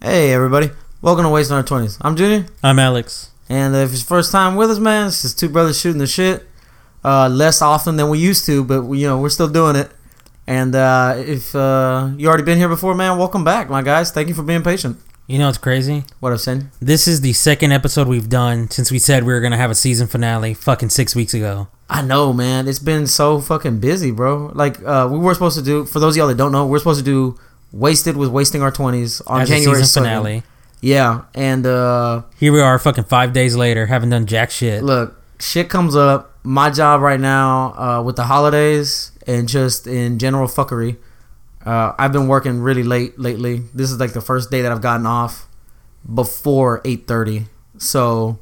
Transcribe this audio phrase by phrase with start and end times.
[0.00, 0.70] Hey everybody,
[1.02, 1.98] welcome to Wasting Our Twenties.
[2.00, 3.30] I'm Junior, I'm Alex.
[3.48, 6.06] and if it's your first time with us, man, it's just two brothers shooting the
[6.06, 6.46] shit.
[7.04, 9.90] Uh, less often than we used to, but we, you know we're still doing it.
[10.46, 14.10] And uh, if uh, you already been here before, man, welcome back, my guys.
[14.12, 14.98] Thank you for being patient.
[15.26, 16.04] You know what's crazy?
[16.20, 16.68] What I've said.
[16.80, 19.74] This is the second episode we've done since we said we were gonna have a
[19.74, 21.68] season finale fucking six weeks ago.
[21.88, 22.68] I know, man.
[22.68, 24.52] It's been so fucking busy, bro.
[24.54, 25.84] Like uh, we were supposed to do.
[25.84, 27.38] For those of y'all that don't know, we're supposed to do
[27.72, 30.06] "Wasted" with "Wasting Our 20s on As January season 2nd.
[30.06, 30.42] finale.
[30.80, 34.82] Yeah, and uh, Here we are, fucking five days later, haven't done jack shit.
[34.84, 36.32] look, shit comes up.
[36.44, 40.96] My job right now, uh, with the holidays and just in general fuckery,
[41.64, 43.62] uh, I've been working really late lately.
[43.74, 45.48] This is like the first day that I've gotten off
[46.14, 47.46] before eight thirty.
[47.78, 48.38] So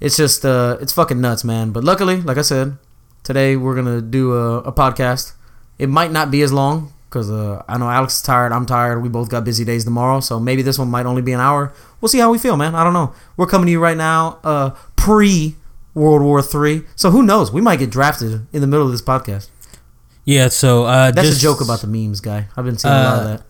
[0.00, 1.70] it's just uh, it's fucking nuts, man.
[1.70, 2.78] But luckily, like I said,
[3.22, 5.34] today we're gonna do a, a podcast.
[5.78, 8.52] It might not be as long because uh, I know Alex is tired.
[8.52, 9.02] I'm tired.
[9.02, 11.72] We both got busy days tomorrow, so maybe this one might only be an hour.
[12.00, 12.74] We'll see how we feel, man.
[12.76, 13.12] I don't know.
[13.36, 15.56] We're coming to you right now, uh, pre
[15.92, 16.84] World War Three.
[16.94, 17.50] So who knows?
[17.52, 19.48] We might get drafted in the middle of this podcast.
[20.24, 22.46] Yeah, so uh, That's just, a joke about the memes, guy.
[22.56, 23.42] I've been seeing a lot of Uh, that.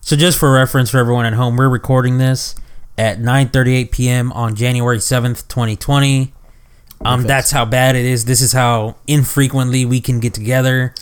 [0.00, 2.54] So just for reference for everyone at home, we're recording this
[2.96, 4.32] at 9:38 p.m.
[4.32, 6.32] on January 7th, 2020.
[7.04, 7.28] Um, Perfect.
[7.28, 8.24] that's how bad it is.
[8.26, 10.94] This is how infrequently we can get together,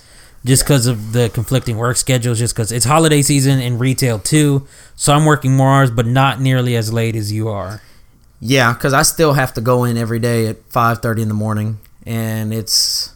[0.46, 2.38] just because of the conflicting work schedules.
[2.38, 6.40] Just because it's holiday season in retail too, so I'm working more hours, but not
[6.40, 7.82] nearly as late as you are.
[8.40, 11.34] Yeah, because I still have to go in every day at five thirty in the
[11.34, 13.12] morning, and it's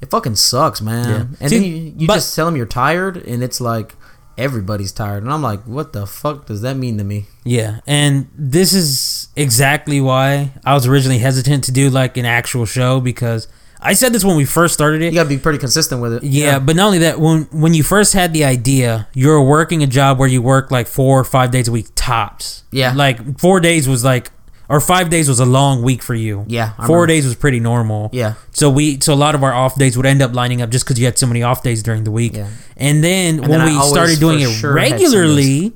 [0.00, 1.08] it fucking sucks, man.
[1.08, 1.36] Yeah.
[1.40, 3.94] And See, then you, you but- just tell them you're tired, and it's like
[4.38, 7.26] everybody's tired, and I'm like, what the fuck does that mean to me?
[7.44, 12.64] Yeah, and this is exactly why I was originally hesitant to do like an actual
[12.66, 13.48] show because
[13.82, 15.06] I said this when we first started it.
[15.12, 16.22] You gotta be pretty consistent with it.
[16.22, 19.82] Yeah, but not only that, when when you first had the idea, you were working
[19.82, 22.64] a job where you work like four or five days a week tops.
[22.72, 22.92] Yeah.
[22.94, 24.30] like four days was like,
[24.68, 26.44] or five days was a long week for you.
[26.46, 27.06] Yeah, I four remember.
[27.08, 28.10] days was pretty normal.
[28.12, 30.70] yeah, So we, so a lot of our off days would end up lining up
[30.70, 32.36] just because you had so many off days during the week.
[32.36, 32.48] Yeah.
[32.76, 35.72] And then And when then we started doing it sure regularly,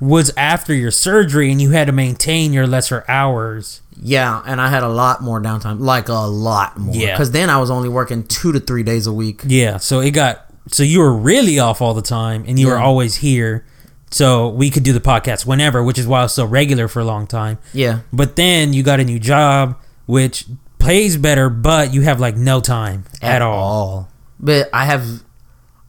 [0.00, 3.80] was after your surgery and you had to maintain your lesser hours.
[4.00, 6.94] yeah, and I had a lot more downtime, like a lot more.
[6.94, 7.12] Yeah.
[7.12, 9.40] because then I was only working two to three days a week.
[9.46, 9.78] Yeah.
[9.78, 13.16] So it got so you were really off all the time and you were always
[13.16, 13.64] here.
[14.10, 17.00] So we could do the podcast whenever, which is why I was so regular for
[17.00, 17.58] a long time.
[17.72, 20.44] Yeah, But then you got a new job, which
[20.78, 24.08] pays better, but you have like no time at, all.
[24.38, 25.22] But I have,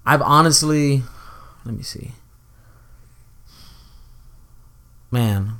[0.05, 1.03] I've honestly,
[1.65, 2.11] let me see.
[5.11, 5.53] Man,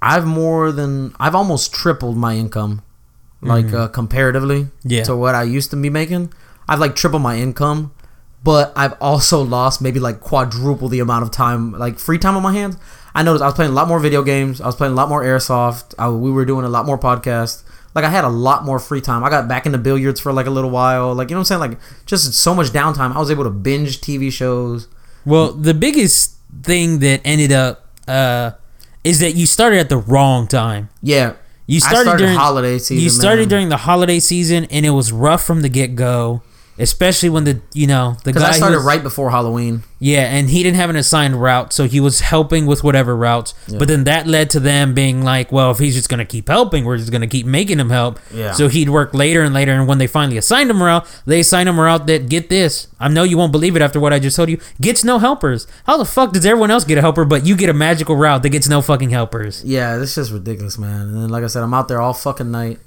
[0.00, 2.82] I've more than I've almost tripled my income,
[3.40, 4.88] like uh, comparatively Mm-hmm.
[4.90, 5.04] Yeah.
[5.04, 6.32] to what I used to be making.
[6.68, 7.92] I've like tripled my income,
[8.44, 12.42] but I've also lost maybe like quadruple the amount of time, like free time on
[12.42, 12.76] my hands.
[13.14, 14.60] I noticed I was playing a lot more video games.
[14.60, 15.94] I was playing a lot more airsoft.
[15.98, 17.62] I, we were doing a lot more podcasts.
[17.94, 19.22] Like I had a lot more free time.
[19.22, 21.14] I got back into billiards for like a little while.
[21.14, 21.72] Like you know what I'm saying?
[21.72, 23.14] Like just so much downtime.
[23.14, 24.88] I was able to binge TV shows.
[25.24, 28.52] Well, the biggest thing that ended up uh,
[29.04, 30.88] is that you started at the wrong time.
[31.02, 31.34] Yeah,
[31.66, 33.02] You I started, during holiday season.
[33.02, 33.48] You started man.
[33.48, 36.42] during the holiday season, and it was rough from the get go.
[36.78, 39.82] Especially when the you know the because guy I started was- right before Halloween.
[40.04, 43.54] Yeah, and he didn't have an assigned route, so he was helping with whatever routes.
[43.68, 46.48] But then that led to them being like, well, if he's just going to keep
[46.48, 48.18] helping, we're just going to keep making him help.
[48.34, 48.50] Yeah.
[48.50, 51.38] So he'd work later and later, and when they finally assigned him a route, they
[51.38, 54.12] assigned him a route that, get this, I know you won't believe it after what
[54.12, 55.68] I just told you, gets no helpers.
[55.86, 58.42] How the fuck does everyone else get a helper, but you get a magical route
[58.42, 59.62] that gets no fucking helpers?
[59.64, 61.02] Yeah, this is ridiculous, man.
[61.02, 62.80] And then, like I said, I'm out there all fucking night,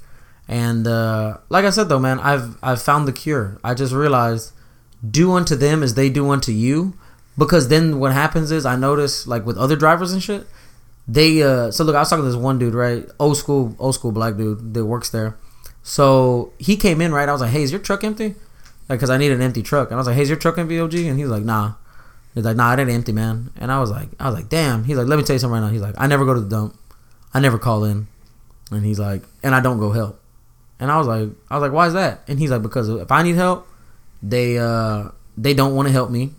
[0.48, 3.58] and uh, like I said though, man, I've I've found the cure.
[3.64, 4.52] I just realized,
[5.08, 6.96] do unto them as they do unto you,
[7.36, 10.46] because then what happens is I notice like with other drivers and shit,
[11.08, 11.70] they uh.
[11.70, 14.36] So look, I was talking to this one dude, right, old school, old school black
[14.36, 15.36] dude that works there.
[15.82, 17.28] So he came in, right.
[17.28, 18.34] I was like, hey, is your truck empty?
[18.88, 20.58] Like, cause I need an empty truck, and I was like, hey, is your truck
[20.58, 20.94] empty, OG?
[20.94, 21.74] And he's like, nah.
[22.34, 23.50] He's like, nah, it ain't empty, man.
[23.56, 24.84] And I was like, I was like, damn.
[24.84, 25.72] He's like, let me tell you something right now.
[25.72, 26.76] He's like, I never go to the dump.
[27.32, 28.08] I never call in.
[28.70, 30.20] And he's like, and I don't go help.
[30.78, 32.22] And I was like, I was like, why is that?
[32.28, 33.66] And he's like, because if I need help,
[34.22, 36.32] they uh they don't want to help me.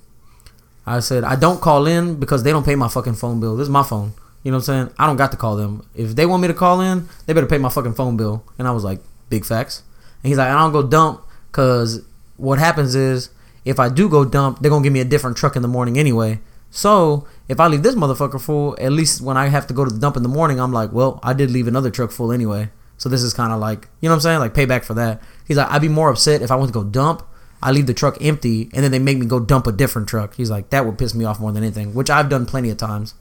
[0.86, 3.56] I said, I don't call in because they don't pay my fucking phone bill.
[3.58, 4.14] This is my phone.
[4.44, 4.96] You know what I'm saying?
[4.98, 5.86] I don't got to call them.
[5.94, 8.46] If they want me to call in, they better pay my fucking phone bill.
[8.58, 9.84] And I was like, big facts.
[10.24, 12.06] And he's like, I don't go dump because
[12.38, 13.30] what happens is
[13.66, 16.00] if I do go dump, they're gonna give me a different truck in the morning
[16.00, 16.40] anyway.
[16.72, 19.92] So if I leave this motherfucker full, at least when I have to go to
[19.92, 22.70] the dump in the morning, I'm like, well, I did leave another truck full anyway.
[22.98, 24.40] So this is kind of like, you know what I'm saying?
[24.40, 25.22] Like payback for that.
[25.48, 27.24] He's like, I'd be more upset if I went to go dump
[27.62, 30.36] I leave the truck empty, and then they make me go dump a different truck.
[30.36, 32.78] He's like, that would piss me off more than anything, which I've done plenty of
[32.78, 33.16] times.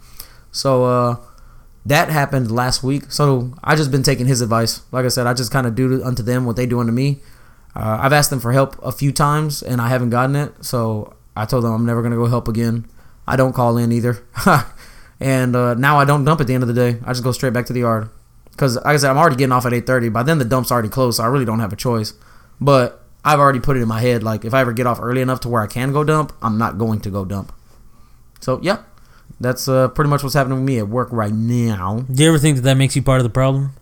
[0.52, 1.16] So uh,
[1.86, 3.10] that happened last week.
[3.10, 4.82] So I just been taking his advice.
[4.92, 7.20] Like I said, I just kind of do unto them what they do unto me.
[7.74, 10.64] Uh, I've asked them for help a few times, and I haven't gotten it.
[10.64, 12.86] So I told them I'm never gonna go help again.
[13.26, 14.22] I don't call in either,
[15.20, 17.00] and uh, now I don't dump at the end of the day.
[17.04, 18.08] I just go straight back to the yard
[18.56, 20.08] because, like I said, I'm already getting off at 8:30.
[20.12, 22.14] By then, the dump's already closed, so I really don't have a choice.
[22.58, 25.20] But I've already put it in my head like if I ever get off early
[25.20, 27.52] enough to where I can go dump, I'm not going to go dump.
[28.40, 28.78] So yeah,
[29.38, 32.00] that's uh, pretty much what's happening with me at work right now.
[32.10, 33.74] Do you ever think that that makes you part of the problem?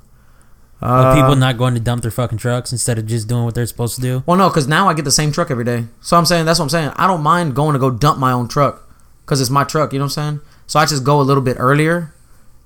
[0.83, 3.65] Uh, people not going to dump their fucking trucks instead of just doing what they're
[3.65, 4.23] supposed to do?
[4.27, 5.85] Well, no, because now I get the same truck every day.
[6.01, 6.93] So I'm saying that's what I'm saying.
[6.97, 8.87] I don't mind going to go dump my own truck
[9.25, 9.93] because it's my truck.
[9.93, 10.41] You know what I'm saying?
[10.67, 12.13] So I just go a little bit earlier.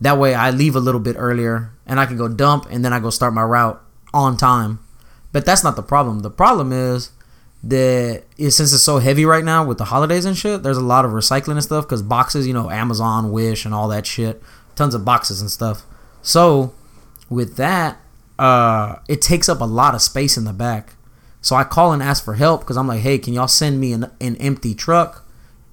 [0.01, 2.93] That way I leave a little bit earlier and I can go dump and then
[2.93, 3.83] I go start my route
[4.15, 4.81] on time.
[5.33, 6.21] But that's not the problem.
[6.21, 7.11] The problem is
[7.63, 11.05] that since it's so heavy right now with the holidays and shit, there's a lot
[11.05, 14.43] of recycling and stuff because boxes, you know, Amazon, Wish, and all that shit,
[14.77, 15.83] tons of boxes and stuff.
[16.23, 16.73] So
[17.29, 17.99] with that,
[18.39, 20.95] uh, it takes up a lot of space in the back.
[21.41, 23.93] So I call and ask for help because I'm like, hey, can y'all send me
[23.93, 25.25] an, an empty truck?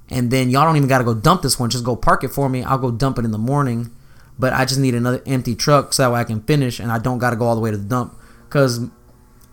[0.10, 1.70] And then y'all don't even got to go dump this one.
[1.70, 2.64] Just go park it for me.
[2.64, 3.92] I'll go dump it in the morning.
[4.38, 7.00] But I just need another empty truck so that way I can finish and I
[7.00, 8.18] don't got to go all the way to the dump.
[8.44, 8.82] Because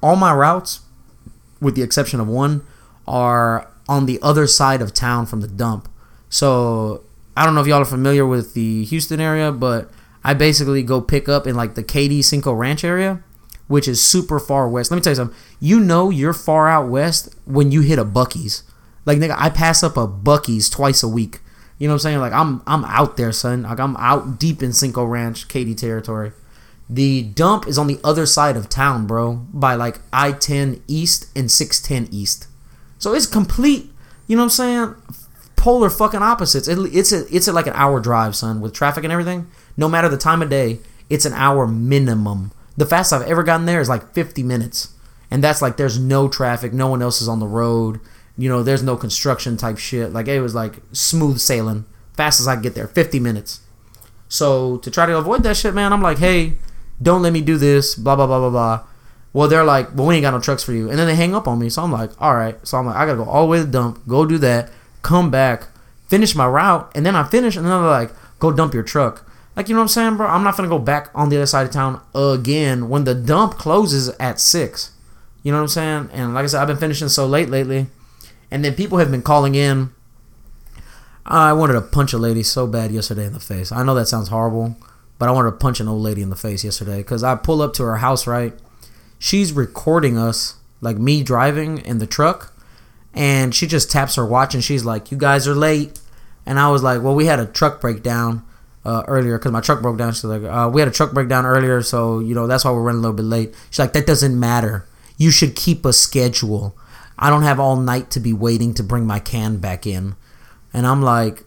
[0.03, 0.81] all my routes,
[1.61, 2.67] with the exception of one,
[3.07, 5.89] are on the other side of town from the dump.
[6.29, 7.05] So
[7.37, 9.91] I don't know if y'all are familiar with the Houston area, but
[10.25, 13.23] I basically go pick up in like the Katy Cinco Ranch area,
[13.69, 14.91] which is super far west.
[14.91, 15.37] Let me tell you something.
[15.61, 18.65] You know you're far out west when you hit a Buc-ee's.
[19.05, 21.41] Like nigga, I pass up a Buc-ee's twice a week.
[21.83, 22.19] You know what I'm saying?
[22.21, 23.63] Like I'm I'm out there, son.
[23.63, 26.31] Like I'm out deep in Cinco Ranch, Katy territory.
[26.89, 31.51] The dump is on the other side of town, bro, by like I-10 East and
[31.51, 32.47] 610 East.
[33.01, 33.91] So it's complete,
[34.29, 34.95] you know what I'm saying?
[35.57, 36.69] Polar fucking opposites.
[36.69, 39.49] It, it's a it's a, like an hour drive, son, with traffic and everything.
[39.77, 40.79] No matter the time of day,
[41.11, 42.53] it's an hour minimum.
[42.77, 44.95] The fastest I've ever gotten there is like 50 minutes.
[45.33, 47.99] And that's like there's no traffic, no one else is on the road.
[48.37, 50.13] You know, there's no construction type shit.
[50.13, 51.85] Like it was like smooth sailing.
[52.15, 53.61] fast as I get there, 50 minutes.
[54.29, 56.55] So to try to avoid that shit, man, I'm like, hey,
[57.01, 58.87] don't let me do this, blah blah blah blah blah.
[59.35, 61.35] Well, they're like, well, we ain't got no trucks for you, and then they hang
[61.35, 61.69] up on me.
[61.69, 62.57] So I'm like, all right.
[62.67, 64.71] So I'm like, I gotta go all the way to the dump, go do that,
[65.03, 65.69] come back,
[66.09, 69.29] finish my route, and then I finish, and then they're like, go dump your truck.
[69.57, 70.27] Like you know what I'm saying, bro?
[70.27, 73.55] I'm not gonna go back on the other side of town again when the dump
[73.55, 74.93] closes at six.
[75.43, 76.11] You know what I'm saying?
[76.13, 77.89] And like I said, I've been finishing so late lately,
[78.53, 79.91] and then people have been calling in.
[81.25, 83.73] I wanted to punch a lady so bad yesterday in the face.
[83.73, 84.77] I know that sounds horrible,
[85.19, 87.63] but I wanted to punch an old lady in the face yesterday because I pull
[87.63, 88.53] up to her house, right?
[89.19, 92.55] She's recording us, like me driving in the truck,
[93.15, 95.99] and she just taps her watch and she's like, You guys are late.
[96.45, 98.45] And I was like, Well, we had a truck breakdown
[98.85, 100.13] uh, earlier because my truck broke down.
[100.13, 102.83] She's like, uh, We had a truck breakdown earlier, so, you know, that's why we're
[102.83, 103.55] running a little bit late.
[103.71, 104.87] She's like, That doesn't matter.
[105.17, 106.77] You should keep a schedule.
[107.19, 110.17] I don't have all night to be waiting to bring my can back in.
[110.73, 111.45] And I'm like,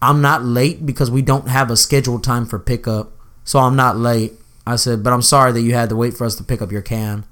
[0.00, 3.12] I'm not late because we don't have a scheduled time for pickup.
[3.44, 4.32] So I'm not late.
[4.66, 6.72] I said, but I'm sorry that you had to wait for us to pick up
[6.72, 7.24] your can.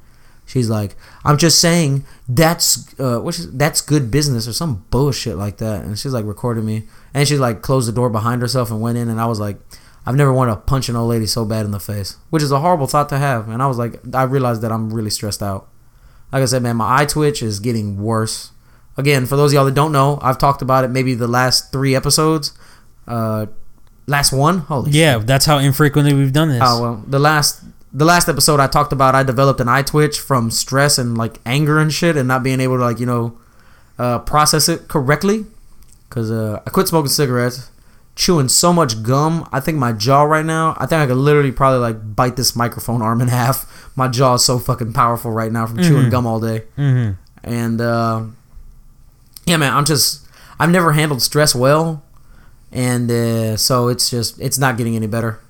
[0.44, 5.58] She's like, I'm just saying that's uh, what's that's good business or some bullshit like
[5.58, 5.84] that.
[5.84, 6.84] And she's like recording me,
[7.14, 9.08] and she like closed the door behind herself and went in.
[9.08, 9.56] And I was like,
[10.04, 12.50] I've never wanted to punch an old lady so bad in the face, which is
[12.50, 13.48] a horrible thought to have.
[13.48, 15.68] And I was like, I realized that I'm really stressed out.
[16.32, 18.50] Like I said, man, my eye twitch is getting worse.
[18.96, 21.72] Again, for those of y'all that don't know, I've talked about it maybe the last
[21.72, 22.52] three episodes.
[23.06, 23.46] Uh,
[24.06, 26.62] last one, holy Yeah, that's how infrequently we've done this.
[26.64, 27.62] Oh well, the last
[27.92, 31.38] the last episode I talked about, I developed an eye twitch from stress and like
[31.44, 33.38] anger and shit, and not being able to like you know
[33.98, 35.46] uh, process it correctly.
[36.10, 37.70] Cause uh, I quit smoking cigarettes,
[38.14, 39.48] chewing so much gum.
[39.52, 42.54] I think my jaw right now, I think I could literally probably like bite this
[42.54, 43.90] microphone arm in half.
[43.96, 46.10] My jaw is so fucking powerful right now from chewing Mhm.
[46.10, 46.64] gum all day.
[46.78, 47.12] mm-hmm.
[47.44, 48.22] And uh,
[49.46, 50.26] yeah, man, I'm just
[50.60, 52.02] I've never handled stress well,
[52.70, 55.40] and uh, so it's just it's not getting any better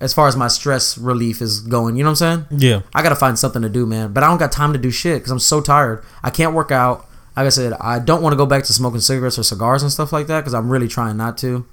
[0.00, 1.96] as far as my stress relief is going.
[1.96, 2.60] You know what I'm saying?
[2.60, 2.80] Yeah.
[2.92, 4.12] I gotta find something to do, man.
[4.12, 6.02] But I don't got time to do shit because I'm so tired.
[6.24, 7.06] I can't work out.
[7.36, 9.92] Like I said, I don't want to go back to smoking cigarettes or cigars and
[9.92, 11.64] stuff like that because I'm really trying not to.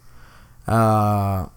[0.70, 1.48] Uh,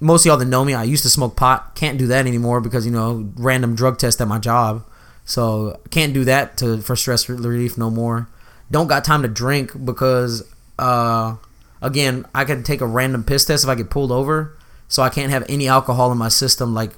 [0.00, 1.74] most of y'all that know me, I used to smoke pot.
[1.74, 4.84] Can't do that anymore because you know random drug test at my job.
[5.24, 8.28] So can't do that to for stress relief no more.
[8.70, 10.42] Don't got time to drink because
[10.78, 11.36] uh,
[11.82, 14.56] again I could take a random piss test if I get pulled over.
[14.88, 16.92] So I can't have any alcohol in my system like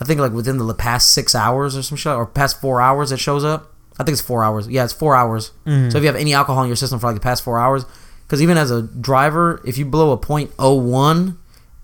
[0.00, 3.12] I think like within the past six hours or some shit, or past four hours
[3.12, 3.72] it shows up.
[3.98, 4.66] I think it's four hours.
[4.66, 5.52] Yeah, it's four hours.
[5.66, 5.90] Mm-hmm.
[5.90, 7.84] So if you have any alcohol in your system for like the past four hours,
[8.32, 11.36] because even as a driver, if you blow a .01,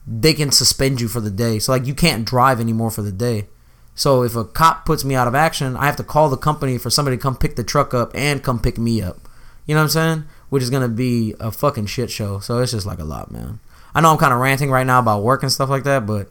[0.06, 1.58] they can suspend you for the day.
[1.58, 3.48] So like you can't drive anymore for the day.
[3.94, 6.78] So if a cop puts me out of action, I have to call the company
[6.78, 9.28] for somebody to come pick the truck up and come pick me up.
[9.66, 10.24] You know what I'm saying?
[10.48, 12.38] Which is gonna be a fucking shit show.
[12.38, 13.60] So it's just like a lot, man.
[13.94, 16.30] I know I'm kind of ranting right now about work and stuff like that, but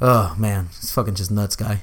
[0.00, 1.82] oh man, it's fucking just nuts, guy.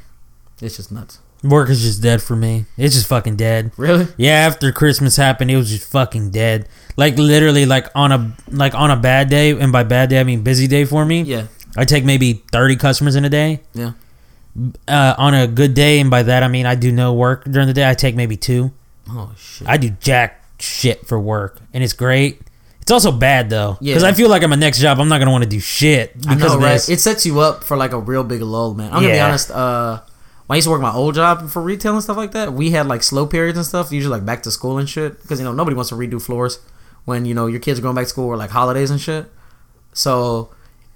[0.61, 1.19] It's just nuts.
[1.43, 2.65] Work is just dead for me.
[2.77, 3.71] It's just fucking dead.
[3.77, 4.07] Really?
[4.17, 6.67] Yeah, after Christmas happened, it was just fucking dead.
[6.97, 10.23] Like literally, like on a like on a bad day, and by bad day I
[10.23, 11.21] mean busy day for me.
[11.21, 11.47] Yeah.
[11.77, 13.59] I take maybe thirty customers in a day.
[13.73, 13.91] Yeah.
[14.87, 17.67] Uh, on a good day, and by that I mean I do no work during
[17.67, 17.87] the day.
[17.87, 18.71] I take maybe two.
[19.09, 19.67] Oh shit.
[19.67, 22.39] I do jack shit for work, and it's great.
[22.81, 24.09] It's also bad though, because Yeah.
[24.09, 26.35] I feel like at my next job I'm not gonna want to do shit I
[26.35, 26.73] because know, right?
[26.73, 26.87] this.
[26.89, 28.87] It sets you up for like a real big lull, man.
[28.93, 29.51] I'm gonna be honest.
[29.51, 29.99] Uh,
[30.47, 32.71] when I used to work my old job for retail and stuff like that, we
[32.71, 33.91] had like slow periods and stuff.
[33.91, 36.59] Usually like back to school and shit, because you know nobody wants to redo floors
[37.05, 39.25] when you know your kids are going back to school or like holidays and shit.
[39.93, 40.51] So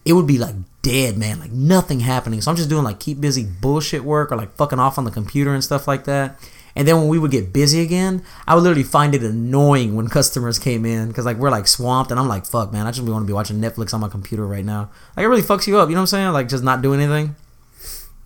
[0.05, 2.41] it would be like dead, man, like nothing happening.
[2.41, 5.11] So I'm just doing like keep busy bullshit work or like fucking off on the
[5.11, 6.39] computer and stuff like that.
[6.75, 10.07] And then when we would get busy again, I would literally find it annoying when
[10.09, 13.07] customers came in because like we're like swamped, and I'm like, fuck, man, I just
[13.07, 14.91] want to be watching Netflix on my computer right now.
[15.17, 16.33] Like it really fucks you up, you know what I'm saying?
[16.33, 17.35] Like just not doing anything.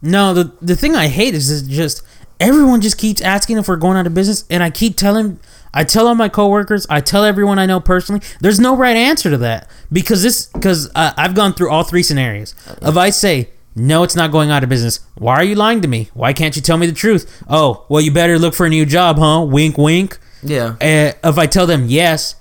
[0.04, 2.04] No, the the thing I hate is just
[2.40, 5.40] everyone just keeps asking if we're going out of business, and I keep telling,
[5.74, 9.30] I tell all my coworkers, I tell everyone I know personally, there's no right answer
[9.30, 12.54] to that because this because uh, I've gone through all three scenarios.
[12.82, 15.88] If I say no, it's not going out of business, why are you lying to
[15.88, 16.10] me?
[16.14, 17.44] Why can't you tell me the truth?
[17.50, 19.46] Oh, well, you better look for a new job, huh?
[19.48, 20.20] Wink, wink.
[20.44, 20.76] Yeah.
[20.82, 22.36] Uh, if I tell them yes,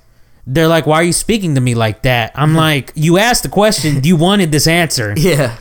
[0.46, 2.32] they're like, why are you speaking to me like that?
[2.34, 5.14] I'm like, you asked the question, you wanted this answer.
[5.16, 5.56] Yeah.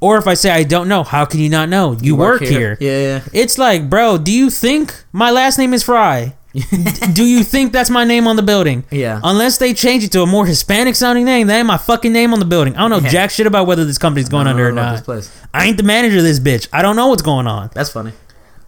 [0.00, 1.92] Or if I say I don't know, how can you not know?
[2.00, 2.76] You, work, here.
[2.80, 3.22] Yeah.
[3.32, 6.34] It's like, bro, do you think my last name is Fry?
[7.12, 8.82] Do you think that's my name on the building?
[8.90, 9.20] Yeah.
[9.22, 12.32] Unless they change it to a more Hispanic sounding name, that ain't my fucking name
[12.32, 12.74] on the building.
[12.76, 13.08] I don't know Yeah.
[13.08, 15.08] jack shit about whether this company's going under or not.
[15.54, 16.66] I ain't the manager of this bitch.
[16.72, 17.70] I don't know what's going on.
[17.72, 18.12] That's funny.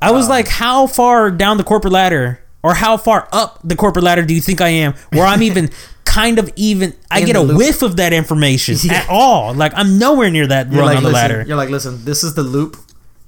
[0.00, 4.04] I was like, how far down the corporate ladder or how far up the corporate
[4.04, 5.70] ladder do you think I am where I'm even
[6.14, 7.56] kind of even I get a loop.
[7.58, 8.94] whiff of that information Yeah.
[8.94, 9.54] at all.
[9.54, 11.44] Like I'm nowhere near that You're rung like, on the listen, ladder.
[11.46, 12.76] You're like, listen, this is the loop.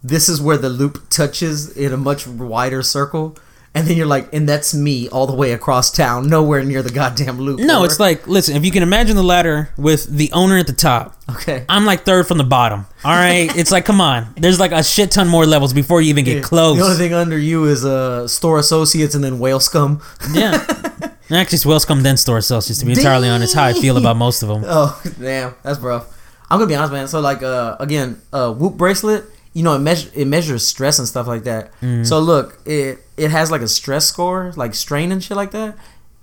[0.03, 3.37] This is where the loop touches in a much wider circle.
[3.77, 6.93] And then you're like, and that's me all the way across town, nowhere near the
[6.93, 7.59] goddamn loop.
[7.59, 10.73] No, it's like listen, if you can imagine the ladder with the owner at the
[10.73, 11.65] top, okay.
[11.69, 12.87] I'm like third from the bottom.
[13.05, 16.11] All right, it's like come on, there's like a shit ton more levels before you
[16.11, 16.77] even get close.
[16.79, 20.01] The only thing under you is uh, store associates and then whale scum.
[20.33, 20.65] yeah,
[21.37, 22.79] actually, it's Wellscome then store Celsius.
[22.79, 24.65] To be entirely honest, how I feel about most of them.
[24.67, 26.07] Oh damn, that's rough.
[26.51, 27.09] I'm gonna be honest, man.
[27.09, 29.25] So like, uh, again, uh, Whoop bracelet.
[29.53, 31.71] You know, it measure it measures stress and stuff like that.
[31.81, 32.05] Mm.
[32.05, 35.77] So look, it it has like a stress score, like strain and shit like that.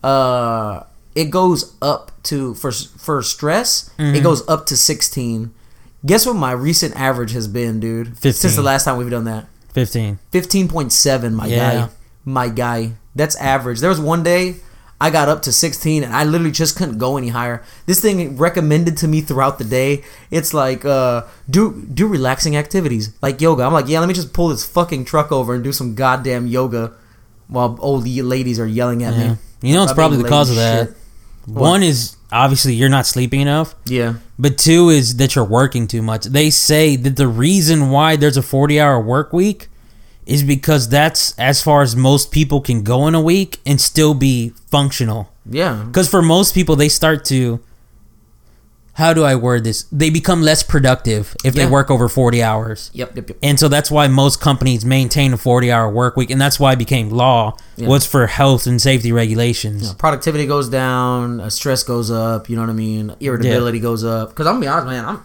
[0.03, 0.83] Uh,
[1.15, 3.89] it goes up to for for stress.
[3.97, 4.15] Mm-hmm.
[4.15, 5.53] It goes up to 16.
[6.05, 8.07] Guess what my recent average has been, dude?
[8.17, 8.33] 15.
[8.33, 9.47] Since the last time we've done that.
[9.73, 10.19] Fifteen.
[10.33, 11.57] 15.7 my Yeah.
[11.57, 11.89] guy
[12.25, 14.57] my guy that's average there was one day
[15.01, 18.37] i got up to 16 and i literally just couldn't go any higher this thing
[18.37, 23.63] recommended to me throughout the day it's like uh do do relaxing activities like yoga
[23.63, 26.47] i'm like yeah let me just pull this fucking truck over and do some goddamn
[26.47, 26.93] yoga
[27.47, 29.31] while old ladies are yelling at Yeah.
[29.33, 30.87] me You know, it's probably the cause of that.
[30.87, 30.97] shit.
[31.47, 33.75] One is obviously you're not sleeping enough.
[33.85, 36.25] yeah But two is that you're working too much.
[36.25, 39.67] They say that the reason why there's a 40 hour work week
[40.31, 44.13] is because that's as far as most people can go in a week and still
[44.13, 45.21] be functional.
[45.49, 47.59] yeah Because for most people, they start to.
[48.95, 49.83] How do I word this?
[49.91, 51.63] They become less productive if Yeah.
[51.65, 52.91] they work over 40 hours.
[52.93, 56.29] yep yep yep And so that's why most companies maintain a 40 hour work week.
[56.29, 57.87] And that's why it became law, Yeah.
[57.87, 59.93] was for health and safety regulations.
[59.93, 62.49] Productivity goes down, uh, stress goes up.
[62.49, 63.15] You know what I mean?
[63.21, 64.29] Irritability goes up.
[64.29, 65.19] Because I'm gonna be honest, man, I'm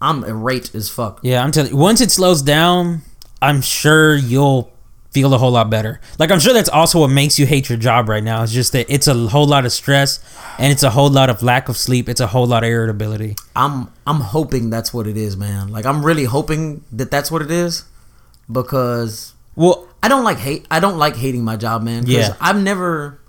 [0.00, 1.20] I'm irate as fuck.
[1.22, 3.02] Yeah, I'm telling you, once it slows down,
[3.42, 4.72] I'm sure you'll
[5.10, 6.00] feel a whole lot better.
[6.18, 8.42] Like I'm sure that's also what makes you hate your job right now.
[8.42, 10.18] It's just that it's a whole lot of stress
[10.58, 12.08] and it's a whole lot of lack of sleep.
[12.08, 13.36] It's a whole lot of irritability.
[13.54, 15.68] I'm I'm hoping that's what it is, man.
[15.68, 17.84] Like I'm really hoping that that's what it is,
[18.50, 20.66] because Well, I don't like hate.
[20.70, 22.04] I don't like hating my job, man.
[22.06, 22.34] Yeah.
[22.40, 23.20] I've never.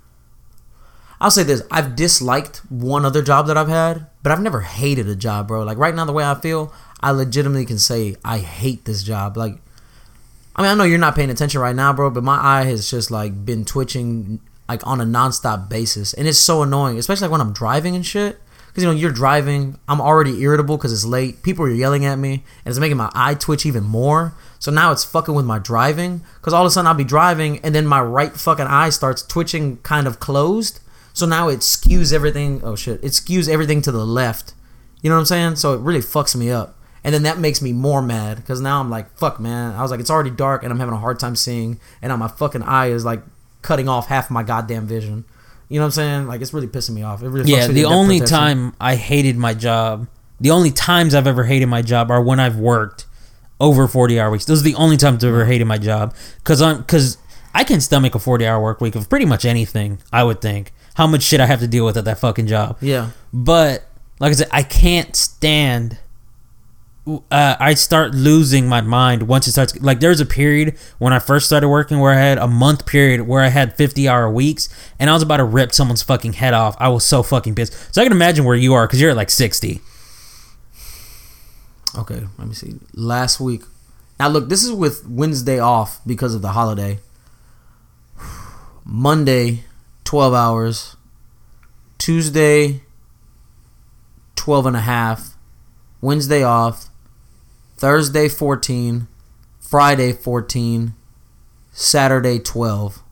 [1.20, 5.08] I'll say this: I've disliked one other job that I've had, but I've never hated
[5.08, 5.62] a job, bro.
[5.62, 9.36] Like right now, the way I feel, I legitimately can say I hate this job.
[9.36, 9.58] Like,
[10.56, 12.90] I mean, I know you're not paying attention right now, bro, but my eye has
[12.90, 17.32] just like been twitching like on a nonstop basis, and it's so annoying, especially like
[17.32, 18.40] when I'm driving and shit.
[18.76, 19.78] because you know you're driving.
[19.88, 21.42] I'm already irritable because it's late.
[21.42, 22.32] People are yelling at me,
[22.64, 24.34] and it's making my eye twitch even more.
[24.58, 27.58] So now it's fucking with my driving because all of a sudden I'll be driving,
[27.60, 30.80] and then my right fucking eye starts twitching, kind of closed.
[31.14, 32.60] So now it skews everything.
[32.62, 33.02] Oh shit!
[33.02, 34.52] It skews everything to the left.
[35.00, 35.56] You know what I'm saying?
[35.56, 36.75] So it really fucks me up.
[37.06, 39.74] And then that makes me more mad because now I'm like, fuck, man.
[39.76, 42.16] I was like, it's already dark and I'm having a hard time seeing, and now
[42.16, 43.22] my fucking eye is like
[43.62, 45.24] cutting off half my goddamn vision.
[45.68, 46.26] You know what I'm saying?
[46.26, 47.22] Like it's really pissing me off.
[47.22, 48.38] It really Yeah, the only perception.
[48.38, 50.08] time I hated my job,
[50.40, 53.06] the only times I've ever hated my job are when I've worked
[53.60, 54.44] over 40 hour weeks.
[54.44, 57.18] Those are the only times I've ever hated my job cuz I'm cuz
[57.54, 60.72] I can stomach a 40 hour work week of pretty much anything, I would think.
[60.94, 62.78] How much shit I have to deal with at that fucking job.
[62.80, 63.10] Yeah.
[63.32, 63.84] But
[64.18, 65.98] like I said, I can't stand.
[67.06, 67.20] Uh,
[67.60, 69.80] I start losing my mind once it starts.
[69.80, 73.22] Like there's a period when I first started working where I had a month period
[73.22, 76.52] where I had 50 hour weeks, and I was about to rip someone's fucking head
[76.52, 76.76] off.
[76.80, 77.94] I was so fucking pissed.
[77.94, 79.80] So I can imagine where you are because you're at like 60.
[81.96, 82.74] Okay, let me see.
[82.92, 83.62] Last week.
[84.18, 86.98] Now look, this is with Wednesday off because of the holiday.
[88.84, 89.64] Monday,
[90.04, 90.96] 12 hours.
[91.98, 92.82] Tuesday,
[94.34, 95.36] 12 and a half.
[96.00, 96.88] Wednesday off.
[97.76, 99.08] Thursday, 14.
[99.58, 100.94] Friday, 14.
[101.72, 103.02] Saturday, 12.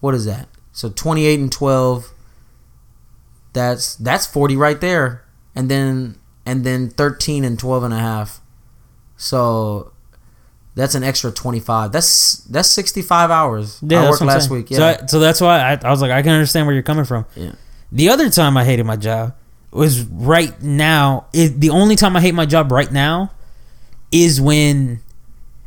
[0.00, 0.48] What is that?
[0.72, 2.12] So 28 and 12.
[3.52, 5.24] That's that's 40 right there.
[5.54, 8.40] And then and then 13 and 12 and a half.
[9.16, 9.92] So
[10.74, 11.92] that's an extra 25.
[11.92, 13.80] That's that's 65 hours.
[13.82, 14.60] Yeah, I worked last saying.
[14.60, 14.70] week.
[14.70, 14.76] Yeah.
[14.76, 17.04] So, I, so that's why I, I was like, I can understand where you're coming
[17.04, 17.24] from.
[17.34, 17.52] yeah.
[17.92, 19.34] The other time I hated my job
[19.70, 21.26] was right now.
[21.32, 23.30] It, the only time I hate my job right now
[24.12, 25.00] is when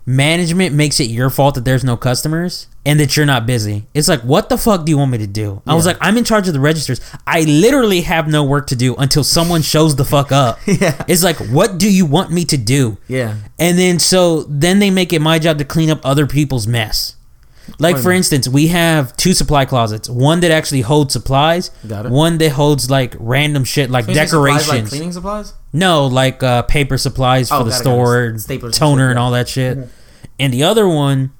[0.06, 3.86] management makes it your fault that there's no customers and that you're not busy.
[3.94, 5.62] It's like, what the fuck do you want me to do?
[5.68, 7.00] I was like, I'm in charge of the registers.
[7.28, 10.58] I literally have no work to do until someone shows the fuck up.
[10.80, 11.04] Yeah.
[11.08, 12.98] It's like, what do you want me to do?
[13.08, 13.36] Yeah.
[13.60, 17.16] And then so then they make it my job to clean up other people's mess.
[17.78, 20.10] Like for instance, we have two supply closets.
[20.10, 21.70] One that actually holds supplies.
[21.88, 22.12] Got it.
[22.12, 24.70] One that holds like random shit like say supplies, decorations.
[24.70, 25.54] like cleaning supplies?
[25.74, 28.32] no, like uh, paper supplies for Oh, the got it, got store.
[28.34, 29.22] Staplers and toner shit, and yeah.
[29.24, 29.78] all that shit.
[30.40, 31.32] And the other one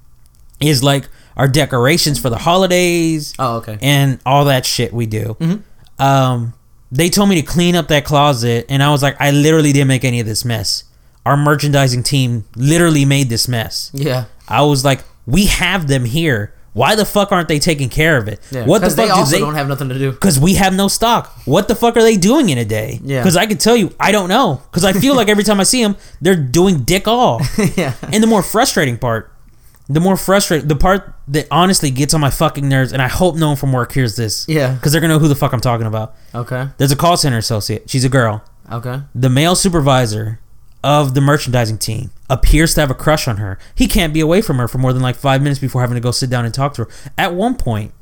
[0.60, 3.78] is like our decorations for the holidays Oh, okay.
[3.80, 5.36] and all that shit we do.
[5.40, 6.02] Mm-hmm.
[6.02, 6.54] Um,
[6.92, 9.88] they told me to clean up that closet, and I was like, I literally didn't
[9.88, 10.84] make any of this mess.
[11.24, 13.90] Our merchandising team literally made this mess.
[13.94, 14.24] Yeah.
[14.48, 16.54] I was like, we have them here.
[16.72, 18.38] Why the fuck aren't they taking care of it?
[18.52, 18.64] Yeah.
[18.64, 19.40] What the 'Cause they fuck do also they?
[19.40, 20.12] don't have nothing to do.
[20.12, 21.32] Because we have no stock.
[21.44, 23.00] What the fuck are they doing in a day?
[23.02, 23.20] Yeah.
[23.20, 24.62] Because I can tell you, I don't know.
[24.70, 27.40] Because I feel like every time I see them, they're doing dick all.
[27.76, 27.94] yeah.
[28.12, 29.32] And the more frustrating part,
[29.88, 33.34] the more frustrating, the part that honestly gets on my fucking nerves, and I hope
[33.34, 34.46] no one from work hears this.
[34.48, 34.72] Yeah.
[34.74, 36.14] Because they're gonna know who the fuck I'm talking about.
[36.32, 36.68] Okay.
[36.78, 37.90] There's a call center associate.
[37.90, 38.44] She's a girl.
[38.70, 39.00] Okay.
[39.16, 40.38] The male supervisor
[40.82, 43.58] of the merchandising team appears to have a crush on her.
[43.74, 46.00] He can't be away from her for more than like five minutes before having to
[46.00, 46.90] go sit down and talk to her.
[47.18, 47.92] At one point,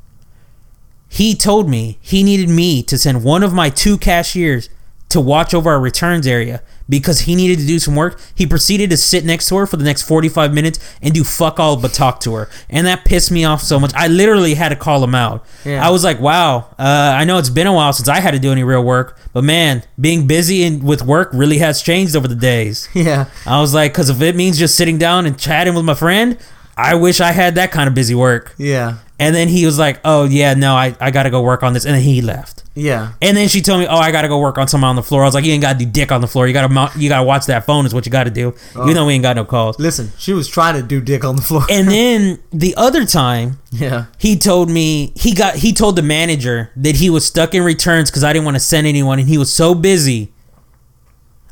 [1.09, 4.69] he told me he needed me to send one of my two cashiers
[5.09, 8.19] to watch over our returns area because he needed to do some work.
[8.35, 11.59] He proceeded to sit next to her for the next 45 minutes and do fuck
[11.59, 12.49] all but talk to her.
[12.69, 13.93] And that pissed me off so much.
[13.93, 15.45] I literally had to call him out.
[15.63, 15.85] Yeah.
[15.85, 18.39] I was like, wow, uh, I know it's been a while since I had to
[18.39, 22.27] do any real work, but man, being busy and with work really has changed over
[22.27, 22.89] the days.
[22.99, 23.29] Yeah.
[23.45, 26.37] I was like, because if it means just sitting down and chatting with my friend,
[26.75, 28.55] I wish I had that kind of busy work.
[28.57, 28.97] Yeah.
[29.19, 31.73] And then he was like, oh, yeah, no, I, I got to go work on
[31.73, 31.85] this.
[31.85, 32.63] And then he left.
[32.79, 33.11] Yeah.
[33.21, 35.23] And then she told me, "Oh, I gotta go work on something on the floor."
[35.23, 36.47] I was like, "You ain't gotta do dick on the floor.
[36.47, 37.85] You gotta you gotta watch that phone.
[37.85, 38.55] Is what you gotta do.
[38.75, 38.87] Oh.
[38.87, 41.35] You know we ain't got no calls." Listen, she was trying to do dick on
[41.35, 41.63] the floor.
[41.69, 44.05] And then the other time, yeah.
[44.17, 48.09] he told me he got he told the manager that he was stuck in returns
[48.09, 50.31] because I didn't want to send anyone, and he was so busy.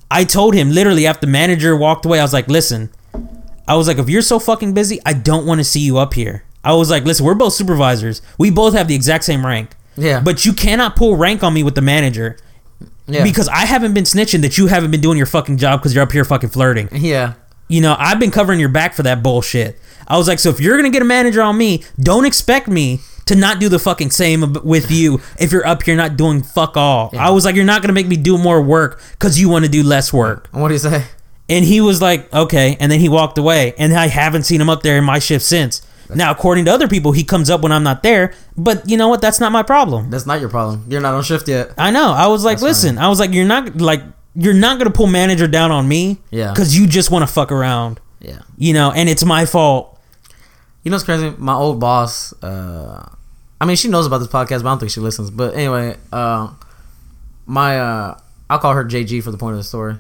[0.09, 2.89] I told him literally after the manager walked away, I was like, "Listen,
[3.67, 6.13] I was like, if you're so fucking busy, I don't want to see you up
[6.13, 8.21] here." I was like, "Listen, we're both supervisors.
[8.37, 10.19] We both have the exact same rank." Yeah.
[10.19, 12.37] But you cannot pull rank on me with the manager
[13.07, 13.23] yeah.
[13.23, 16.03] because I haven't been snitching that you haven't been doing your fucking job because you're
[16.03, 16.89] up here fucking flirting.
[16.91, 17.33] yeah.
[17.69, 19.77] You know, I've been covering your back for that bullshit.
[20.07, 23.01] I was like, so if you're gonna get a manager on me, don't expect me
[23.25, 26.77] to not do the fucking same with you if you're up here not doing fuck
[26.77, 27.09] all.
[27.11, 27.27] Yeah.
[27.27, 29.71] I was like, you're not gonna make me do more work because you want to
[29.71, 30.47] do less work.
[30.51, 31.03] What do you say?
[31.49, 32.77] And he was like, okay.
[32.79, 33.73] And then he walked away.
[33.77, 35.81] And I haven't seen him up there in my shift since.
[36.15, 38.33] Now, according to other people, he comes up when I'm not there.
[38.55, 39.21] But you know what?
[39.21, 40.09] That's not my problem.
[40.09, 40.85] That's not your problem.
[40.87, 41.71] You're not on shift yet.
[41.77, 42.11] I know.
[42.11, 44.01] I was like, That's listen, I was like, you're not like
[44.35, 46.51] you're not gonna pull manager down on me, Yeah.
[46.53, 48.39] because you just want to fuck around, Yeah.
[48.57, 49.99] you know, and it's my fault.
[50.83, 51.33] You know what's crazy?
[51.37, 53.09] My old boss, uh,
[53.59, 55.31] I mean, she knows about this podcast, but I don't think she listens.
[55.31, 56.49] But anyway, uh,
[57.45, 59.95] my uh, I'll call her JG for the point of the story.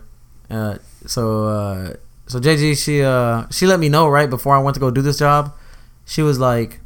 [0.49, 1.93] Uh, so uh,
[2.27, 5.01] so JG she uh she let me know right before I went to go do
[5.01, 5.53] this job.
[6.07, 6.79] She was like,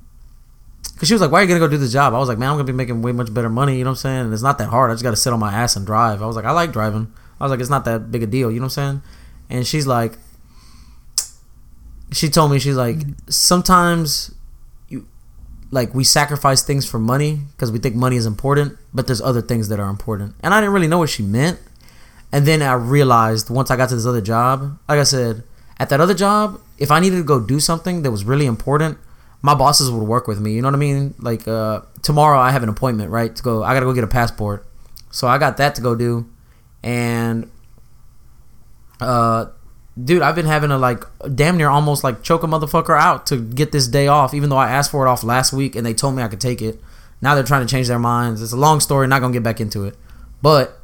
[0.97, 2.13] cause she was like, why are you gonna go do the job?
[2.15, 3.77] I was like, man, I'm gonna be making way much better money.
[3.77, 4.21] You know what I'm saying?
[4.25, 4.89] And it's not that hard.
[4.89, 6.23] I just gotta sit on my ass and drive.
[6.23, 7.13] I was like, I like driving.
[7.39, 8.51] I was like, it's not that big a deal.
[8.51, 9.01] You know what I'm saying?
[9.51, 10.17] And she's like,
[12.11, 12.97] she told me she's like,
[13.29, 14.33] sometimes
[14.89, 15.05] you
[15.69, 19.41] like we sacrifice things for money because we think money is important, but there's other
[19.41, 20.33] things that are important.
[20.41, 21.59] And I didn't really know what she meant.
[22.31, 25.43] And then I realized once I got to this other job, like I said,
[25.79, 28.97] at that other job, if I needed to go do something that was really important,
[29.41, 30.53] my bosses would work with me.
[30.53, 31.15] You know what I mean?
[31.19, 33.35] Like uh, tomorrow, I have an appointment, right?
[33.35, 34.65] To go, I gotta go get a passport.
[35.09, 36.29] So I got that to go do,
[36.83, 37.51] and
[39.01, 39.47] uh,
[40.01, 41.03] dude, I've been having to like
[41.35, 44.57] damn near almost like choke a motherfucker out to get this day off, even though
[44.57, 46.79] I asked for it off last week and they told me I could take it.
[47.21, 48.41] Now they're trying to change their minds.
[48.41, 49.07] It's a long story.
[49.07, 49.97] Not gonna get back into it,
[50.41, 50.79] but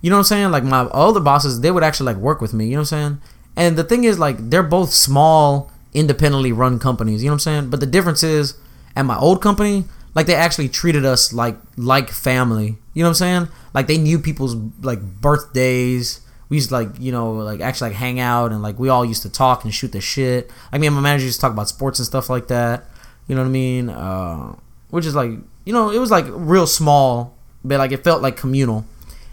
[0.00, 0.50] you know what I'm saying?
[0.50, 2.66] Like my other bosses, they would actually like work with me.
[2.66, 3.20] You know what I'm saying?
[3.56, 7.22] And the thing is, like they're both small, independently run companies.
[7.22, 7.70] You know what I'm saying?
[7.70, 8.54] But the difference is,
[8.96, 12.76] at my old company, like they actually treated us like like family.
[12.94, 13.48] You know what I'm saying?
[13.74, 16.20] Like they knew people's like birthdays.
[16.48, 19.04] We used to like you know like actually like hang out and like we all
[19.04, 20.50] used to talk and shoot the shit.
[20.70, 22.84] Like me and my manager used to talk about sports and stuff like that.
[23.26, 23.88] You know what I mean?
[23.88, 24.56] Uh,
[24.90, 25.30] which is like
[25.64, 28.84] you know it was like real small, but like it felt like communal.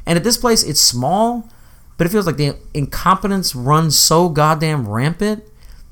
[0.06, 1.48] And at this place, it's small,
[1.98, 5.44] but it feels like the incompetence runs so goddamn rampant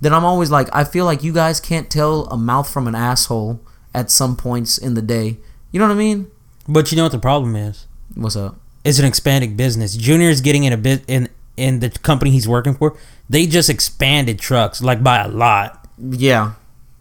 [0.01, 2.95] that I'm always like, I feel like you guys can't tell a mouth from an
[2.95, 3.59] asshole
[3.93, 5.37] at some points in the day.
[5.71, 6.31] You know what I mean?
[6.67, 7.87] But you know what the problem is?
[8.15, 8.57] What's up?
[8.83, 9.95] It's an expanding business.
[9.95, 12.95] Junior is getting in a bit in in the company he's working for.
[13.29, 15.87] They just expanded trucks like by a lot.
[15.97, 16.53] Yeah.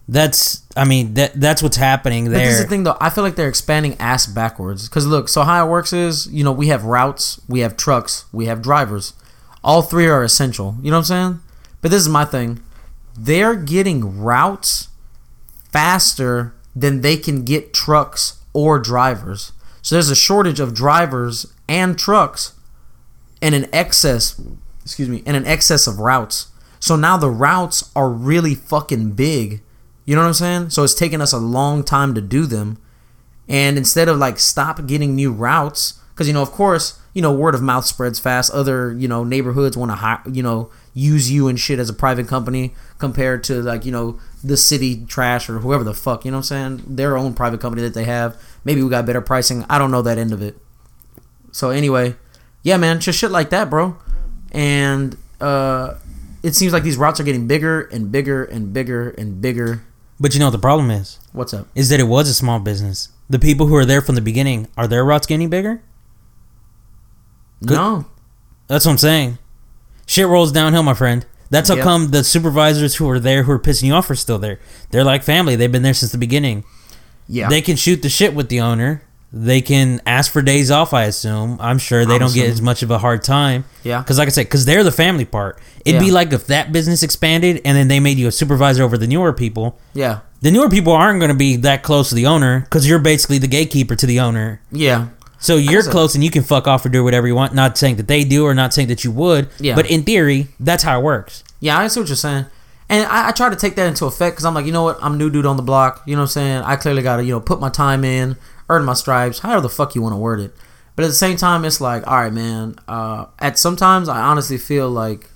[0.08, 2.96] That's I mean that that's what's happening But this is the thing, though.
[3.00, 4.88] I feel like they're expanding ass backwards.
[4.88, 8.24] Because look, so how it works is, you know, we have routes, we have trucks,
[8.32, 9.12] we have drivers.
[9.62, 10.76] All three are essential.
[10.80, 11.40] You know what I'm saying?
[11.82, 12.60] But this is my thing.
[13.16, 14.88] They're getting routes
[15.72, 19.52] faster than they can get trucks or drivers.
[19.82, 22.54] So there's a shortage of drivers and trucks
[23.40, 24.40] and an excess,
[24.82, 26.48] excuse me, and an excess of routes.
[26.80, 29.62] So now the routes are really fucking big.
[30.04, 30.70] You know what I'm saying?
[30.70, 32.78] So it's taking us a long time to do them.
[33.48, 37.32] And instead of like stop getting new routes, because you know, of course, you know,
[37.32, 38.52] word of mouth spreads fast.
[38.52, 41.92] Other you know neighborhoods want to hire, you know, use you and shit as a
[41.92, 46.24] private company compared to like you know the city trash or whoever the fuck.
[46.24, 46.96] You know what I'm saying?
[46.96, 48.42] Their own private company that they have.
[48.64, 49.64] Maybe we got better pricing.
[49.68, 50.56] I don't know that end of it.
[51.52, 52.16] So anyway,
[52.62, 53.98] yeah, man, just shit like that, bro.
[54.52, 55.94] And uh,
[56.42, 59.82] it seems like these routes are getting bigger and bigger and bigger and bigger.
[60.18, 61.18] But you know what the problem is?
[61.32, 61.68] What's up?
[61.74, 63.10] Is that it was a small business.
[63.28, 65.82] The people who are there from the beginning are their routes getting bigger?
[67.64, 67.74] Good.
[67.74, 68.06] No.
[68.66, 69.38] That's what I'm saying.
[70.06, 71.26] Shit rolls downhill, my friend.
[71.50, 71.84] That's how Yep.
[71.84, 74.58] come the supervisors who are there who are pissing you off are still there.
[74.90, 75.54] They're like family.
[75.56, 76.64] They've been there since the beginning.
[77.28, 77.48] Yeah.
[77.48, 79.02] They can shoot the shit with the owner.
[79.32, 80.94] They can ask for days off.
[80.94, 81.58] I assume.
[81.60, 83.64] I'm sure they I'm don't get as much of a hard time.
[83.82, 84.00] Yeah.
[84.00, 85.58] Because like I said, because they're the family part.
[85.84, 88.96] It'd be like if that business expanded and then they made you a supervisor over
[88.98, 89.78] the newer people.
[89.94, 90.20] yeah.
[90.42, 93.38] The newer people aren't going to be that close to the owner because you're basically
[93.38, 94.60] the gatekeeper to the owner.
[94.70, 95.08] Yeah.
[95.38, 97.54] So you're close and you can fuck off or do whatever you want.
[97.54, 99.48] Not saying that they do or not saying that you would.
[99.60, 99.74] Yeah.
[99.74, 101.44] But in theory, that's how it works.
[101.60, 102.46] Yeah, I see what you're saying.
[102.88, 104.98] And I, I try to take that into effect because I'm like, you know what?
[105.02, 106.02] I'm new dude on the block.
[106.06, 106.62] You know what I'm saying?
[106.62, 108.36] I clearly got to, you know, put my time in,
[108.68, 110.54] earn my stripes, however the fuck you want to word it.
[110.94, 112.76] But at the same time, it's like, all right, man.
[112.88, 115.28] Uh, at sometimes, I honestly feel like,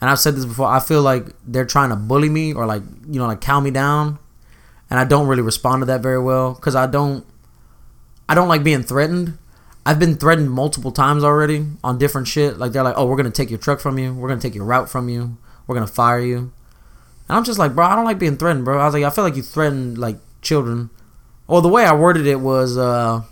[0.00, 2.82] and I've said this before, I feel like they're trying to bully me or like,
[3.08, 4.18] you know, like cow me down.
[4.88, 7.26] And I don't really respond to that very well because I don't,
[8.28, 9.38] I don't like being threatened.
[9.84, 12.58] I've been threatened multiple times already on different shit.
[12.58, 14.12] Like they're like, "Oh, we're gonna take your truck from you.
[14.12, 15.36] We're gonna take your route from you.
[15.66, 16.50] We're gonna fire you."
[17.28, 18.78] And I'm just like, bro, I don't like being threatened, bro.
[18.78, 20.90] I was like, I feel like you threatened like children.
[21.48, 23.22] Or the way I worded it was, uh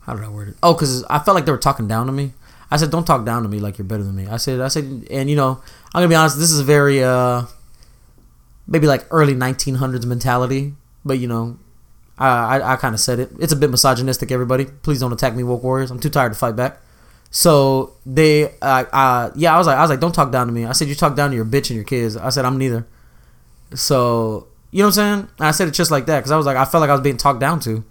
[0.00, 0.56] how did I word it?
[0.62, 2.34] Oh, because I felt like they were talking down to me.
[2.70, 4.68] I said, "Don't talk down to me like you're better than me." I said, "I
[4.68, 5.60] said," and you know,
[5.94, 6.38] I'm gonna be honest.
[6.38, 7.44] This is a very, uh
[8.66, 11.58] maybe like early 1900s mentality, but you know,
[12.18, 13.30] I I, I kind of said it.
[13.38, 14.30] It's a bit misogynistic.
[14.30, 15.90] Everybody, please don't attack me, woke warriors.
[15.90, 16.80] I'm too tired to fight back.
[17.30, 20.52] So they, uh, uh, yeah, I was like, I was like, don't talk down to
[20.52, 20.66] me.
[20.66, 22.16] I said, you talk down to your bitch and your kids.
[22.16, 22.86] I said, I'm neither.
[23.74, 25.28] So you know what I'm saying?
[25.38, 26.94] And I said it just like that because I was like, I felt like I
[26.94, 27.84] was being talked down to, and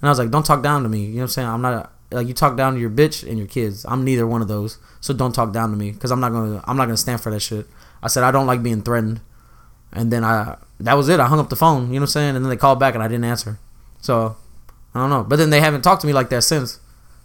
[0.00, 1.04] I was like, don't talk down to me.
[1.04, 1.48] You know what I'm saying?
[1.48, 3.84] I'm not like you talk down to your bitch and your kids.
[3.84, 4.78] I'm neither one of those.
[5.02, 7.30] So don't talk down to me because I'm not gonna, I'm not gonna stand for
[7.30, 7.66] that shit.
[8.02, 9.20] I said I don't like being threatened,
[9.92, 11.20] and then I, that was it.
[11.20, 11.88] I hung up the phone.
[11.88, 12.36] You know what I'm saying?
[12.36, 13.58] And then they called back and I didn't answer.
[14.02, 14.36] So
[14.94, 15.24] I don't know.
[15.24, 16.78] But then they haven't talked to me like that since.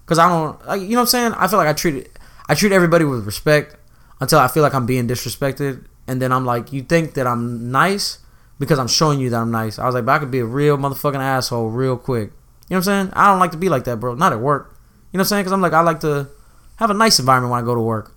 [0.06, 1.34] Cause I don't, you know what I'm saying?
[1.34, 2.08] I feel like I treat
[2.48, 3.76] I treat everybody with respect
[4.22, 7.72] until I feel like I'm being disrespected, and then I'm like, you think that I'm
[7.72, 8.20] nice
[8.58, 9.78] because I'm showing you that I'm nice.
[9.78, 12.32] I was like, but I could be a real motherfucking asshole real quick.
[12.70, 13.10] You know what I'm saying?
[13.14, 14.16] I don't like to be like that, bro.
[14.16, 14.78] Not at work.
[15.12, 15.42] You know what I'm saying?
[15.42, 16.30] Because I'm like, I like to
[16.78, 18.16] have a nice environment when I go to work.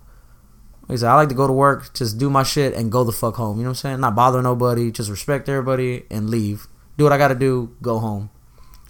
[0.83, 3.03] Like I said, I like to go to work, just do my shit, and go
[3.03, 3.57] the fuck home.
[3.57, 3.99] You know what I'm saying?
[3.99, 6.67] Not bother nobody, just respect everybody and leave.
[6.97, 8.29] Do what I gotta do, go home.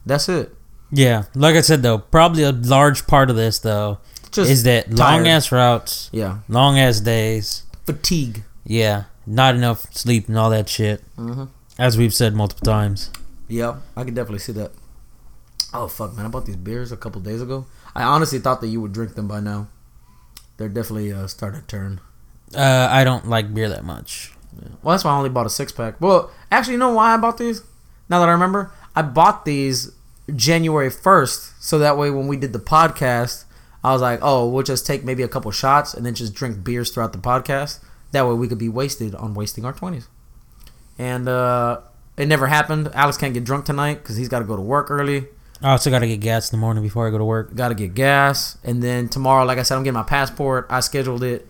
[0.06, 0.54] That's it.
[0.92, 4.00] Yeah, like I said though, probably a large part of this though
[4.32, 4.98] Just is that tired.
[5.00, 6.40] long ass routes, Yeah.
[6.50, 7.64] long ass days.
[7.86, 8.44] Fatigue.
[8.66, 11.02] Yeah, not enough sleep and all that shit.
[11.18, 11.46] Mm-hmm.
[11.80, 13.10] As we've said multiple times.
[13.48, 14.72] Yeah, I can definitely see that.
[15.74, 16.26] Oh fuck, man!
[16.26, 17.66] I bought these beers a couple days ago.
[17.96, 19.68] I honestly thought that you would drink them by now.
[20.58, 22.02] They're definitely uh, starting to turn.
[22.56, 24.34] Uh, I don't like beer that much.
[24.62, 24.68] Yeah.
[24.84, 26.00] Well, that's why I only bought a six pack.
[26.02, 27.62] Well, actually, you know why I bought these?
[28.10, 29.92] Now that I remember, I bought these
[30.36, 33.46] January first, so that way when we did the podcast,
[33.84, 36.64] I was like, oh, we'll just take maybe a couple shots and then just drink
[36.64, 37.80] beers throughout the podcast.
[38.12, 40.08] That way we could be wasted on wasting our twenties.
[41.00, 41.82] And uh,
[42.18, 42.92] it never happened.
[42.94, 45.28] Alex can't get drunk tonight because he's got to go to work early.
[45.64, 47.56] I also gotta get gas in the morning before I go to work.
[47.56, 50.68] Got to get gas, and then tomorrow, like I said, I'm getting my passport.
[50.70, 51.48] I scheduled it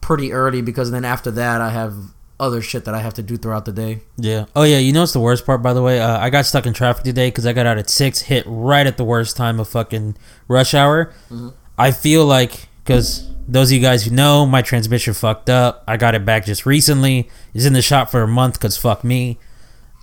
[0.00, 1.94] pretty early because then after that, I have
[2.40, 4.00] other shit that I have to do throughout the day.
[4.16, 4.44] Yeah.
[4.54, 4.78] Oh yeah.
[4.78, 6.00] You know what's the worst part, by the way?
[6.00, 8.86] Uh, I got stuck in traffic today because I got out at six, hit right
[8.86, 11.12] at the worst time of fucking rush hour.
[11.30, 11.52] Mhm.
[11.76, 15.82] I feel like because those of you guys who know, my transmission fucked up.
[15.88, 17.28] I got it back just recently.
[17.54, 19.38] It's in the shop for a month because fuck me.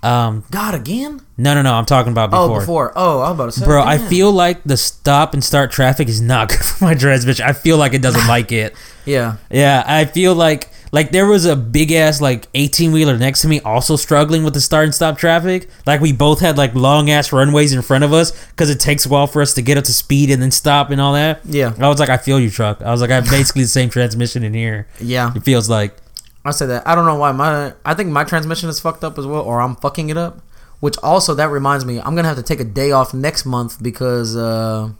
[0.03, 1.21] Um, God again?
[1.35, 1.73] no, no, no.
[1.73, 2.57] I'm talking about before.
[2.57, 2.93] Oh, before.
[2.95, 3.65] Oh, I was about to say.
[3.65, 7.43] Bro, I feel like the stop and start traffic is not good for my transmission.
[7.45, 8.75] I feel like it doesn't like it.
[9.05, 9.37] Yeah.
[9.49, 13.47] Yeah, I feel like like there was a big ass like 18 wheeler next to
[13.47, 15.67] me also struggling with the start and stop traffic.
[15.85, 19.05] Like we both had like long ass runways in front of us because it takes
[19.05, 21.41] a while for us to get up to speed and then stop and all that.
[21.45, 21.73] Yeah.
[21.79, 22.81] I was like, I feel you, truck.
[22.81, 24.87] I was like, I have basically the same transmission in here.
[24.99, 25.31] Yeah.
[25.35, 25.95] It feels like.
[26.43, 26.87] I said that.
[26.87, 27.73] I don't know why my.
[27.83, 30.41] I think my transmission is fucked up as well, or I'm fucking it up.
[30.79, 33.81] Which also that reminds me, I'm gonna have to take a day off next month
[33.81, 34.91] because uh,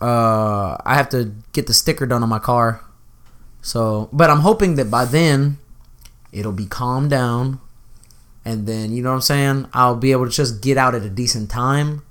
[0.00, 2.84] uh, I have to get the sticker done on my car.
[3.64, 5.56] So, but I'm hoping that by then
[6.32, 7.60] it'll be calmed down,
[8.44, 9.68] and then you know what I'm saying.
[9.72, 12.02] I'll be able to just get out at a decent time,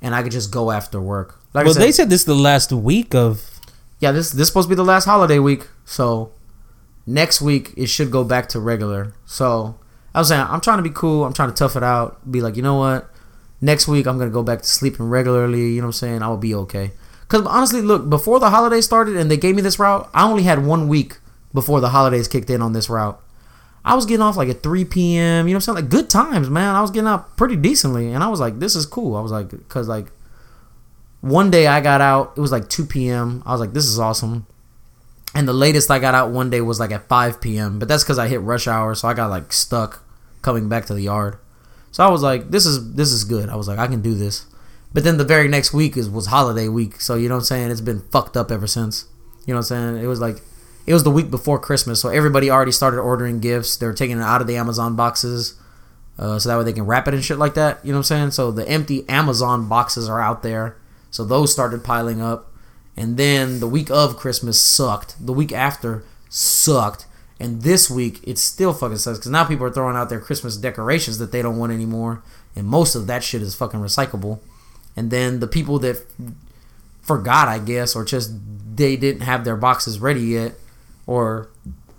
[0.00, 1.40] and I could just go after work.
[1.52, 3.60] Like well, said, they said this is the last week of.
[4.00, 6.32] yeah, this this is supposed to be the last holiday week, so
[7.06, 9.12] next week it should go back to regular.
[9.26, 9.78] So
[10.14, 11.26] I was saying I'm trying to be cool.
[11.26, 12.32] I'm trying to tough it out.
[12.32, 13.10] Be like, you know what?
[13.60, 15.74] Next week I'm gonna go back to sleeping regularly.
[15.74, 16.22] You know what I'm saying?
[16.22, 16.92] I will be okay.
[17.28, 20.44] Cause honestly, look, before the holidays started and they gave me this route, I only
[20.44, 21.18] had one week
[21.52, 23.20] before the holidays kicked in on this route.
[23.84, 25.46] I was getting off like at 3 p.m.
[25.46, 25.84] You know what I'm saying?
[25.84, 26.74] Like good times, man.
[26.74, 29.16] I was getting out pretty decently, and I was like, this is cool.
[29.16, 30.06] I was like, cause like
[31.20, 33.42] one day I got out, it was like 2 p.m.
[33.44, 34.46] I was like, this is awesome.
[35.34, 37.78] And the latest I got out one day was like at 5 p.m.
[37.78, 40.02] But that's because I hit rush hour, so I got like stuck
[40.42, 41.38] coming back to the yard.
[41.90, 43.48] So I was like, this is this is good.
[43.48, 44.46] I was like, I can do this.
[44.92, 47.46] But then the very next week is was holiday week, so you know what I'm
[47.46, 47.70] saying.
[47.70, 49.06] It's been fucked up ever since.
[49.46, 50.04] You know what I'm saying.
[50.04, 50.42] It was like
[50.86, 53.76] it was the week before Christmas, so everybody already started ordering gifts.
[53.76, 55.60] They're taking it out of the Amazon boxes,
[56.18, 57.84] uh, so that way they can wrap it and shit like that.
[57.84, 58.30] You know what I'm saying.
[58.30, 60.76] So the empty Amazon boxes are out there,
[61.10, 62.50] so those started piling up.
[62.96, 65.24] And then the week of Christmas sucked.
[65.24, 67.06] The week after sucked.
[67.38, 70.56] And this week it still fucking sucks because now people are throwing out their Christmas
[70.56, 72.22] decorations that they don't want anymore,
[72.56, 74.40] and most of that shit is fucking recyclable.
[74.98, 76.04] And then the people that
[77.02, 78.32] forgot, I guess, or just
[78.74, 80.54] they didn't have their boxes ready yet,
[81.06, 81.50] or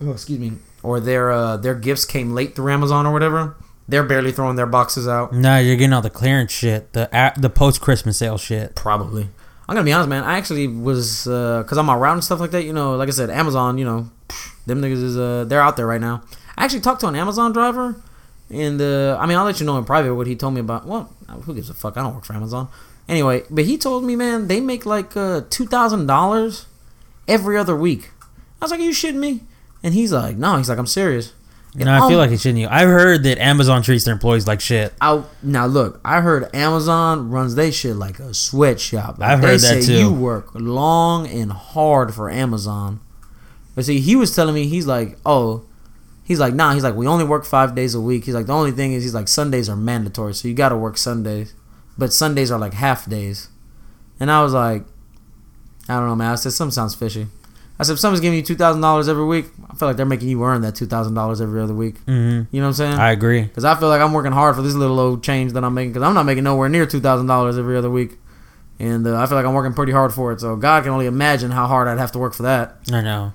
[0.02, 3.56] oh, excuse me, or their uh, their gifts came late through Amazon or whatever.
[3.88, 5.34] They're barely throwing their boxes out.
[5.34, 8.76] Nah, you're getting all the clearance shit, the the post Christmas sale shit.
[8.76, 9.30] Probably.
[9.70, 10.26] I'm gonna be honest, man.
[10.26, 12.66] I actually was because I'm around and stuff like that.
[12.66, 13.78] You know, like I said, Amazon.
[13.78, 14.10] You know,
[14.66, 16.22] them niggas is uh they're out there right now.
[16.58, 17.96] I actually talked to an Amazon driver,
[18.50, 20.86] and uh, I mean, I'll let you know in private what he told me about.
[20.86, 21.98] Well, who gives a fuck?
[21.98, 22.70] I don't work for Amazon.
[23.08, 26.66] Anyway, but he told me, man, they make like uh, two thousand dollars
[27.28, 28.12] every other week.
[28.62, 29.42] I was like, Are you shitting me?
[29.84, 30.58] And he's like, No.
[30.58, 31.34] He's like, I'm serious.
[31.74, 32.60] And No, I feel like it shouldn't.
[32.60, 32.68] You.
[32.70, 34.94] I've heard that Amazon treats their employees like shit.
[35.00, 36.02] I now look.
[36.04, 39.20] I heard Amazon runs they shit like a sweatshop.
[39.20, 39.94] Like, I've heard that too.
[39.94, 43.00] You work long and hard for Amazon.
[43.76, 45.64] But see, he was telling me he's like, oh,
[46.30, 46.74] he's like, nah.
[46.74, 48.24] He's like, we only work five days a week.
[48.24, 50.78] He's like, the only thing is, he's like, Sundays are mandatory, so you got to
[50.78, 51.54] work Sundays,
[51.98, 53.50] but Sundays are like half days.
[54.22, 54.84] And I was like,
[55.90, 56.32] I don't know, man.
[56.32, 57.28] I said something sounds fishy.
[57.80, 60.06] I said, if someone's giving you two thousand dollars every week, I feel like they're
[60.06, 61.96] making you earn that two thousand dollars every other week.
[62.06, 62.54] Mm-hmm.
[62.54, 62.94] You know what I'm saying?
[62.94, 63.42] I agree.
[63.42, 65.94] Because I feel like I'm working hard for this little old change that I'm making.
[65.94, 68.18] Because I'm not making nowhere near two thousand dollars every other week,
[68.80, 70.42] and uh, I feel like I'm working pretty hard for it.
[70.42, 72.76] So God can only imagine how hard I'd have to work for that.
[72.92, 73.32] I know.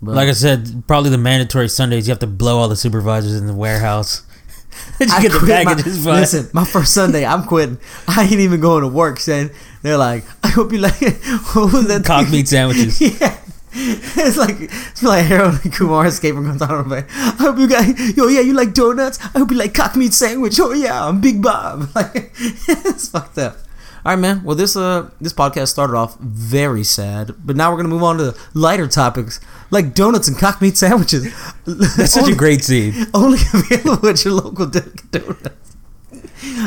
[0.00, 3.34] But like I said, probably the mandatory Sundays you have to blow all the supervisors
[3.34, 4.22] in the warehouse.
[5.00, 7.78] I get the quit my- listen, my first Sunday, I'm quitting.
[8.06, 9.18] I ain't even going to work.
[9.18, 9.50] Saying
[9.82, 12.04] they're like, I hope you like what was that?
[12.04, 13.00] Cock meat sandwiches.
[13.20, 13.36] yeah.
[13.72, 17.04] It's like it's like Harold and Kumar escape from Guantanamo Bay.
[17.10, 19.18] I hope you guys, yo, yeah, you like donuts.
[19.20, 20.58] I hope you like cock meat sandwich.
[20.60, 21.88] Oh yeah, I'm Big Bob.
[21.94, 23.58] Like it's fucked up.
[24.04, 24.44] All right, man.
[24.44, 28.18] Well, this uh this podcast started off very sad, but now we're gonna move on
[28.18, 31.24] to lighter topics like donuts and cock meat sandwiches.
[31.66, 32.94] That's such a great scene.
[33.12, 35.50] Only available at your local Donuts.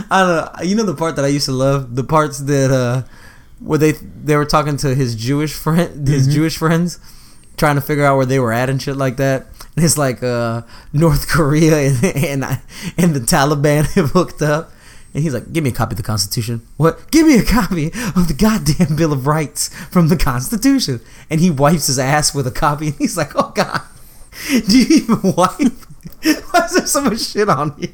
[0.09, 0.51] I don't know.
[0.63, 1.95] You know the part that I used to love?
[1.95, 3.03] The parts that uh
[3.59, 6.31] where they they were talking to his Jewish friend his Mhm.
[6.33, 6.99] Jewish friends
[7.57, 9.47] trying to figure out where they were at and shit like that.
[9.75, 10.61] And it's like uh
[10.93, 12.59] North Korea and and,
[12.97, 14.71] and the Taliban have hooked up.
[15.13, 17.11] And he's like, "Give me a copy of the Constitution." What?
[17.11, 21.01] Give me a copy of the goddamn Bill of Rights from the Constitution.
[21.29, 23.81] And he wipes his ass with a copy, and he's like, "Oh God,
[24.49, 25.73] do you even wipe?
[26.51, 27.89] Why is there so much shit on here?"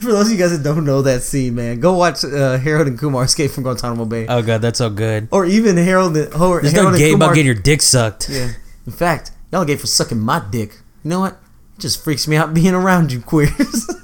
[0.00, 2.86] For those of you guys that don't know that scene, man, go watch uh, Harold
[2.86, 5.26] and Kumar Escape from Guantanamo Bay, Oh god, that's so good.
[5.32, 6.16] or even Harold.
[6.16, 7.28] And, or There's Harold no and gay Kumar.
[7.28, 8.28] about getting your dick sucked.
[8.28, 8.52] yeah.
[8.86, 10.78] In fact, y'all gay for sucking my dick.
[11.02, 11.32] You know what?
[11.76, 13.90] It just freaks me out being around you queers.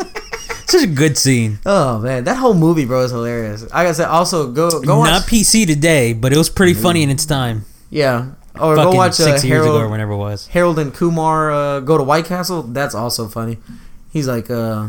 [0.66, 1.58] Such a good scene.
[1.66, 3.62] oh man, that whole movie, bro, is hilarious.
[3.62, 5.10] Like I said, also go go watch.
[5.10, 7.64] Not PC today, but it was pretty funny in its time.
[7.90, 9.76] yeah, or Fucking go watch uh, six years Harold.
[9.76, 10.46] ago or whenever it was.
[10.48, 12.62] Harold and Kumar uh, go to White Castle.
[12.62, 13.58] That's also funny.
[14.12, 14.88] He's like, uh,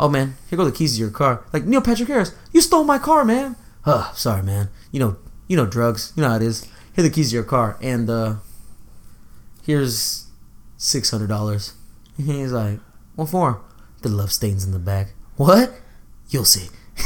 [0.00, 2.84] "Oh man, here go the keys to your car." Like Neil Patrick Harris, you stole
[2.84, 3.56] my car, man.
[3.86, 4.68] Oh, sorry, man.
[4.92, 5.16] You know,
[5.48, 6.12] you know drugs.
[6.16, 6.64] You know how it is.
[6.94, 8.34] Here are the keys to your car, and uh,
[9.64, 10.26] here's
[10.76, 11.74] six hundred dollars.
[12.16, 12.78] He's like,
[13.16, 13.60] "What for?"
[14.02, 15.14] The love stains in the back.
[15.36, 15.72] What?
[16.28, 16.68] You'll see.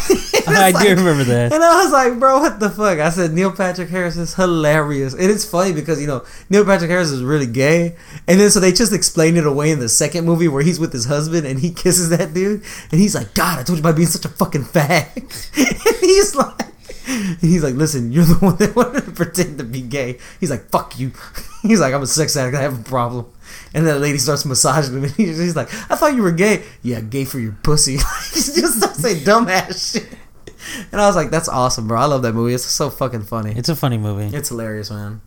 [0.48, 1.52] I It's do remember that.
[1.52, 2.98] and I was like, bro, what the fuck?
[2.98, 5.12] I said Neil Patrick Harris is hilarious.
[5.14, 7.96] And it's funny because, you know, Neil Patrick Harris is really gay.
[8.26, 10.92] And then so they just explain it away in the second movie where he's with
[10.92, 12.62] his husband and he kisses that dude.
[12.90, 15.16] And he's like, God, I told you about being such a fucking fag.
[15.86, 16.60] and he's like,
[17.40, 20.18] he's like, listen, you're the one that wanted to pretend to be gay.
[20.40, 21.12] He's like, fuck you.
[21.62, 22.56] He's like, I'm a sex addict.
[22.56, 23.26] I have a problem.
[23.74, 26.62] And then the lady starts massaging him, and he's, like, "I thought you were gay."
[26.82, 27.92] Yeah, gay for your pussy.
[27.92, 30.08] he just starts saying dumbass shit.
[30.92, 32.00] And I was like, "That's awesome, bro.
[32.00, 32.54] I love that movie.
[32.54, 33.52] It's so fucking funny.
[33.56, 34.34] It's a funny movie.
[34.36, 35.20] It's hilarious, man.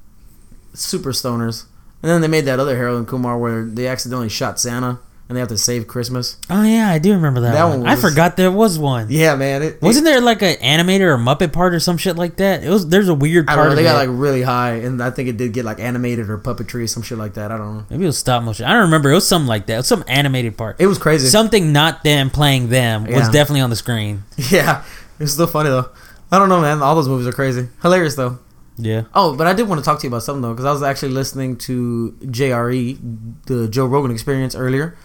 [0.74, 1.66] Super stoners."
[2.02, 5.36] And then they made that other Harold and Kumar where they accidentally shot Santa and
[5.36, 6.38] they have to save Christmas.
[6.50, 7.82] Oh yeah, I do remember that, That one.
[7.82, 9.08] one I forgot there was one.
[9.12, 9.62] Yeah, man.
[9.62, 12.64] It, Wasn't it, there like an animator or Muppet part or some shit like that?
[12.64, 12.90] It was.
[12.90, 13.76] There's a weird I part don't know.
[13.76, 16.84] They got like really high, and I think it did get like animated or puppetry
[16.84, 17.52] or some shit like that.
[17.52, 17.86] I don't know.
[17.92, 18.66] Maybe it was stop motion.
[18.66, 19.12] I don't remember.
[19.12, 19.74] It was something like that.
[19.76, 20.78] It was some animated part.
[20.80, 21.28] It was crazy.
[21.28, 24.24] Something not them playing them was definitely on the screen.
[24.50, 24.84] yeah,
[25.20, 25.90] it's still funny though.
[26.32, 26.82] I don't know, man.
[26.82, 28.40] All those movies are crazy, hilarious though.
[28.78, 29.04] Yeah.
[29.14, 30.82] Oh, but I did want to talk to you about something though, because I was
[30.82, 32.98] actually listening to JRE,
[33.46, 34.98] the Joe Rogan Experience earlier,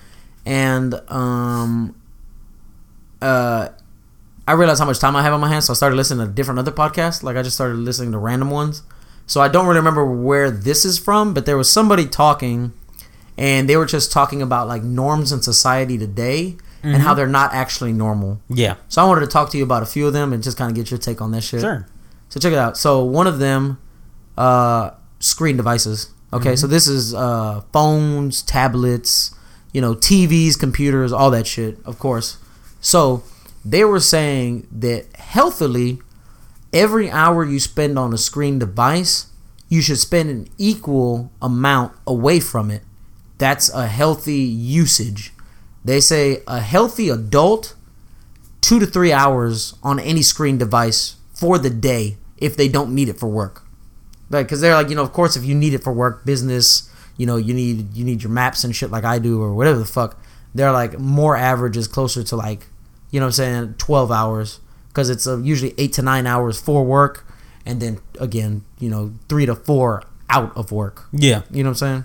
[0.47, 2.01] and um,
[3.23, 3.69] uh,
[4.47, 6.33] I realized how much time I have on my hands, so I started listening to
[6.33, 7.23] different other podcasts.
[7.23, 8.83] Like I just started listening to random ones.
[9.27, 12.73] So I don't really remember where this is from, but there was somebody talking,
[13.39, 17.55] and they were just talking about like norms in society today and how they're not
[17.55, 18.41] actually normal.
[18.51, 18.75] Yeah.
[18.89, 20.71] So I wanted to talk to you about a few of them and just kind
[20.71, 21.63] of get your take on that shit.
[21.63, 21.87] Sure.
[22.29, 22.77] So check it out.
[22.77, 23.79] So one of them,
[24.37, 26.11] uh, screen devices.
[26.35, 29.35] Okay, so this is uh, phones, tablets,
[29.75, 32.39] you know, TVs, computers, all that shit, of course.
[32.81, 33.25] So
[33.65, 35.99] they were saying that healthily,
[36.73, 39.27] every hour you spend on a screen device,
[39.69, 42.83] you should spend an equal amount away from it.
[43.39, 45.33] That's a healthy usage.
[45.85, 47.75] They say a healthy adult
[48.61, 53.09] two to three hours on any screen device for the day if they don't need
[53.09, 53.63] it for work.
[54.31, 56.89] Like, cause they're like, you know, of course, if you need it for work, business,
[57.17, 59.79] you know, you need you need your maps and shit like I do or whatever
[59.79, 60.19] the fuck.
[60.55, 62.67] They're like more average is closer to like,
[63.11, 66.61] you know, what I'm saying twelve hours because it's uh, usually eight to nine hours
[66.61, 67.27] for work,
[67.67, 71.07] and then again, you know, three to four out of work.
[71.13, 71.43] Yeah.
[71.51, 72.05] You know what I'm saying?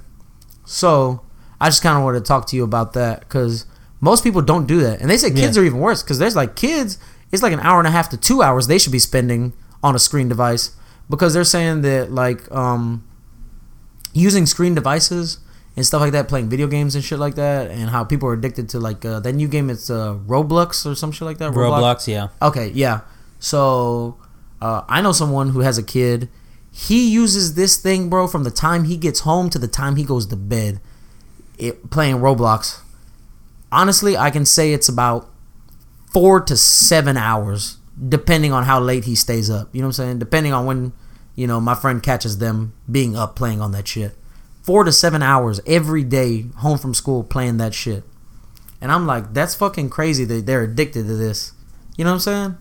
[0.66, 1.22] So
[1.62, 3.66] I just kind of wanted to talk to you about that because
[4.02, 5.64] most people don't do that, and they say kids Yeah.
[5.64, 6.98] are even worse because there's like kids.
[7.32, 9.94] It's like an hour and a half to two hours they should be spending on
[9.96, 10.72] a screen device
[11.10, 13.04] because they're saying that like um,
[14.14, 15.40] using screen devices
[15.76, 18.34] and stuff like that, playing video games and shit like that, and how people are
[18.34, 19.70] addicted to like uh, that new game.
[19.70, 21.52] It's uh, Roblox or some shit like that.
[21.52, 22.08] Roblox.
[22.08, 22.28] Yeah.
[22.42, 23.02] Okay, yeah.
[23.40, 24.18] So
[24.62, 26.30] uh, I know someone who has a kid.
[26.72, 30.04] He uses this thing, bro, from the time he gets home to the time he
[30.04, 30.80] goes to bed,
[31.58, 32.82] it, playing Roblox.
[33.72, 35.30] Honestly, I can say it's about
[36.14, 39.74] four to seven hours, depending on how late he stays up.
[39.74, 40.20] You know what I'm saying?
[40.20, 40.94] Depending on when,
[41.40, 44.14] you know, my friend catches them being up playing on that shit.
[44.62, 48.04] Four to seven hours every day home from school playing that shit.
[48.82, 51.54] And I'm like, that's fucking crazy that they're addicted to this.
[51.96, 52.58] You know what I'm saying?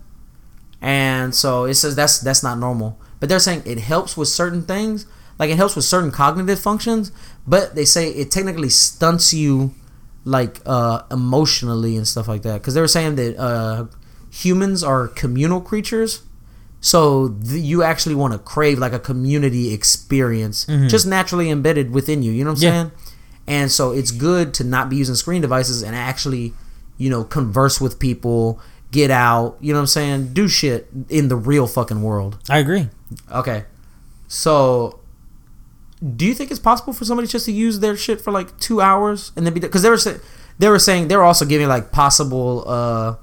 [0.81, 2.97] And so it says that's that's not normal.
[3.19, 5.05] But they're saying it helps with certain things,
[5.37, 7.11] like it helps with certain cognitive functions,
[7.45, 9.73] but they say it technically stunts you
[10.23, 13.87] like uh emotionally and stuff like that cuz they were saying that uh
[14.31, 16.21] humans are communal creatures.
[16.81, 22.23] So th- you actually want to crave like a community experience just naturally embedded within
[22.23, 22.71] you, you know what I'm Yeah.
[22.71, 22.91] saying?
[23.47, 26.53] And so it's good to not be using screen devices and actually,
[26.97, 28.59] you know, converse with people,
[28.91, 30.33] get out, you know what I'm saying?
[30.33, 32.37] Do shit in the real fucking world.
[32.49, 32.89] I agree.
[33.31, 33.65] Okay.
[34.27, 34.99] So
[36.15, 38.79] do you think it's possible for somebody just to use their shit for like 2
[38.79, 40.19] hours and then be cuz they were saying
[40.59, 43.15] they were saying they were also giving like possible uh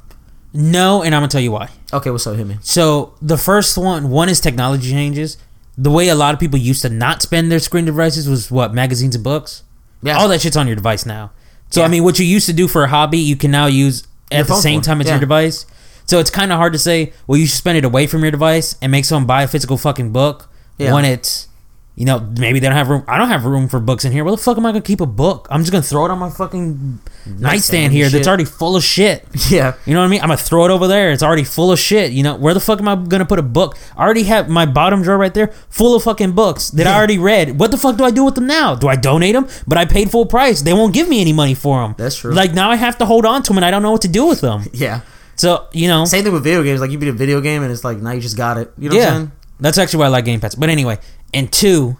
[0.56, 1.68] No, and I'm gonna tell you why.
[1.92, 2.56] okay, what's up, hit me.
[2.62, 5.36] So the first one, one is technology changes.
[5.78, 8.72] The way a lot of people used to not spend their screen devices was what
[8.72, 9.62] magazines and books.
[10.02, 10.16] Yeah.
[10.18, 11.30] All that shit's on your device now.
[11.70, 11.86] So Yeah.
[11.86, 14.40] I mean, what you used to do for a hobby, you can now use Your
[14.40, 14.86] at the same for.
[14.86, 15.14] time as Yeah.
[15.14, 15.66] your device.
[16.06, 17.12] So it's kind of hard to say.
[17.26, 19.76] Well, you should spend it away from your device and make someone buy a physical
[19.76, 20.48] fucking book
[20.78, 20.94] Yeah.
[20.94, 21.48] when it's,
[21.96, 23.04] you know, maybe they don't have room.
[23.08, 24.22] I don't have room for books in here.
[24.22, 25.48] Where the fuck am I gonna keep a book?
[25.50, 27.00] I'm just gonna throw it on my fucking
[27.38, 29.26] nightstand here and that's already full of shit.
[29.48, 29.74] Yeah.
[29.86, 30.20] You know what I mean?
[30.20, 31.10] I'm gonna throw it over there.
[31.10, 32.12] It's already full of shit.
[32.12, 33.78] You know where the fuck am I gonna put a book?
[33.96, 37.16] I already have my bottom drawer right there full of fucking books that I already
[37.16, 37.58] read.
[37.58, 38.74] What the fuck do I do with them now?
[38.74, 39.48] Do I donate them?
[39.66, 40.60] But I paid full price.
[40.62, 41.94] They won't give me any money for them.
[41.96, 42.34] That's true.
[42.34, 44.08] Like now I have to hold on to them, and I don't know what to
[44.08, 44.64] do with them.
[44.74, 45.00] Yeah.
[45.36, 46.80] So you know, Same thing with video games.
[46.80, 48.72] Like you beat a video game and it's like now you just got it.
[48.76, 49.32] You know what I'm yeah, saying?
[49.60, 50.54] that's actually why I like Game Pass.
[50.54, 50.98] But anyway,
[51.34, 51.96] and two,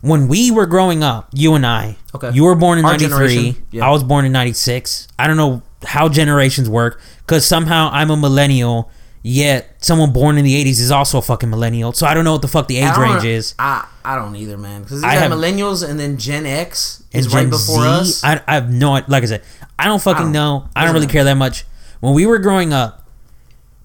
[0.00, 2.30] when we were growing up, you and I, Okay.
[2.32, 3.56] you were born in Our '93.
[3.70, 3.86] yeah.
[3.86, 5.08] I was born in '96.
[5.18, 8.90] I don't know how generations work because somehow I'm a millennial.
[9.22, 11.92] Yet someone born in the '80s is also a fucking millennial.
[11.92, 13.54] So I don't know what the fuck the age range is.
[13.58, 14.82] I I don't either, man.
[14.82, 18.24] Because got have- millennials and then Gen X is right Gen before Z, us.
[18.24, 19.42] I, I have no like I said,
[19.78, 20.68] I don't fucking I don't- know.
[20.74, 21.66] I don't really care that much.
[22.00, 23.06] When we were growing up,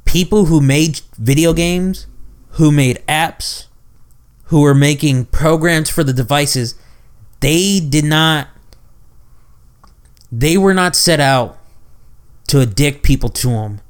[0.06, 2.08] people who made video games,
[2.52, 3.66] who made apps,
[4.46, 6.76] who were making programs for the devices,
[7.40, 8.48] they did not
[10.32, 11.58] they were not set out
[12.48, 13.82] to addict people to them.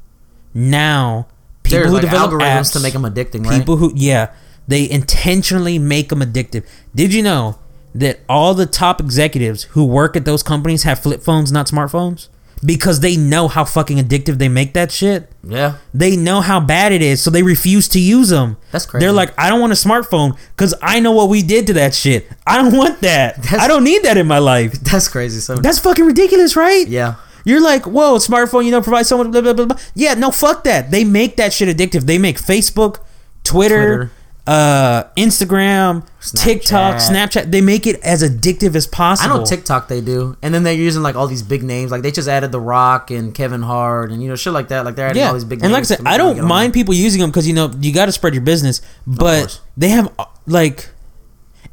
[0.54, 1.28] Now,
[1.64, 3.60] people There's who like develop algorithms apps to make them addicting, right?
[3.60, 4.34] People who, yeah,
[4.68, 6.66] they intentionally make them addictive.
[6.94, 7.60] Did you know
[7.94, 12.30] that all the top executives who work at those companies have flip phones, not smartphones?
[12.64, 15.32] Because they know how fucking addictive they make that shit.
[15.44, 15.78] yeah.
[15.94, 18.58] They know how bad it is, so they refuse to use them.
[18.72, 19.06] That's crazy.
[19.06, 21.94] They're like, I don't want a smartphone because I know what we did to that
[21.94, 22.28] shit.
[22.48, 23.36] I don't want that.
[23.44, 24.74] That's- I don't need that in my life.
[24.82, 25.40] That's crazy.
[25.42, 26.88] So That's fucking ridiculous, right?
[26.88, 27.16] yeah.
[27.48, 29.78] You're like, whoa, smartphone, you know, provide someone, blah, blah, blah, blah.
[29.94, 30.90] Yeah, no, fuck that.
[30.90, 32.08] They make that shit addictive.
[32.08, 33.02] They make Facebook,
[33.44, 34.12] Twitter, Twitter.
[34.48, 37.52] Uh, Instagram, TikTok, Snapchat.
[37.52, 39.34] They make it as addictive as possible.
[39.34, 41.92] I know TikTok they do, and then they're using like all these big names.
[41.92, 44.86] Like they just added The Rock and Kevin Hart, and you know shit like that.
[44.86, 45.60] Like they're adding Yeah, all these big.
[45.60, 45.64] Names.
[45.64, 48.06] And like I said, I don't mind people using them because you know you got
[48.06, 50.90] to spread your business, but they have uh, like,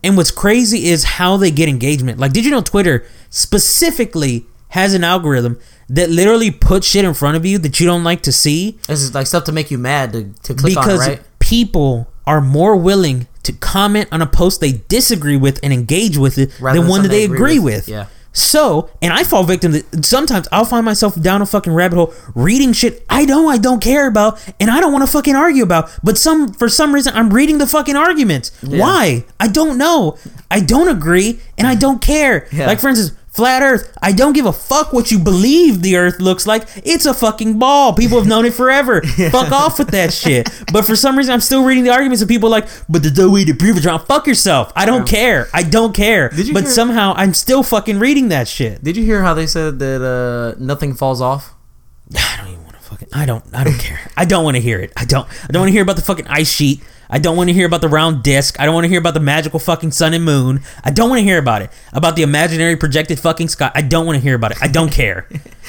[0.03, 2.19] and what's crazy is how they get engagement.
[2.19, 5.59] Like, did you know Twitter specifically has an algorithm
[5.91, 9.03] that literally puts shit in front of you that you don't like to see This
[9.03, 11.23] is like stuff to make you mad to, to click on, because right?
[11.39, 16.39] people are more willing to comment on a post they disagree with and engage with
[16.39, 17.75] it Rather than than one that they agree agree with.
[17.87, 17.89] with.
[17.89, 18.07] Yeah.
[18.35, 22.15] So, and I fall victim to sometimes I'll find myself down a fucking rabbit hole
[22.35, 25.63] reading shit I know I don't care about and I don't want to fucking argue
[25.63, 25.91] about.
[26.03, 28.51] But some for some reason I'm reading the fucking arguments.
[28.63, 29.27] Why?
[29.39, 30.17] I don't know.
[30.51, 32.49] I don't agree and I don't care.
[32.53, 32.69] Yeah.
[32.69, 33.97] Like for instance, flat earth.
[34.01, 36.69] I don't give a fuck what you believe the earth looks like.
[36.85, 37.95] It's a fucking ball.
[37.95, 39.03] People have known it forever.
[39.31, 40.49] Fuck off with that shit.
[40.73, 43.31] But for some reason I'm still reading the arguments of people like, but there's no
[43.31, 44.05] way to prove it wrong.
[44.07, 44.71] Fuck yourself.
[44.77, 45.49] I don't care.
[45.55, 46.29] I don't care.
[46.29, 48.85] Did you but hear- somehow I'm still fucking reading that shit.
[48.85, 51.55] Did you hear how they said that uh, nothing falls off?
[52.15, 53.09] I don't even want to fucking.
[53.13, 53.45] I don't.
[53.55, 54.01] I don't care.
[54.17, 54.93] I don't want to hear it.
[54.97, 55.27] I don't.
[55.45, 56.83] I don't want to hear about the fucking ice sheet.
[57.13, 58.59] I don't want to hear about the round disc.
[58.59, 60.63] I don't want to hear about the magical fucking sun and moon.
[60.83, 61.71] I don't want to hear about it.
[61.93, 63.71] About the imaginary projected fucking sky.
[63.75, 64.59] I don't want to hear about it.
[64.63, 65.29] I don't care.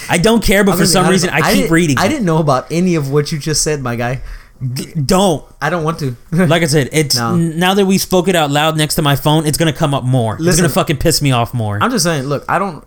[0.09, 1.97] I don't care, but for some reason I keep reading.
[1.99, 2.09] I it.
[2.09, 4.21] didn't know about any of what you just said, my guy.
[5.05, 5.43] Don't.
[5.61, 6.15] I don't want to.
[6.31, 7.35] Like I said, it's No.
[7.35, 10.03] now that we spoke it out loud next to my phone, it's gonna come up
[10.05, 10.37] more.
[10.39, 11.77] it's gonna fucking piss me off more.
[11.81, 12.85] I'm just saying, look, I don't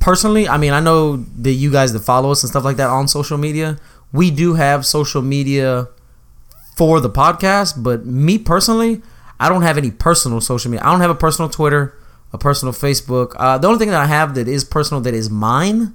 [0.00, 2.88] personally, I mean, I know that you guys that follow us and stuff like that
[2.88, 3.78] on social media,
[4.12, 5.88] we do have social media
[6.80, 7.82] for the podcast.
[7.82, 9.02] But me personally,
[9.38, 10.82] I don't have any personal social media.
[10.82, 11.94] I don't have a personal Twitter,
[12.32, 13.34] a personal Facebook.
[13.36, 15.92] Uh, the only thing that I have that is personal that is mine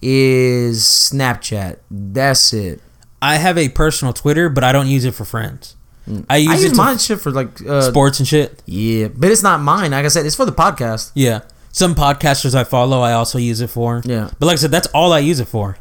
[0.00, 1.78] is Snapchat.
[1.90, 2.80] That's it.
[3.20, 5.74] I have a personal Twitter, but I don't use it for friends.
[6.30, 8.62] I use, I it use mine shit for like uh, sports and shit.
[8.66, 9.90] Yeah, but it's not mine.
[9.90, 11.10] Like I said, it's for the podcast.
[11.14, 11.40] Yeah.
[11.72, 14.00] Some podcasters I follow, I also use it for.
[14.04, 14.30] Yeah.
[14.38, 15.76] But like I said, that's all I use it for.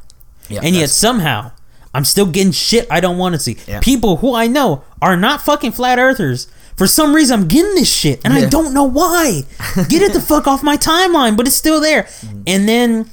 [0.49, 1.51] Yeah, and yet somehow
[1.93, 3.57] I'm still getting shit I don't want to see.
[3.67, 3.79] Yeah.
[3.81, 6.47] People who I know are not fucking flat earthers.
[6.75, 9.43] For some reason, I'm getting this shit, and I don't know why.
[9.89, 12.03] Get it the fuck off my timeline, but it's still there.
[12.03, 12.41] Mm-hmm.
[12.47, 13.09] And then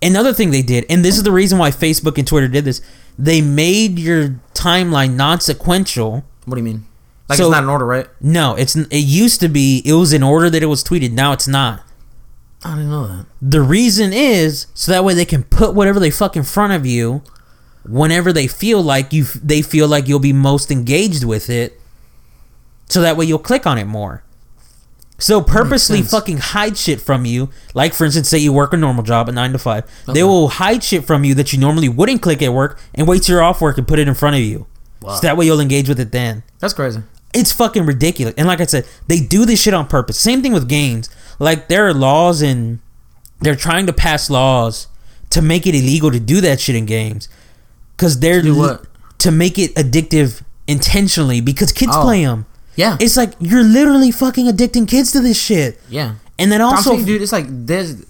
[0.00, 2.80] another thing they did, and this is the reason why Facebook and Twitter did this.
[3.18, 6.24] They made your timeline non-sequential.
[6.46, 6.86] What do you mean?
[7.28, 8.08] Like So- it's not in order, right?
[8.22, 11.12] No, it's it used to be it was in order that it was tweeted.
[11.12, 11.82] Now it's not.
[12.64, 13.26] I didn't know that.
[13.42, 16.86] The reason is so that way they can put whatever they fuck in front of
[16.86, 17.22] you
[17.84, 21.80] whenever they feel like you they feel like you'll be most engaged with it.
[22.88, 24.22] So that way you'll click on it more.
[25.18, 27.50] So purposely fucking hide shit from you.
[27.74, 29.84] Like for instance, say you work a normal job at nine to five.
[30.04, 30.14] Okay.
[30.14, 33.22] They will hide shit from you that you normally wouldn't click at work and wait
[33.22, 34.66] till you're off work and put it in front of you.
[35.00, 35.14] Wow.
[35.14, 36.42] So that way you'll engage with it then.
[36.58, 37.02] That's crazy.
[37.32, 38.34] It's fucking ridiculous.
[38.36, 40.18] And like I said, they do this shit on purpose.
[40.18, 41.08] Same thing with games.
[41.38, 42.80] Like there are laws and
[43.40, 44.88] they're trying to pass laws
[45.30, 47.28] to make it illegal to do that shit in games.
[47.96, 48.84] Cause they're what?
[49.18, 52.02] to make it addictive intentionally because kids Oh.
[52.02, 52.46] play them.
[52.76, 52.96] Yeah.
[53.00, 55.80] It's like you're literally fucking addicting kids to this shit.
[55.88, 56.14] yeah.
[56.38, 58.04] And then also, telling dude, it's like there's,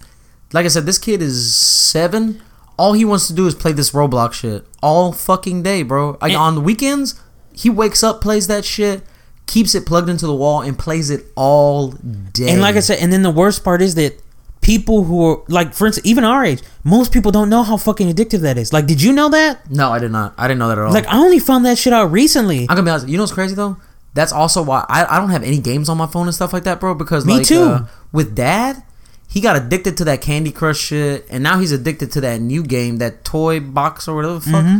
[0.53, 2.41] like I said, this kid is seven.
[2.77, 6.17] All he wants to do is play this Roblox shit all fucking day, bro.
[6.21, 7.15] Like And- on the weekends,
[7.51, 9.03] he wakes up, plays that shit,
[9.45, 11.89] keeps it plugged into the wall, and plays it all
[12.33, 12.49] day.
[12.49, 14.19] and like I said, and then the worst part is that
[14.63, 18.09] people who are like, for instance, even our age, most people don't know how fucking
[18.11, 18.73] addictive that is.
[18.73, 19.69] Like, did you know that?
[19.69, 20.33] no, I did not.
[20.37, 20.93] I didn't know that at all.
[20.93, 22.61] Like, I only found that shit out recently.
[22.61, 23.07] I'm gonna be honest.
[23.07, 23.77] You know what's crazy though?
[24.15, 26.63] That's also why I, I don't have any games on my phone and stuff like
[26.65, 26.93] that, bro.
[26.95, 27.61] Because Me like, too.
[27.61, 28.83] Uh, with dad,
[29.27, 32.63] he got addicted to that Candy Crush shit, and now he's addicted to that new
[32.63, 34.63] game, that toy box or whatever the fuck.
[34.63, 34.79] Mm-hmm.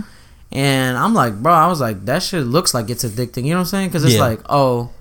[0.55, 3.45] And I'm like, bro, I was like, that shit looks like it's addicting.
[3.45, 3.89] You know what I'm saying?
[3.89, 4.21] Because it's Yeah.
[4.21, 4.91] like, oh,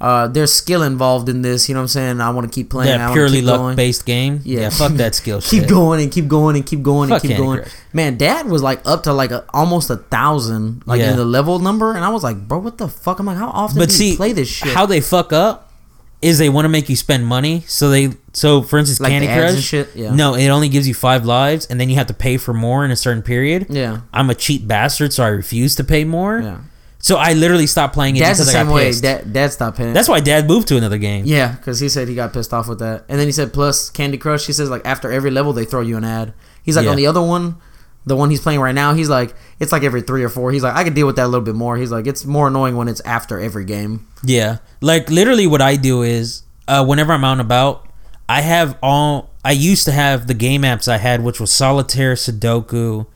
[0.00, 1.68] uh, there's skill involved in this.
[1.68, 2.20] You know what I'm saying?
[2.20, 2.92] I want to keep playing.
[2.94, 3.76] I that purely keep luck going.
[3.76, 4.40] based game.
[4.44, 4.60] Yeah.
[4.60, 4.70] Yeah.
[4.70, 5.68] fuck that skill keep shit.
[5.70, 7.60] going and keep going and keep going Fuck and keep Candy going.
[7.62, 7.72] Crush.
[7.94, 11.12] Man, Dad was like up to like a, almost a thousand, like Yeah.
[11.12, 13.18] in the level number, and I was like, bro, what the fuck?
[13.20, 14.72] I'm like, how often But do see, you play this shit?
[14.74, 15.72] how they fuck up
[16.22, 17.62] is they want to make you spend money.
[17.66, 19.62] So they, so for instance, Like Candy Crush.
[19.62, 19.90] shit?
[19.94, 20.14] Yeah.
[20.14, 22.84] No, it only gives you five lives, and then you have to pay for more
[22.84, 23.66] in a certain period.
[23.70, 26.40] yeah, I'm a cheap bastard, so I refuse to pay more.
[26.40, 26.58] yeah.
[27.06, 28.86] So I literally stopped playing it Dad's the because I same got way.
[28.88, 29.02] pissed.
[29.04, 29.92] Dad, Dad stopped paying.
[29.92, 31.24] That's why Dad moved to another game.
[31.24, 33.90] yeah, because he said he got pissed off with that, and then he said plus
[33.90, 34.46] Candy Crush.
[34.46, 36.34] He says like after every level they throw you an ad.
[36.64, 36.90] He's like Yeah.
[36.90, 37.58] on the other one,
[38.06, 38.92] the one he's playing right now.
[38.92, 40.50] He's like it's like every three or four.
[40.50, 41.76] He's like I could deal with that a little bit more.
[41.76, 44.04] He's like it's more annoying when it's after every game.
[44.24, 44.58] Yeah.
[44.80, 47.86] Like literally what I do is uh whenever I'm out and about,
[48.28, 52.14] I have all I used to have the game apps I had which was Solitaire,
[52.14, 53.06] Sudoku,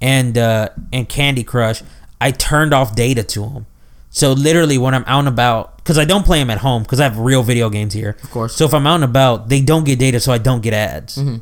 [0.00, 1.82] and uh and Candy Crush.
[2.20, 3.66] I turned off data to them.
[4.10, 7.00] So literally when I'm out and about cuz I don't play them at home cuz
[7.00, 8.16] I have real video games here.
[8.22, 8.54] Of course.
[8.54, 11.16] So if I'm out and about, they don't get data so I don't get ads.
[11.16, 11.36] Mm-hmm.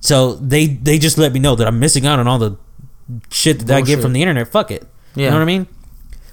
[0.00, 2.56] So they they just let me know that I'm missing out on all the
[3.30, 4.48] shit that I get from the internet.
[4.48, 4.86] Fuck it.
[5.14, 5.26] Yeah.
[5.26, 5.66] You know what I mean?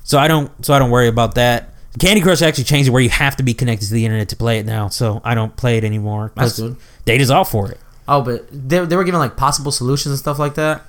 [0.03, 1.73] So I don't so I don't worry about that.
[1.99, 4.35] Candy Crush actually changed it where you have to be connected to the internet to
[4.35, 4.89] play it now.
[4.89, 6.31] So I don't play it anymore.
[6.35, 6.75] That's good.
[7.05, 7.79] Data's off for it.
[8.07, 10.83] Oh, but they, they were giving like possible solutions and stuff like that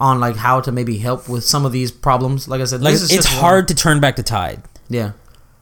[0.00, 2.48] on like how to maybe help with some of these problems.
[2.48, 3.40] Like I said, Like it's one.
[3.40, 4.62] hard to turn back the tide.
[4.88, 5.12] Yeah.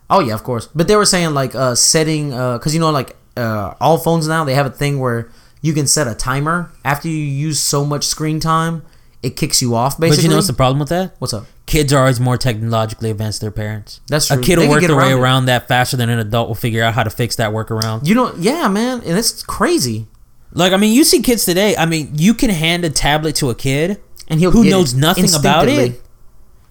[0.08, 0.68] Oh yeah, of course.
[0.74, 4.26] But they were saying like uh setting uh cuz you know like uh all phones
[4.28, 5.28] now they have a thing where
[5.60, 8.82] you can set a timer after you use so much screen time,
[9.22, 10.16] it kicks you off basically.
[10.18, 11.16] But you know what's the problem with that?
[11.18, 11.46] What's up?
[11.66, 14.00] Kids are always more technologically advanced than their parents.
[14.08, 14.38] That's true.
[14.38, 15.20] A kid They will work their way around it.
[15.20, 18.06] around that faster than an adult will figure out how to fix that workaround.
[18.06, 20.06] You know, yeah, man, and it's crazy.
[20.54, 21.76] Like I mean, you see kids today.
[21.76, 24.98] I mean, you can hand a tablet to a kid And he'll who knows it
[24.98, 26.00] nothing about it.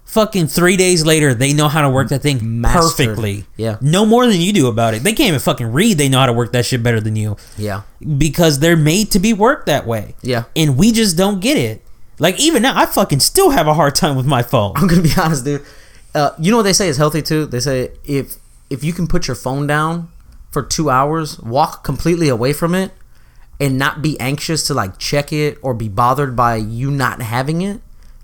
[0.04, 3.08] Fucking three days later, they know how to work that thing Mastered.
[3.08, 3.44] perfectly.
[3.58, 3.76] Yeah.
[3.82, 5.02] no more than you do about it.
[5.02, 5.98] They can't even fucking read.
[5.98, 7.82] They know how to work that shit better than you Yeah.
[8.16, 10.14] because they're made to be worked that way.
[10.22, 10.44] Yeah.
[10.56, 11.84] and we just don't get it.
[12.18, 14.72] Like even now, I fucking still have a hard time with my phone.
[14.76, 15.62] I'm gonna be honest, dude.
[16.14, 17.44] Uh, you know what they say is healthy too.
[17.44, 18.36] They say if
[18.70, 20.08] if you can put your phone down
[20.50, 22.92] for two hours, walk completely away from it,
[23.60, 27.62] and not be anxious to like check it or be bothered by you not having
[27.62, 27.80] it,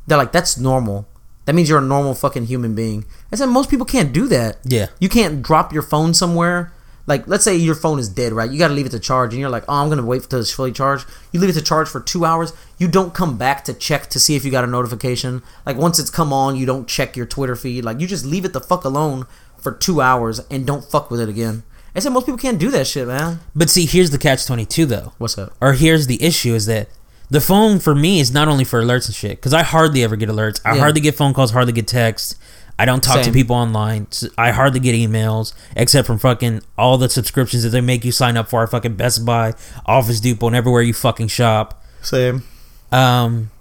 [0.07, 1.07] they're like that's normal.
[1.45, 3.05] That means you're a normal fucking human being.
[3.31, 4.57] I said most people can't do that.
[4.65, 4.87] Yeah.
[4.99, 6.73] You can't drop your phone somewhere,
[7.07, 8.51] like let's say your phone is dead, right?
[8.51, 10.41] You got to leave it to charge, and you're like, oh, I'm gonna wait till
[10.41, 11.07] it's fully charged.
[11.33, 12.53] You leave it to charge for two hours.
[12.79, 15.43] You don't come back to check to see if you got a notification.
[15.67, 17.85] Like once it's come on, you don't check your Twitter feed.
[17.85, 19.27] Like you just leave it the fuck alone
[19.59, 21.63] for two hours and don't fuck with it again.
[21.97, 23.41] I said most people can't do that shit, man.
[23.55, 25.13] But see, here's the catch twenty two though.
[25.19, 25.53] What's up?
[25.61, 26.89] Or here's the issue is that
[27.31, 30.17] the phone for me is not only for alerts and shit because I hardly ever
[30.17, 30.61] get alerts.
[30.65, 30.81] I Yeah.
[30.81, 32.37] hardly get phone calls, hardly get texts.
[32.77, 34.09] I don't talk to people online.
[34.37, 38.37] I hardly get emails except from fucking all the subscriptions that they make you sign
[38.37, 38.65] up for.
[38.65, 39.55] Are fucking Best Buy,
[39.87, 41.85] Office Depot, and everywhere you fucking shop.
[42.03, 42.43] Same.
[42.91, 43.53] Um,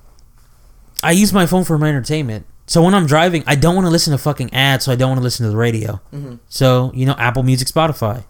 [1.04, 2.48] I use my phone for my entertainment.
[2.74, 4.86] So when I'm driving, I don't want to listen to fucking ads.
[4.86, 6.02] So I don't want to listen to the radio.
[6.50, 8.24] So you know, Apple Music, Spotify.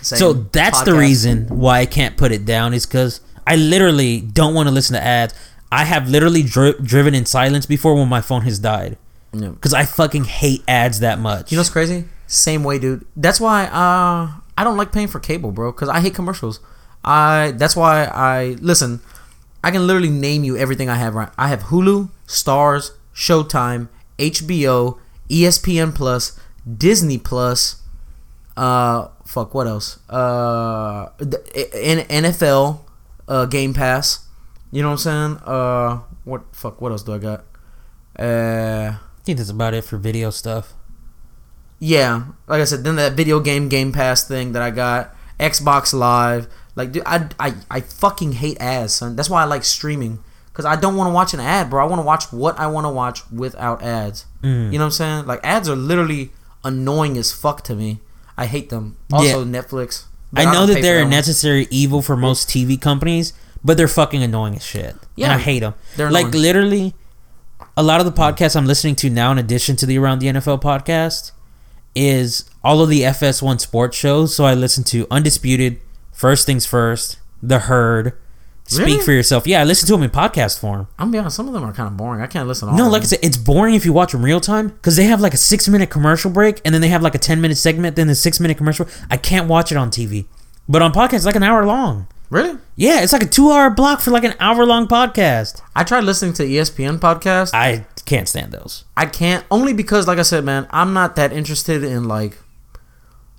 [0.00, 0.18] Same.
[0.18, 4.54] So that's the reason why I can't put it down is because I literally don't
[4.54, 5.34] want to listen to ads.
[5.70, 8.96] I have literally dri- driven in silence before when my phone has died
[9.34, 9.48] Yeah.
[9.50, 11.52] because I fucking hate ads that much.
[11.52, 12.04] You know what's crazy?
[12.26, 13.04] Same way, dude.
[13.14, 16.60] That's why uh I don't like paying for cable, bro, cuz I hate commercials.
[17.04, 19.00] I that's why I listen,
[19.62, 21.28] I can literally name you everything I have right.
[21.36, 23.88] I have Hulu, Starz, Showtime,
[24.18, 24.98] HBO,
[25.28, 27.76] ESPN Plus, Disney Plus,
[28.56, 29.98] uh fuck what else?
[30.10, 32.80] Uh N- NFL
[33.28, 34.26] uh Game Pass.
[34.70, 35.38] You know what I'm saying?
[35.46, 37.44] Uh what fuck what else do I got?
[38.18, 40.74] Uh I think that's about it for video stuff.
[41.78, 45.92] yeah, like I said, then that video game Game Pass thing that I got, Xbox
[45.94, 46.46] Live,
[46.76, 49.16] like dude, I I, I fucking hate ads, son.
[49.16, 50.22] That's why I like streaming
[50.52, 51.82] because I don't want to watch an ad, bro.
[51.82, 54.26] I want to watch what I want to watch without ads.
[54.42, 54.66] Mm.
[54.66, 55.26] You know what I'm saying?
[55.26, 56.30] Like ads are literally
[56.62, 58.00] annoying as fuck to me.
[58.36, 58.96] I hate them.
[59.12, 60.04] Also Netflix.
[60.34, 63.32] I know don't that they're a necessary evil for most TV companies,
[63.64, 64.96] but they're fucking annoying as shit.
[65.16, 65.26] Yeah.
[65.26, 65.74] and I hate them.
[65.96, 66.42] They're like annoying.
[66.42, 66.94] literally,
[67.76, 70.28] a lot of the podcasts I'm listening to now, in addition to the Around the
[70.28, 71.32] NFL podcast,
[71.94, 74.34] is all of the FS1 sports shows.
[74.34, 75.80] So I listen to Undisputed,
[76.12, 78.18] First Things First, The Herd,
[78.74, 79.00] Speak Really?
[79.04, 79.46] for Yourself.
[79.46, 80.86] Yeah, I listen to them in podcast form.
[80.98, 81.36] I'm gonna be honest.
[81.36, 82.22] Some of them are kind of boring.
[82.22, 82.68] I can't listen.
[82.68, 84.96] To all No, like I said, it's boring if you watch them real time because
[84.96, 87.40] they have like a six minute commercial break and then they have like a 10
[87.40, 88.86] minute segment, then the six minute commercial.
[89.10, 90.26] I can't watch it on TV.
[90.68, 92.06] But on podcast, it's like an hour long.
[92.30, 92.58] really.
[92.76, 95.60] Yeah, it's like a two hour block for like an hour long podcast.
[95.76, 97.50] I tried listening to ESPN podcast.
[97.54, 98.84] I can't stand those.
[98.96, 102.38] I can't only because, like I said, man, I'm not that interested in like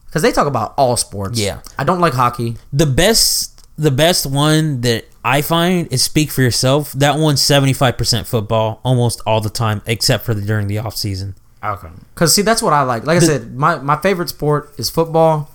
[0.05, 1.39] because they talk about all sports.
[1.39, 1.61] Yeah.
[1.79, 2.57] I don't like hockey.
[2.71, 6.91] The best the best one that I find is Speak for Yourself.
[6.93, 11.35] That one's 75% football almost all the time, except for the, during the off season.
[11.63, 11.87] Okay.
[12.13, 13.05] Because see, that's what I like.
[13.05, 15.49] Like I said, my my favorite sport is football,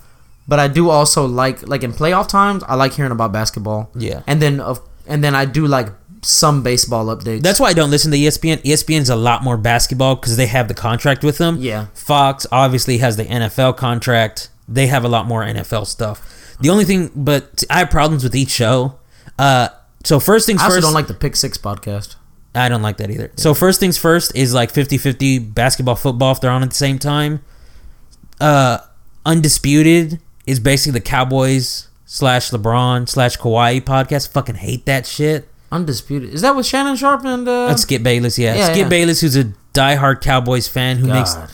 [0.46, 2.64] but I do also like like in playoff times.
[2.66, 3.90] I like hearing about basketball.
[3.94, 4.22] Yeah.
[4.26, 5.88] And then of and then I do like
[6.22, 7.42] some baseball updates.
[7.42, 8.62] That's why I don't listen to ESPN.
[8.62, 11.58] ESPN's a lot more basketball because they have the contract with them.
[11.60, 11.86] Yeah.
[11.94, 14.48] Fox obviously has the NFL contract.
[14.66, 16.56] They have a lot more NFL stuff.
[16.60, 18.97] The only thing, but I have problems with each show.
[19.38, 19.68] Uh,
[20.04, 20.84] so first things I also first.
[20.86, 22.16] don't like the Pick Six podcast.
[22.54, 23.30] I don't like that either.
[23.36, 26.98] So first things first is like 50-50 basketball football if they're on at the same
[26.98, 27.42] time.
[28.40, 28.78] Uh,
[29.26, 34.32] Undisputed is basically the Cowboys slash LeBron slash Kawhi podcast.
[34.32, 35.48] Fucking hate that shit.
[35.70, 36.32] Undisputed.
[36.32, 38.56] Is that with Shannon Sharpe and uh, That's Skip Bayless, yeah.
[38.56, 38.88] Yeah, Skip yeah.
[38.88, 41.50] Bayless, who's a diehard Cowboys fan who makes God.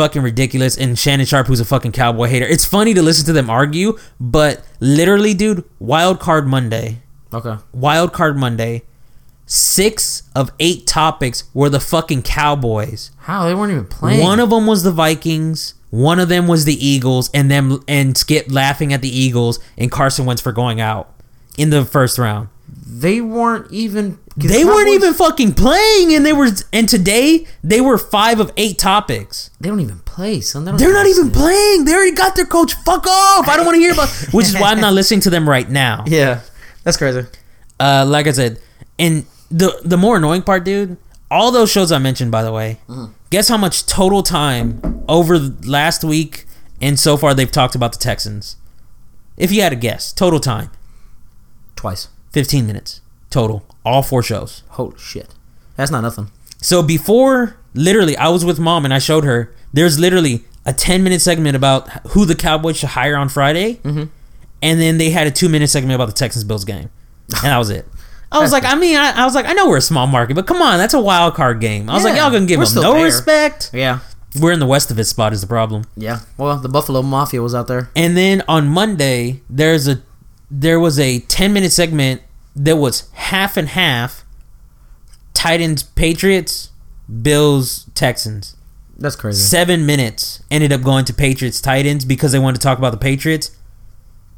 [0.00, 2.46] Fucking ridiculous, and Shannon Sharpe, who's a fucking Cowboy hater.
[2.46, 7.02] It's funny to listen to them argue, but literally, dude, Wild Card Monday,
[7.34, 7.56] Okay.
[7.74, 8.80] Wild Card Monday,
[9.44, 13.10] six of eight topics were the fucking Cowboys.
[13.18, 14.22] How they weren't even playing.
[14.22, 15.74] One of them was the Vikings.
[15.90, 19.92] One of them was the Eagles, and them and Skip laughing at the Eagles and
[19.92, 21.12] Carson Wentz for going out
[21.58, 22.48] in the first round.
[22.98, 24.18] They weren't even.
[24.36, 26.48] They weren't even fucking playing, and they were.
[26.72, 29.50] And today they were five of eight topics.
[29.60, 30.64] They don't even play, son.
[30.64, 31.40] They They're not even listen.
[31.40, 31.84] playing.
[31.84, 32.72] They already got their coach.
[32.74, 33.48] Fuck off!
[33.48, 34.08] I don't want to hear about.
[34.32, 36.04] Which is why I'm not listening to them right now.
[36.06, 36.40] Yeah,
[36.84, 37.26] that's crazy.
[37.78, 38.60] Uh, like I said,
[38.98, 40.96] and the the more annoying part, dude.
[41.30, 42.80] All those shows I mentioned, by the way.
[43.30, 46.44] Guess how much total time over last week
[46.82, 48.56] and so far they've talked about the Texans?
[49.36, 50.70] If you had to guess, total time,
[51.76, 52.08] Twice.
[52.32, 53.00] 15 minutes
[53.30, 53.64] total.
[53.84, 54.62] All four shows.
[54.70, 55.34] Holy shit.
[55.76, 56.30] That's not nothing.
[56.60, 59.54] So before, literally, I was with mom and I showed her.
[59.72, 64.04] There's literally a 10 minute segment about who the Cowboys should hire on Friday, Mm-hmm.
[64.62, 66.90] and then they had a two minute segment about the Texans Bills game,
[67.28, 67.86] and that was it.
[68.32, 70.34] I was like, I mean, I, I was like, I know we're a small market,
[70.34, 71.88] but come on, that's a wild card game.
[71.90, 73.04] I was like, y'all gonna give them no there.
[73.04, 73.70] respect.
[73.72, 74.00] Yeah.
[74.40, 75.86] We're in the west of his spot is the problem.
[75.96, 76.20] Yeah.
[76.36, 77.90] Well, the Buffalo Mafia was out there.
[77.96, 80.00] And then on Monday, there's a
[80.50, 82.22] there was a 10 minute segment
[82.56, 84.24] that was half and half.
[85.32, 86.70] Titans Patriots,
[87.22, 88.56] Bills Texans.
[88.98, 89.40] That's crazy.
[89.40, 92.98] Seven minutes ended up going to Patriots Titans because they wanted to talk about the
[92.98, 93.56] Patriots.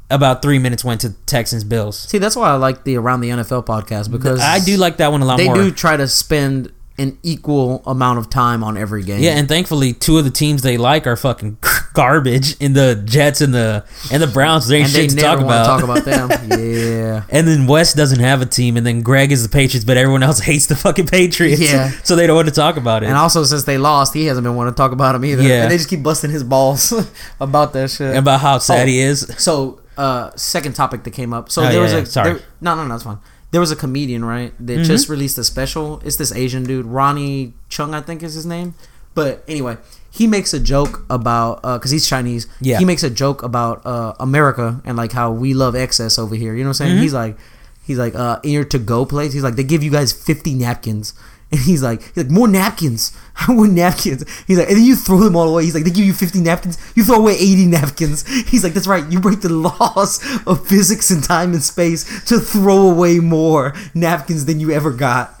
[0.09, 1.97] About three minutes went to Texans Bills.
[1.99, 5.11] See, that's why I like the Around the NFL podcast because I do like that
[5.11, 5.55] one a lot they more.
[5.55, 9.21] do try to spend an equal amount of time on every game.
[9.21, 11.57] Yeah, and thankfully, two of the teams they like are fucking
[11.93, 12.55] garbage.
[12.59, 15.39] In the Jets and the and the Browns, there ain't and they shit to talk
[15.39, 15.65] about.
[15.65, 16.29] talk about them.
[16.59, 17.23] yeah.
[17.29, 20.23] And then West doesn't have a team, and then Greg is the Patriots, but everyone
[20.23, 21.61] else hates the fucking Patriots.
[21.61, 21.89] Yeah.
[22.03, 23.07] so they don't want to talk about it.
[23.07, 25.43] And also, since they lost, he hasn't been wanting to talk about them either.
[25.43, 25.63] Yeah.
[25.63, 26.91] And they just keep busting his balls
[27.39, 28.09] about that shit.
[28.09, 28.87] And about how sad Oh.
[28.87, 29.31] he is.
[29.37, 31.51] So, uh, second topic that came up.
[31.51, 32.33] So Oh, there yeah, was a sorry.
[32.33, 33.19] there- no, no, no, that's fine.
[33.51, 34.83] There was a comedian, right, that Mm-hmm.
[34.83, 36.01] just released a special.
[36.03, 38.73] It's this Asian dude, Ronnie Chung, I think is his name.
[39.13, 39.77] But anyway,
[40.13, 42.47] he makes a joke about because he's Chinese.
[42.61, 42.77] Yeah.
[42.77, 46.53] He makes a joke about uh, America and like how we love excess over here.
[46.53, 46.91] You know what I'm saying?
[46.93, 47.01] Mm-hmm.
[47.01, 47.37] He's like,
[47.83, 49.33] he's like, uh, in your to go place.
[49.33, 51.13] He's like, they give you guys 50 napkins.
[51.53, 53.15] And he's like, he's like, more napkins.
[53.47, 54.23] more napkins.
[54.47, 55.65] He's like, and then you throw them all away.
[55.65, 56.79] He's like, they give you 50 napkins.
[56.95, 58.27] You throw away 80 napkins.
[58.49, 59.05] He's like, that's right.
[59.11, 64.45] You break the laws of physics and time and space to throw away more napkins
[64.45, 65.39] than you ever got.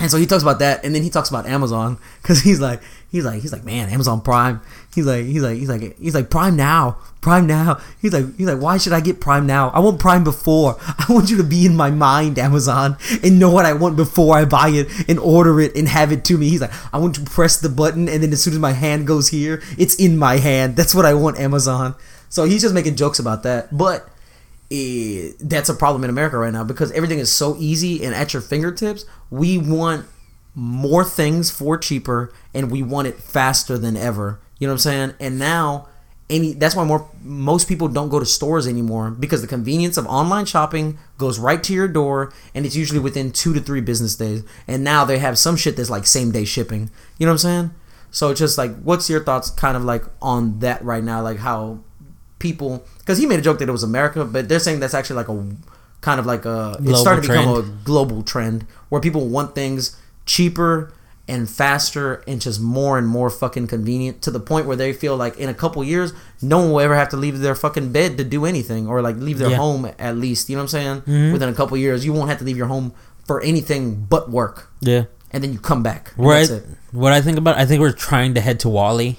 [0.00, 2.80] And so he talks about that, and then he talks about Amazon because he's like,
[3.10, 4.60] he's like, he's like, man, Amazon Prime.
[4.94, 7.80] He's like, he's like, he's like, he's like, Prime now, Prime now.
[8.00, 9.70] He's like, he's like, why should I get Prime now?
[9.70, 10.76] I want Prime before.
[10.80, 14.36] I want you to be in my mind, Amazon, and know what I want before
[14.36, 16.48] I buy it and order it and have it to me.
[16.48, 19.06] He's like, I want to press the button, and then as soon as my hand
[19.06, 20.76] goes here, it's in my hand.
[20.76, 21.94] That's what I want, Amazon.
[22.28, 24.06] So he's just making jokes about that, but
[24.70, 28.34] eh, that's a problem in America right now because everything is so easy and at
[28.34, 29.06] your fingertips.
[29.30, 30.04] We want
[30.58, 34.40] more things for cheaper and we want it faster than ever.
[34.58, 35.14] You know what I'm saying?
[35.20, 35.86] And now
[36.28, 40.04] any that's why more most people don't go to stores anymore because the convenience of
[40.06, 44.16] online shopping goes right to your door and it's usually within 2 to 3 business
[44.16, 44.42] days.
[44.66, 46.90] And now they have some shit that's like same day shipping.
[47.18, 47.70] You know what I'm saying?
[48.10, 51.38] So it's just like what's your thoughts kind of like on that right now like
[51.38, 51.78] how
[52.40, 55.16] people because he made a joke that it was America, but they're saying that's actually
[55.16, 55.56] like a
[56.00, 57.58] kind of like a it's Global starting to become trend.
[57.58, 59.96] a global trend where people want things
[60.28, 60.92] cheaper
[61.26, 65.16] and faster and just more and more fucking convenient to the point where they feel
[65.16, 68.16] like in a couple years no one will ever have to leave their fucking bed
[68.18, 69.56] to do anything or like leave their Yeah.
[69.56, 71.32] home at least you know what i'm saying Mhm.
[71.32, 72.92] within a couple years you won't have to leave your home
[73.26, 75.04] for anything but work Yeah.
[75.32, 76.12] and then you come back.
[76.16, 79.18] What I think about, I think we're trying to head to WALL-E.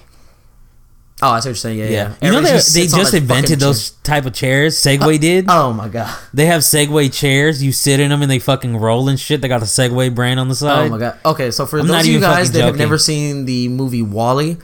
[1.22, 2.28] Oh i see what you're saying yeah yeah, Yeah.
[2.28, 4.78] You know they, they just a invented those type of chairs.
[4.78, 5.46] Segway uh, did.
[5.50, 7.62] oh my god They have Segway chairs.
[7.62, 9.42] You sit in them and they fucking roll and shit.
[9.42, 10.88] They got the Segway brand on the oh side.
[10.88, 11.20] Oh my god.
[11.26, 14.58] Okay, so for I'm those of you guys that have never seen the movie WALL-E,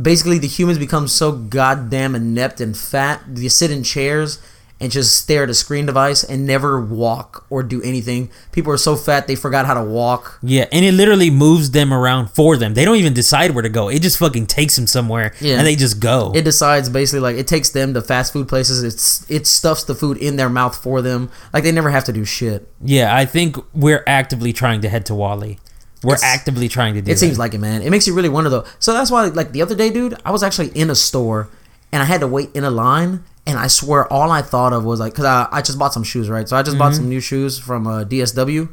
[0.00, 3.22] basically the humans become so goddamn inept and fat.
[3.26, 4.38] They sit in chairs
[4.80, 8.30] and just stare at a screen device and never walk or do anything.
[8.52, 10.38] People are so fat they forgot how to walk.
[10.42, 12.74] Yeah, and it literally moves them around for them.
[12.74, 13.88] They don't even decide where to go.
[13.88, 15.56] It just fucking takes them somewhere, Yeah.
[15.58, 16.30] and they just go.
[16.34, 18.84] It decides basically like it takes them to fast food places.
[18.84, 21.30] It's it stuffs the food in their mouth for them.
[21.52, 22.68] Like they never have to do shit.
[22.80, 25.58] yeah, I think we're actively trying to head to WALL-E.
[26.04, 27.10] We're It's- actively trying to do.
[27.10, 27.82] It seems like it, man.
[27.82, 28.64] It makes you really wonder though.
[28.78, 31.48] So that's why, like the other day, dude, I was actually in a store
[31.90, 34.84] and I had to wait in a line, and I swear all I thought of
[34.84, 36.46] was like, cause I, I just bought some shoes, right?
[36.46, 38.68] So I just bought some new shoes from uh, DSW,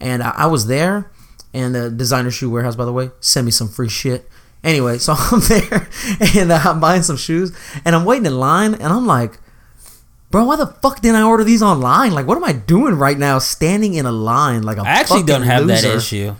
[0.00, 1.10] and I, I was there,
[1.52, 4.28] and the designer shoe warehouse, by the way, sent me some free shit.
[4.64, 5.88] Anyway, so I'm there
[6.36, 7.52] and uh, I'm buying some shoes,
[7.84, 9.38] and I'm waiting in line, and I'm like.
[10.30, 12.12] Bro, why the fuck didn't I order these online?
[12.12, 15.22] Like, what am I doing right now, standing in a line like a I actually
[15.22, 16.34] don't have that issue.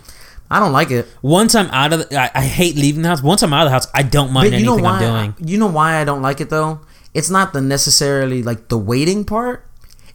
[0.51, 1.07] I don't like it.
[1.21, 3.23] Once I'm out of, the, I, I hate leaving the house.
[3.23, 5.05] Once I'm out of the house, I don't mind But you know anything why?
[5.05, 5.49] I'm doing.
[5.49, 6.81] You know why I don't like it though?
[7.15, 9.65] It's not the necessarily like the waiting part.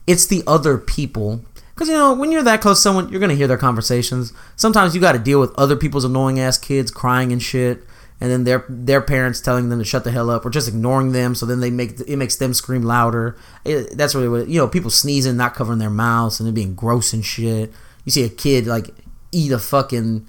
[0.07, 1.43] It's the other people.
[1.75, 4.35] Because you know when you're that close to someone, you're gonna hear their conversations.
[4.55, 7.87] Sometimes you got to deal with other people's annoying ass kids crying and shit,
[8.21, 11.13] and then their their parents telling them to shut the hell up or just ignoring
[11.13, 11.35] them.
[11.35, 13.35] So then they make it makes them scream louder.
[13.65, 14.69] It, that's really what you know.
[14.69, 17.73] People sneezing, not covering their mouths, and it being gross and shit.
[18.05, 18.91] You see a kid like
[19.33, 20.27] eat a fucking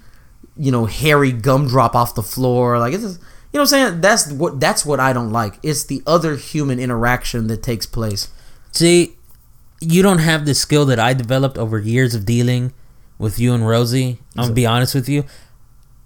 [0.56, 3.20] you know hairy gumdrop off the floor like it's just,
[3.52, 6.36] you know what i'm saying that's what that's what i don't like it's the other
[6.36, 8.28] human interaction that takes place
[8.74, 9.16] See,
[9.80, 12.72] you don't have the skill that I developed over years of dealing
[13.18, 14.18] with you and Rosie.
[14.34, 15.24] I'm gonna be honest with you.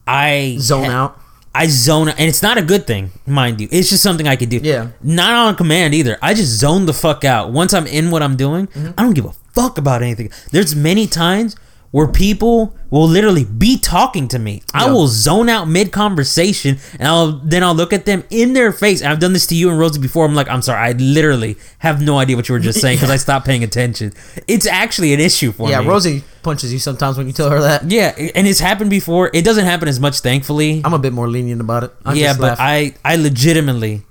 [0.07, 1.21] I zone ha- out
[1.55, 3.69] I zone out, and it's not a good thing, mind you.
[3.71, 4.59] It's just something I could do.
[4.63, 4.89] Yeah.
[5.01, 6.19] Not on command either.
[6.21, 7.53] I just zone the fuck out.
[7.53, 8.91] Once I'm in what I'm doing, Mm-hmm.
[8.99, 10.31] I don't give a fuck about anything.
[10.51, 11.55] There's many times
[11.97, 14.63] where people will literally be talking to me.
[14.75, 14.93] I Yeah.
[14.93, 19.01] will zone out mid conversation and I'll then I'll look at them in their face.
[19.01, 20.27] And I've done this to you and Rosie before.
[20.27, 23.09] I'm like, I'm sorry, I literally have no idea what you were just saying because
[23.09, 24.13] I stopped paying attention.
[24.47, 25.87] It's actually an issue for Yeah, me.
[25.87, 27.91] Yeah, Rosie punches you sometimes when you tell her that.
[27.91, 29.31] Yeah, and it's happened before.
[29.33, 30.83] It doesn't happen as much, thankfully.
[30.85, 31.93] I'm a bit more lenient about it.
[32.05, 32.61] I yeah, but.
[32.61, 34.03] I I legitimately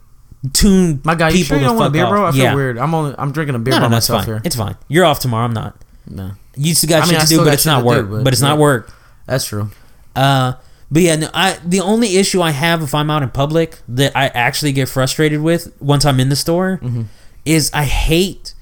[0.53, 2.25] tune my guy, you people sure you don't want a beer, bro?
[2.25, 2.55] I feel yeah.
[2.55, 2.79] weird.
[2.79, 4.25] I'm only I'm drinking a beer No, by no, no, myself fine.
[4.25, 4.41] here.
[4.43, 4.75] It's fine.
[4.87, 5.45] You're off tomorrow.
[5.45, 5.75] I'm not.
[6.07, 8.05] No, You still got I mean, shit I to do, but it's not work.
[8.05, 8.49] do, but but it's yeah.
[8.49, 8.91] not work.
[9.25, 9.69] that's true.
[10.15, 10.53] Uh,
[10.91, 14.15] but yeah, no, I the only issue I have if I'm out in public that
[14.15, 17.03] I actually get frustrated with once I'm in the store Mm-hmm.
[17.43, 18.53] is I hate,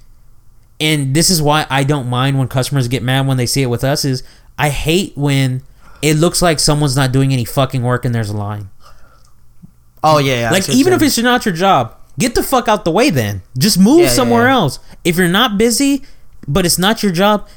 [0.80, 3.66] and this is why I don't mind when customers get mad when they see it
[3.66, 4.04] with us.
[4.04, 4.22] Is
[4.58, 5.62] I hate when
[6.00, 8.70] it looks like someone's not doing any fucking work and there's a line.
[10.02, 12.90] Oh yeah, yeah like even if it's not your job, get the fuck out the
[12.90, 13.10] way.
[13.10, 14.54] Then just move yeah, somewhere yeah.
[14.54, 14.78] else.
[15.04, 16.02] If you're not busy,
[16.46, 17.48] but it's not your job,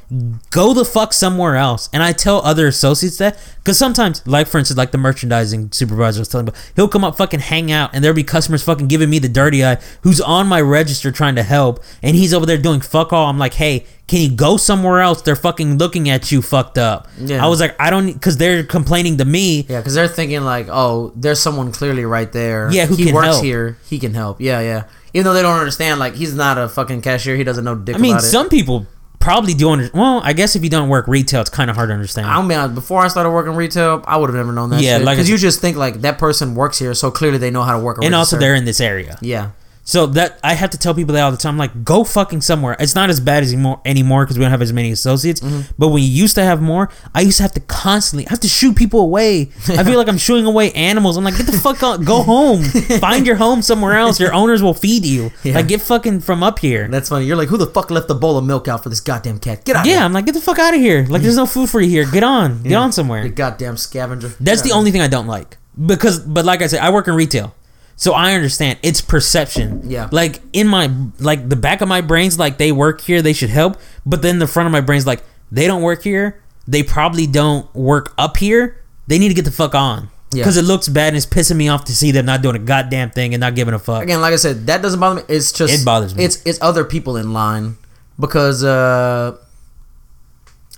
[0.50, 1.90] go the fuck somewhere else.
[1.94, 6.22] And I tell other associates that because sometimes, like for instance, like the merchandising supervisor
[6.22, 8.88] was telling me, about, he'll come up fucking hang out, and there'll be customers fucking
[8.88, 12.46] giving me the dirty eye, who's on my register trying to help, and he's over
[12.46, 13.28] there doing fuck all.
[13.28, 13.86] I'm like, hey.
[14.08, 15.22] Can you go somewhere else?
[15.22, 17.10] They're fucking looking at you fucked up.
[17.20, 17.44] Yeah.
[17.44, 19.66] I was like, I don't, because they're complaining to me.
[19.68, 22.72] Yeah, because they're thinking like, oh, there's someone clearly right there.
[22.72, 23.44] Yeah, who he works help.
[23.44, 23.78] here.
[23.90, 24.40] He can help.
[24.40, 24.86] Yeah, yeah.
[25.14, 27.36] Even though they don't understand, like he's not a fucking cashier.
[27.36, 28.28] He doesn't know dick I mean, about it.
[28.28, 28.86] some people
[29.20, 29.90] probably do under.
[29.94, 32.28] Well, I guess if you don't work retail, it's kind of hard to understand.
[32.48, 32.76] Be honest.
[32.76, 34.82] Before I started working retail, I would have never known that.
[34.82, 37.52] Yeah, Yeah, like because you just think like that person works here, so clearly they
[37.52, 37.98] know how to work.
[38.02, 39.52] A and also, they're in this area, yeah,
[39.88, 41.58] so that I have to tell people that all the time.
[41.58, 42.76] Like, go fucking somewhere.
[42.78, 45.40] It's not as bad as anymore anymore because we don't have as many associates.
[45.40, 45.72] Mm-hmm.
[45.78, 48.42] But when you used to have more, I used to have to constantly I have
[48.42, 49.50] to shoot people away.
[49.70, 51.16] I feel like I'm shooing away animals.
[51.16, 52.64] I'm like, get the fuck out, go home,
[53.00, 54.20] find your home somewhere else.
[54.20, 55.32] Your owners will feed you.
[55.44, 55.56] Yeah.
[55.56, 56.90] Like, get fucking from up here.
[56.90, 57.26] that's funny.
[57.26, 59.64] You're like, who the fuck left the bowl of milk out for this goddamn cat?
[59.64, 59.86] Get out!
[59.86, 61.06] Yeah, I'm like, get the fuck out of here.
[61.08, 62.06] Like, there's no food for you here.
[62.12, 63.24] Get on, get on somewhere.
[63.24, 64.34] you goddamn scavenger.
[64.42, 67.14] That's the only thing I don't like because, but like I said, I work in
[67.16, 67.56] retail,
[68.00, 69.82] so I understand it's perception.
[69.90, 70.08] Yeah.
[70.12, 70.90] Like in my
[71.20, 73.76] like the back of my brain's like they work here, they should help,
[74.06, 77.74] but then the front of my brain's like they don't work here, they probably don't
[77.76, 78.82] work up here.
[79.08, 80.44] They need to get the fuck on Yeah.
[80.44, 82.60] because it looks bad and it's pissing me off to see them not doing a
[82.60, 84.04] goddamn thing and not giving a fuck.
[84.04, 85.24] Again, like I said, that doesn't bother me.
[85.28, 86.24] It's just It bothers me.
[86.24, 87.78] It's it's other people in line
[88.20, 89.36] because uh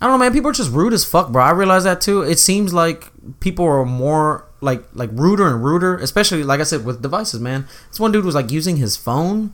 [0.02, 0.32] I don't know, man.
[0.32, 1.44] People are just rude as fuck, bro.
[1.44, 2.22] I realize that too.
[2.22, 3.12] It seems like
[3.42, 7.68] people are more like like ruder and ruder, especially like I said with devices, man.
[7.90, 9.54] This one dude was like using his phone,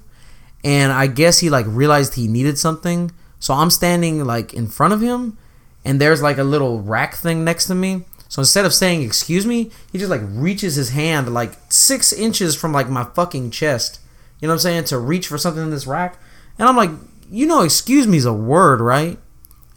[0.64, 3.12] and I guess he like realized he needed something.
[3.40, 5.38] So I'm standing like in front of him,
[5.84, 8.06] and there's like a little rack thing next to me.
[8.28, 12.56] So instead of saying excuse me, he just like reaches his hand like six inches
[12.56, 14.00] from like my fucking chest.
[14.40, 14.84] You know what I'm saying?
[14.86, 16.20] To reach for something in this rack.
[16.58, 16.90] And I'm like,
[17.30, 19.20] you know, excuse me is a word, right?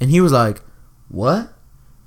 [0.01, 0.61] And he was like,
[1.09, 1.53] what?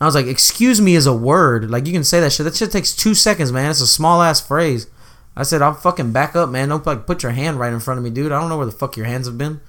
[0.01, 1.69] I was like, excuse me is a word.
[1.69, 2.43] Like you can say that shit.
[2.43, 3.69] That shit takes two seconds, man.
[3.69, 4.87] It's a small ass phrase.
[5.35, 6.69] I said, I'll fucking back up, man.
[6.69, 8.31] Don't like put your hand right in front of me, dude.
[8.31, 9.61] I don't know where the fuck your hands have been.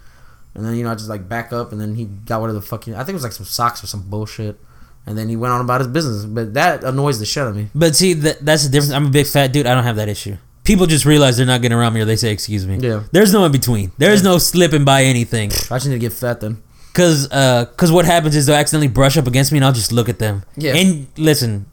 [0.55, 2.65] And then you know I just like back up, and then he got whatever the
[2.65, 2.85] fuck.
[2.85, 4.59] He, I think it was like some socks or some bullshit.
[5.07, 6.25] And then he went on about his business.
[6.25, 7.69] But that annoys the shit out of me.
[7.75, 8.93] But see, that, that's the difference.
[8.93, 9.67] I'm a big fat dude.
[9.67, 10.37] I don't have that issue.
[10.65, 12.79] People just realize they're not getting around me or they say excuse me.
[12.79, 13.03] Yeah.
[13.11, 13.91] There's no in between.
[13.99, 15.51] There's no slipping by anything.
[15.51, 16.63] I just need to get fat then.
[16.95, 19.93] Cause, uh, cause what happens is they'll accidentally brush up against me, and I'll just
[19.93, 20.43] look at them.
[20.57, 20.75] Yeah.
[20.75, 21.67] And listen,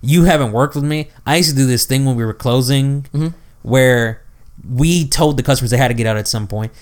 [0.00, 1.08] you haven't worked with me.
[1.26, 3.34] I used to do this thing when we were closing, Mhm.
[3.62, 4.22] where
[4.68, 6.72] we told the customers they had to get out at some point.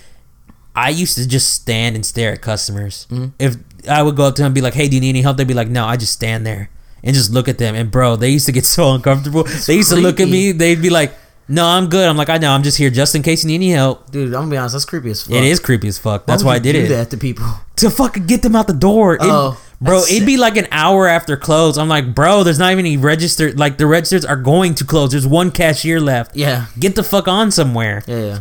[0.76, 3.06] I used to just stand and stare at customers.
[3.10, 3.32] Mhm.
[3.38, 3.56] If
[3.88, 5.36] I would go up to them and be like, "Hey, do you need any help?"
[5.36, 6.68] They'd be like, "No." I just stand there
[7.02, 7.74] and just look at them.
[7.74, 9.44] And bro, they used to get so uncomfortable.
[9.66, 10.52] they used to look at me.
[10.52, 11.14] They'd be like,
[11.48, 12.52] "No, I'm good." I'm like, "I know.
[12.52, 14.74] I'm just here just in case you need any help." Dude, I'm gonna be honest,
[14.74, 15.34] that's creepy as fuck.
[15.34, 16.26] It is creepy as fuck.
[16.26, 17.46] That's why, I did do it that to people.
[17.76, 19.14] to fucking get them out the door.
[19.14, 21.78] It- Oh, bro, it'd be like an hour after close.
[21.78, 23.58] I'm like, bro, there's not even any registered.
[23.58, 25.10] Like the registers are going to close.
[25.12, 26.36] There's one cashier left.
[26.36, 26.66] Yeah.
[26.78, 28.02] Get the fuck on somewhere.
[28.06, 28.38] Yeah, yeah.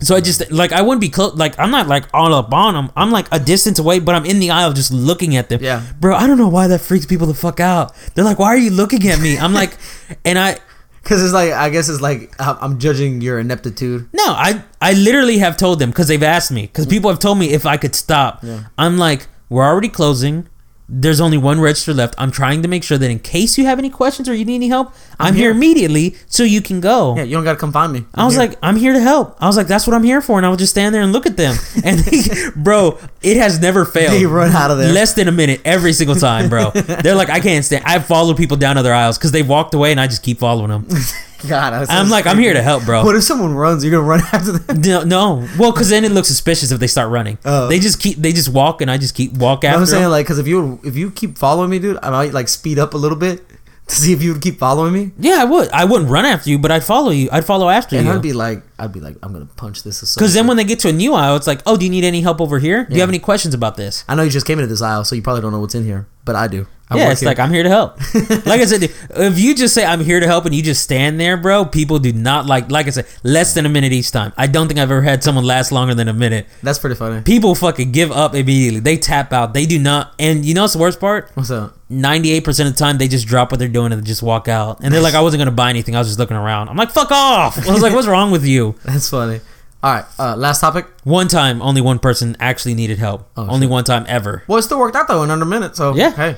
[0.00, 1.34] So I just like I wouldn't be close.
[1.36, 2.90] Like I'm not like all up on them.
[2.96, 5.62] I'm like a distance away, but I'm in the aisle just looking at them.
[5.62, 5.82] Yeah.
[6.00, 6.16] bro.
[6.16, 7.94] I don't know why that freaks people the fuck out.
[8.14, 9.38] They're like, why are you looking at me?
[9.38, 9.76] I'm like,
[10.24, 10.58] and I
[11.04, 14.08] Because it's like, I guess it's like, I'm judging your ineptitude.
[14.12, 16.90] No, I I literally have told them because they've asked me because mm.
[16.90, 18.40] people have told me if I could stop.
[18.42, 18.64] Yeah.
[18.78, 20.48] I'm like, we're already closing.
[20.86, 22.14] There's only one register left.
[22.18, 24.56] I'm trying to make sure that in case you have any questions or you need
[24.56, 25.44] any help, I'm, here.
[25.44, 25.50] here.
[25.52, 27.16] immediately so you can go.
[27.16, 28.04] Yeah, you don't gotta come find me.
[28.14, 29.38] I was like, I'm here to help.
[29.40, 31.12] I was like, that's what I'm here for, and I would just stand there and
[31.12, 31.56] look at them.
[31.84, 32.22] And they,
[32.56, 34.12] bro, it has never failed.
[34.14, 34.92] They run out of there.
[34.92, 36.70] less than a minute every single time, bro.
[36.74, 37.84] They're like, I can't stand.
[37.84, 40.70] I follow people down other aisles because they walked away, and I just keep following
[40.70, 40.86] them.
[41.48, 43.04] God, that's I'm so like, I'm here to help, bro.
[43.04, 43.84] What if someone runs?
[43.84, 44.80] You're gonna run after them.
[44.80, 45.48] No, no.
[45.58, 47.38] Well, because then it looks suspicious if they start running.
[47.44, 47.68] Oh.
[47.68, 49.78] They just keep, they just walk, and I just keep walk after.
[49.80, 50.10] I'm saying them.
[50.10, 52.94] like, because if you if you keep following me, dude, I might like speed up
[52.94, 53.42] a little bit
[53.88, 55.12] to see if you would keep following me.
[55.18, 55.70] yeah, I would.
[55.70, 57.28] I wouldn't run after you, but I'd follow you.
[57.30, 58.12] I'd follow after And you.
[58.12, 60.14] I'd be like, I'd be like, I'm gonna punch this.
[60.14, 62.04] Because then when they get to a new aisle, it's like, oh, do you need
[62.04, 62.84] any help over here?
[62.84, 64.02] Do you have any questions about this?
[64.08, 65.84] I know you just came into this aisle, so you probably don't know what's in
[65.84, 66.66] here, but I do.
[66.90, 67.28] I yeah, it's here.
[67.28, 67.98] like I'm here to help.
[68.46, 71.18] like I said, if you just say I'm here to help and you just stand
[71.18, 72.70] there, bro, people do not like.
[72.70, 74.34] Like I said, less than a minute each time.
[74.36, 76.46] I don't think I've ever had someone last longer than a minute.
[76.62, 77.22] that's pretty funny.
[77.22, 78.80] People fucking give up immediately.
[78.80, 79.54] They tap out.
[79.54, 80.12] They do not.
[80.18, 81.30] And you know what's the worst part?
[81.34, 81.74] What's up?
[81.88, 84.80] Ninety-eight percent of the time, they just drop what they're doing and just walk out.
[84.82, 85.96] And they're like, "I wasn't gonna buy anything.
[85.96, 88.44] I was just looking around." I'm like, "Fuck off!" I was like, "What's wrong with
[88.44, 89.40] you?" That's funny.
[89.82, 90.86] All right, uh, last topic.
[91.04, 93.28] One time, only one person actually needed help.
[93.36, 93.70] Oh, only shit.
[93.70, 94.42] one time ever.
[94.48, 95.76] Well, it still worked out though in under a minute.
[95.76, 96.10] So Yeah.
[96.12, 96.36] Hey.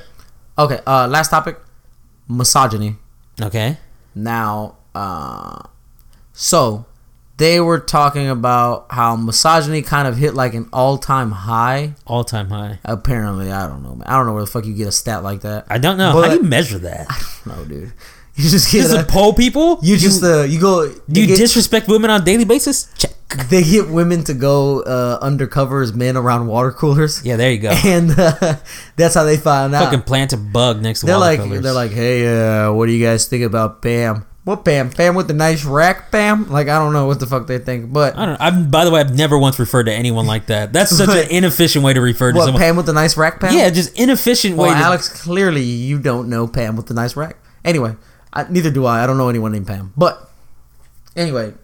[0.59, 0.81] Okay.
[0.87, 1.59] Uh, last topic.
[2.29, 2.97] Misogyny.
[3.41, 3.77] Okay.
[4.15, 5.63] Now, uh,
[6.33, 6.87] so
[7.37, 11.95] they were talking about how misogyny kind of hit like an all-time high.
[12.07, 12.79] All time high.
[12.85, 13.95] Apparently, I don't know.
[13.95, 14.09] Man.
[14.09, 15.67] I don't know where the fuck you get a stat like that.
[15.69, 16.13] I don't know.
[16.15, 17.07] But- How do you measure that?
[17.45, 17.93] No, dude.
[18.43, 19.79] You just get Just to a, poll people?
[19.83, 20.83] you just uh, you go.
[21.09, 22.93] You get, disrespect women on a daily basis?
[22.99, 23.13] Check.
[23.49, 27.25] they get women to go uh, undercover as men around water coolers.
[27.25, 27.71] Yeah, there you go.
[27.85, 28.57] and uh,
[28.97, 29.85] that's how they find out.
[29.85, 31.63] Fucking plant a bug next to they're water like, colors.
[31.63, 32.27] they're like, hey,
[32.67, 34.27] uh, what do you guys think about Pam?
[34.45, 34.91] What Pam?
[34.91, 36.49] Pam with the nice rack, Pam?
[36.51, 38.41] Like, I don't know what the fuck they think, but I don't.
[38.41, 38.71] I'm.
[38.71, 40.75] By the way, I've never once referred to anyone like that.
[40.75, 42.63] That's such an inefficient way to refer to what someone.
[42.63, 43.55] Pam with the nice rack, Pam?
[43.57, 44.75] Yeah, just inefficient Well, way.
[44.75, 47.39] to, Alex, clearly you don't know Pam with the nice rack.
[47.65, 47.97] Anyway,
[48.37, 49.03] I, neither do I.
[49.03, 49.93] I don't know anyone named Pam.
[49.97, 50.31] But
[51.17, 51.55] anyway,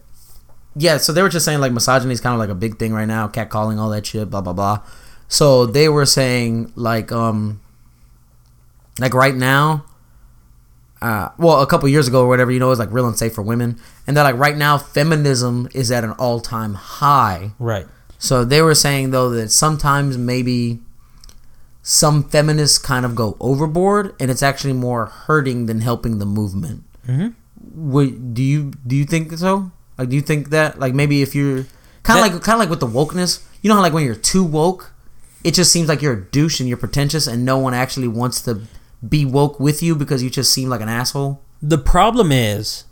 [0.75, 0.97] yeah.
[0.97, 3.07] So they were just saying like misogyny is kind of like a big thing right
[3.07, 4.81] now, catcalling, all that shit, blah blah blah.
[5.27, 7.61] So they were saying like um
[8.99, 9.85] like right now.
[11.01, 13.33] Uh, well, a couple years ago or whatever, you know, it was like real unsafe
[13.33, 17.51] for women, and they're like right now, feminism is at an all-time high.
[17.59, 17.85] right.
[18.19, 20.79] So they were saying though that sometimes maybe
[21.85, 26.83] some feminists kind of go overboard, and it's actually more hurting than helping the movement.
[27.05, 27.27] hmm
[27.75, 29.71] Would, do you do you think so?
[29.97, 31.65] Like, do you think that like maybe if you're
[32.03, 34.15] kind of like kind of like with the wokeness, you know how like when you're
[34.15, 34.91] too woke,
[35.43, 38.41] it just seems like you're a douche and you're pretentious, and no one actually wants
[38.41, 38.61] to
[39.07, 41.41] be woke with you because you just seem like an asshole.
[41.61, 42.85] The problem is,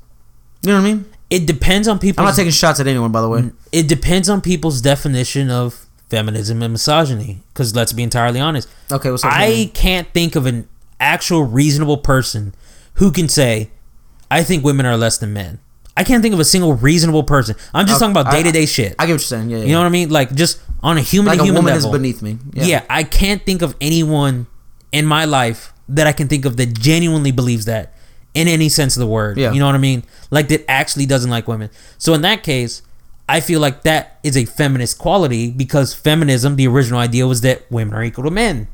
[0.61, 1.05] You know what I mean?
[1.29, 2.21] it depends on people.
[2.23, 3.51] I'm not taking shots at anyone, by the way.
[3.71, 7.41] it depends on people's definition of feminism and misogyny.
[7.53, 9.31] Because let's be entirely honest, Okay, what's up?
[9.33, 9.67] I Jamie?
[9.67, 10.67] can't think of an
[10.99, 12.53] actual reasonable person
[12.95, 13.71] who can say,
[14.29, 15.57] "I think women are less than men."
[15.97, 17.55] I can't think of a single reasonable person.
[17.73, 18.95] I'm just Uh, talking about day to day shit.
[18.99, 19.49] I get what you're saying.
[19.49, 19.63] Yeah, yeah.
[19.65, 20.09] you know what I mean?
[20.09, 21.89] Like just on a human like to a human woman level.
[21.89, 22.37] is beneath me.
[22.53, 22.63] Yeah.
[22.65, 22.81] yeah.
[22.89, 24.47] I can't think of anyone
[24.91, 27.93] in my life that I can think of that genuinely believes that
[28.33, 29.37] in any sense of the word.
[29.37, 29.51] Yeah.
[29.51, 30.03] You know what I mean?
[30.31, 31.69] Like that actually doesn't like women.
[31.97, 32.81] So in that case,
[33.31, 37.63] I feel like that is a feminist quality because feminism, the original idea was that
[37.71, 38.67] women are equal to men.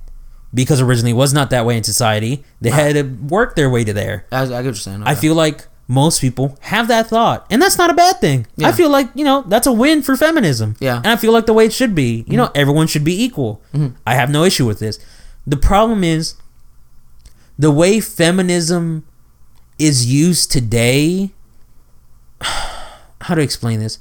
[0.51, 2.43] Because originally it was not that way in society.
[2.60, 4.26] They had to work their way to there.
[4.32, 5.03] I, I get what you're saying.
[5.05, 8.47] I feel like most people have that thought, and that's not a bad thing.
[8.55, 8.70] Yeah.
[8.70, 10.76] I feel like you know that's a win for feminism.
[10.80, 10.97] Yeah.
[10.97, 12.18] and I feel like the way it should be.
[12.20, 12.36] You mm-hmm.
[12.38, 13.62] know, everyone should be equal.
[13.74, 13.95] Mm-hmm.
[14.08, 14.97] I have no issue with this.
[15.45, 16.36] The problem is
[17.60, 19.05] the way feminism
[19.78, 21.32] is used today.
[22.41, 23.99] How to explain this?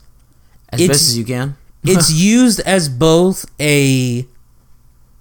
[0.71, 1.57] As it's- best as you can.
[1.89, 4.27] It's used as both a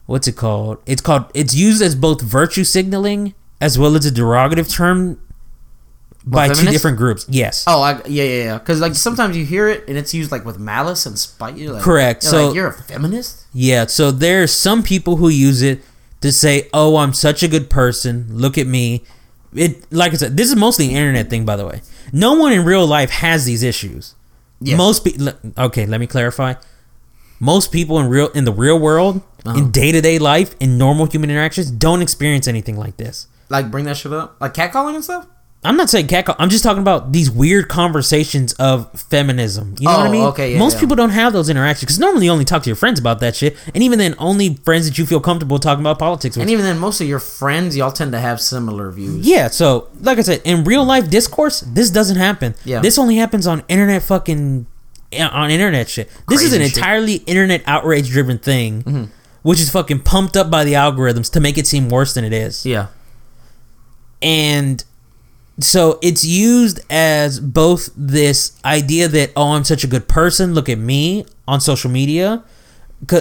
[0.08, 0.80] what's it called?
[0.88, 5.20] It's called it's used as both virtue signaling as well as a derogative term
[6.26, 7.26] by two different groups.
[7.30, 7.64] Yes.
[7.68, 8.58] Oh, I, yeah, yeah, yeah.
[8.58, 11.56] Because like sometimes you hear it and it's used like with malice and spite.
[11.56, 12.24] You're like, Correct.
[12.24, 13.46] You're So- like, you're a feminist.
[13.54, 15.82] Yeah, so there are some people who use it
[16.22, 18.26] to say, "Oh, I'm such a good person.
[18.32, 19.04] Look at me."
[19.54, 21.82] It like I said, this is mostly an internet thing, by the way.
[22.12, 24.15] No one in real life has these issues.
[24.62, 24.78] Yeah.
[24.78, 25.30] Most people.
[25.58, 26.54] Okay, let me clarify.
[27.40, 29.58] Most people in real in the real world, Uh-huh.
[29.58, 33.28] in day to day life, in normal human interactions, don't experience anything like this.
[33.50, 35.28] Like bring that shit up, like catcalling and stuff.
[35.66, 36.36] I'm not saying catcall.
[36.40, 39.76] I'm just talking about these weird conversations of feminism.
[39.80, 40.24] You know what I Oh, mean?
[40.26, 40.80] okay, yeah, Most yeah.
[40.82, 43.36] people don't have those interactions because normally you only talk to your friends about that
[43.36, 46.44] shit, and even then, only friends that you feel comfortable talking about politics with.
[46.44, 49.26] And even then, most of your friends, y'all tend to have similar views.
[49.28, 52.56] yeah, so like I said, in real life discourse, this doesn't happen.
[52.64, 52.80] Yeah.
[52.82, 54.68] This only happens on internet fucking
[55.20, 56.10] on internet shit.
[56.28, 56.72] This is an shit.
[56.72, 56.78] Mm-hmm.
[56.80, 59.10] entirely internet outrage driven thing,
[59.44, 62.34] which is fucking pumped up by the algorithms to make it seem worse than it
[62.34, 62.66] is.
[62.66, 62.88] Yeah.
[64.22, 64.84] and
[65.60, 70.70] so it's used as both this idea that oh I'm such a good person look
[70.70, 72.44] at me on social media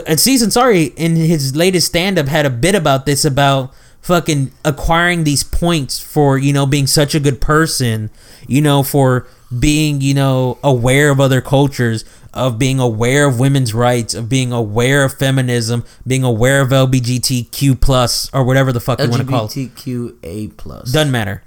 [0.07, 3.75] and Season Sorry in his latest stand up had a bit about this about
[4.05, 8.11] fucking acquiring these points for you know being such a good person,
[8.47, 9.27] you know for
[9.59, 14.53] being you know aware of other cultures, of being aware of women's rights, of being
[14.53, 19.29] aware of feminism, being aware of LGBTQ plus or whatever the fuck you want to
[19.29, 19.51] call it.
[19.51, 20.93] LGBTQA plus.
[20.93, 21.43] Doesn't matter.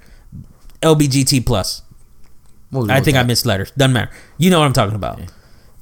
[0.82, 1.82] LBGT plus.
[2.70, 3.70] What was I think I missed letters.
[3.72, 4.10] Doesn't matter.
[4.36, 5.20] You know what I'm talking about.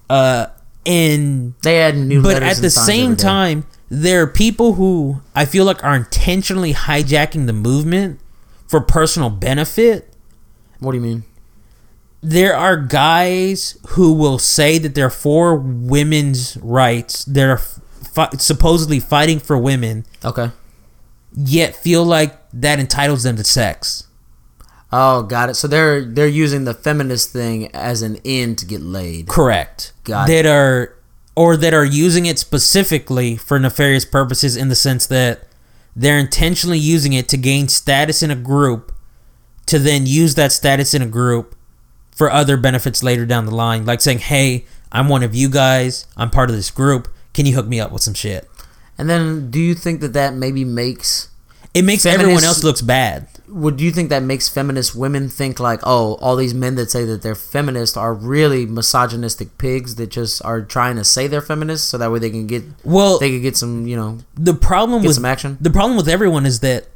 [0.08, 0.46] Uh,
[0.84, 5.44] and They add new but letters at the same time, there are people who I
[5.44, 8.20] feel like are intentionally hijacking the movement
[8.68, 10.12] for personal benefit.
[10.78, 11.24] What do you mean?
[12.22, 17.24] There are guys who will say that they're for women's rights.
[17.24, 20.50] They're fi- supposedly fighting for women, Okay.
[21.36, 24.04] yet feel like that entitles them to sex.
[24.92, 25.54] Oh, got it.
[25.54, 29.26] So they're they're using the feminist thing as an end to get laid.
[29.28, 29.92] Correct.
[30.04, 30.32] Got it.
[30.44, 30.94] that are
[31.34, 35.42] or that are using it specifically for nefarious purposes in the sense that
[35.94, 38.92] they're intentionally using it to gain status in a group
[39.66, 41.54] to then use that status in a group
[42.14, 46.06] for other benefits later down the line like saying hey i'm one of you guys
[46.16, 48.48] i'm part of this group can you hook me up with some shit
[48.96, 51.28] And then, do you think that that maybe makes
[51.76, 55.80] it makes everyone else looks bad would you think that makes feminist women think like,
[55.84, 60.44] oh, all these men that say that they're feminist are really misogynistic pigs that just
[60.44, 63.42] are trying to say they're feminists so that way they can get well they can
[63.42, 65.56] get some, you know, the problem with some action.
[65.60, 66.86] the problem with everyone is that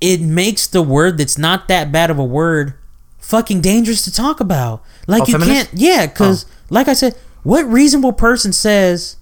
[0.00, 2.74] it makes the word that's not that bad of a word
[3.18, 4.82] fucking dangerous to talk about.
[5.06, 5.70] Like Oh, you feminist?
[5.70, 6.48] can't, yeah, because oh.
[6.70, 9.16] like I said, what reasonable person says?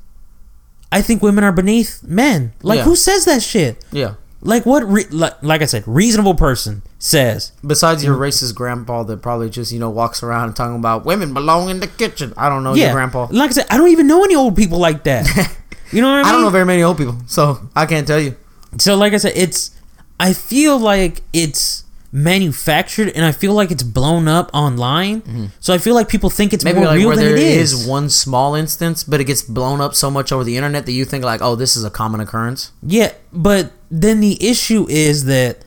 [0.92, 2.52] I think women are beneath men.
[2.62, 2.84] Like Yeah.
[2.84, 3.84] who says that shit?
[3.92, 4.14] Yeah.
[4.42, 4.82] Like what?
[4.84, 7.52] Re- like, like I said, reasonable person says.
[7.66, 8.22] Besides your mm-hmm.
[8.22, 11.86] racist grandpa that probably just, you know, walks around talking about women belong in the
[11.86, 12.32] kitchen.
[12.36, 13.28] I don't know yeah, your grandpa.
[13.30, 15.26] Like I said, I don't even know any old people like that.
[15.92, 16.26] you know what I mean?
[16.26, 18.36] I don't know very many old people, so I can't tell you.
[18.78, 19.72] So like I said, it's
[20.18, 25.50] I feel like it's manufactured and I feel like it's blown up online.
[25.60, 26.74] So I feel like people think it's Mm-hmm.
[26.74, 27.72] Maybe more like real where than there it is.
[27.72, 27.86] is.
[27.86, 31.04] one small instance, but it gets blown up so much over the internet that you
[31.04, 32.72] think like, oh, this is a common occurrence.
[32.82, 35.64] Yeah, but then the issue is that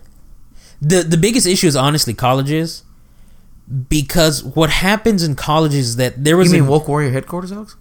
[0.82, 2.84] the the biggest issue is honestly colleges
[3.89, 7.52] because what happens in colleges is that there You was mean a, woke warrior headquarters,
[7.52, 7.76] Alex?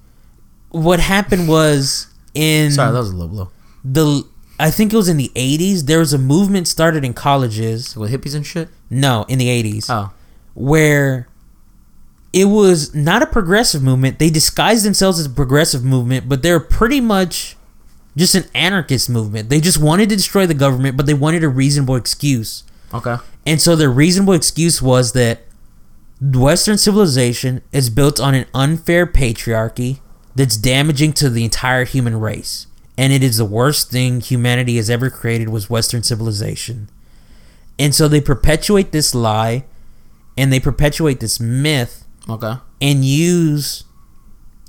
[0.70, 3.50] what happened was in Sorry, that was a low blow.
[3.84, 4.24] the
[4.62, 7.96] I think it was in the 80s there was a movement started in colleges.
[7.96, 8.68] With hippies and shit.
[8.88, 9.86] No, in the 80s.
[9.90, 10.12] Oh,
[10.54, 11.28] where
[12.32, 14.18] it was not a progressive movement.
[14.18, 17.56] They disguised themselves as a progressive movement, but they're pretty much
[18.16, 19.48] just an anarchist movement.
[19.48, 22.64] They just wanted to destroy the government, but they wanted a reasonable excuse.
[22.92, 23.16] okay.
[23.44, 25.40] And so their reasonable excuse was that
[26.20, 29.98] Western civilization is built on an unfair patriarchy
[30.36, 32.68] that's damaging to the entire human race.
[32.98, 36.88] And it is the worst thing humanity has ever created was Western civilization.
[37.78, 39.64] And so they perpetuate this lie
[40.36, 42.54] and they perpetuate this myth Okay.
[42.80, 43.84] and use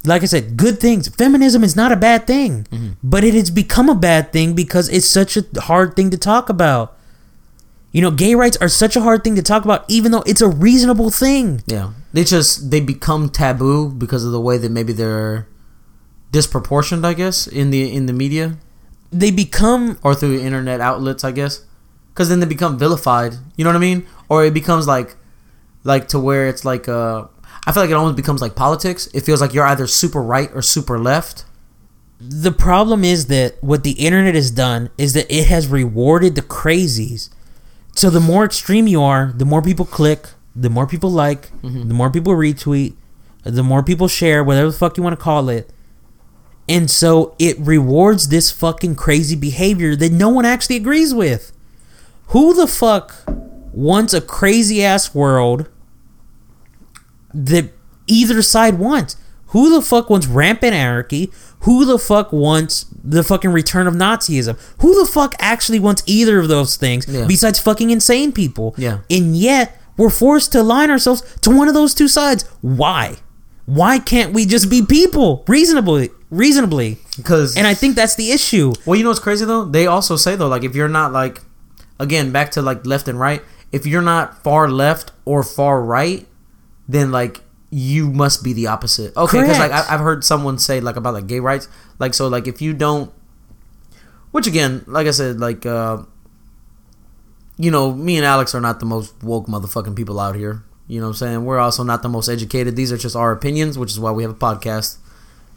[0.05, 1.07] like I said, good things.
[1.07, 2.89] Feminism is not a bad thing, mm-hmm.
[3.01, 6.49] but it has become a bad thing because it's such a hard thing to talk
[6.49, 6.97] about.
[7.93, 10.41] You know, gay rights are such a hard thing to talk about, even though it's
[10.41, 11.63] a reasonable thing.
[11.67, 11.91] Yeah.
[12.11, 15.47] They just they become taboo because of the way that maybe they're
[16.33, 18.47] disproportioned, I guess, in the in the media
[19.11, 21.53] They become or through internet outlets, I guess.
[22.15, 23.33] Cuz then they become vilified.
[23.57, 24.05] You know what I mean?
[24.29, 25.15] Or it becomes like
[25.83, 27.19] like to where it's like uh
[27.67, 29.07] I feel like it almost becomes like politics.
[29.13, 31.45] It feels like you're either super right or super left.
[32.19, 36.41] the problem is that what the internet has done is that it has rewarded the
[36.41, 37.29] crazies.
[37.95, 41.51] So the more extreme you are, the more people click, the more people like,
[41.89, 42.95] the more people retweet,
[43.43, 45.69] the more people share, whatever the fuck you want to call it.
[46.67, 51.51] And so it rewards this fucking crazy behavior that no one actually agrees with.
[52.27, 53.13] Who the fuck
[53.73, 55.67] wants a crazy ass world
[57.33, 57.71] that
[58.07, 59.17] either side wants?
[59.47, 61.31] Who the fuck wants rampant anarchy?
[61.61, 64.57] Who the fuck wants the fucking return of Nazism?
[64.81, 67.25] Who the fuck actually wants either of those things Yeah.
[67.27, 68.73] besides fucking insane people?
[68.77, 68.99] Yeah.
[69.11, 72.45] And yet we're forced to align ourselves to one of those two sides.
[72.61, 73.17] Why?
[73.65, 76.09] Why can't we just be people reasonably?
[76.29, 76.97] Reasonably.
[77.23, 78.73] Cuz And I think that's the issue.
[78.85, 79.65] Well, you know what's crazy though?
[79.65, 81.41] They also say though, like if you're not like,
[81.99, 83.41] again, back to like left and right.
[83.71, 86.27] If you're not far left or far right,
[86.87, 89.15] then like you must be the opposite.
[89.17, 91.67] Okay, because like I, I've heard someone say like about like gay rights,
[91.97, 93.11] like so like if you don't,
[94.29, 96.03] which again, like I said, like uh,
[97.57, 100.63] you know, me and Alex are not the most woke motherfucking people out here.
[100.87, 101.45] You know what I'm saying?
[101.45, 102.75] We're also not the most educated.
[102.75, 104.97] These are just our opinions, which is why we have a podcast.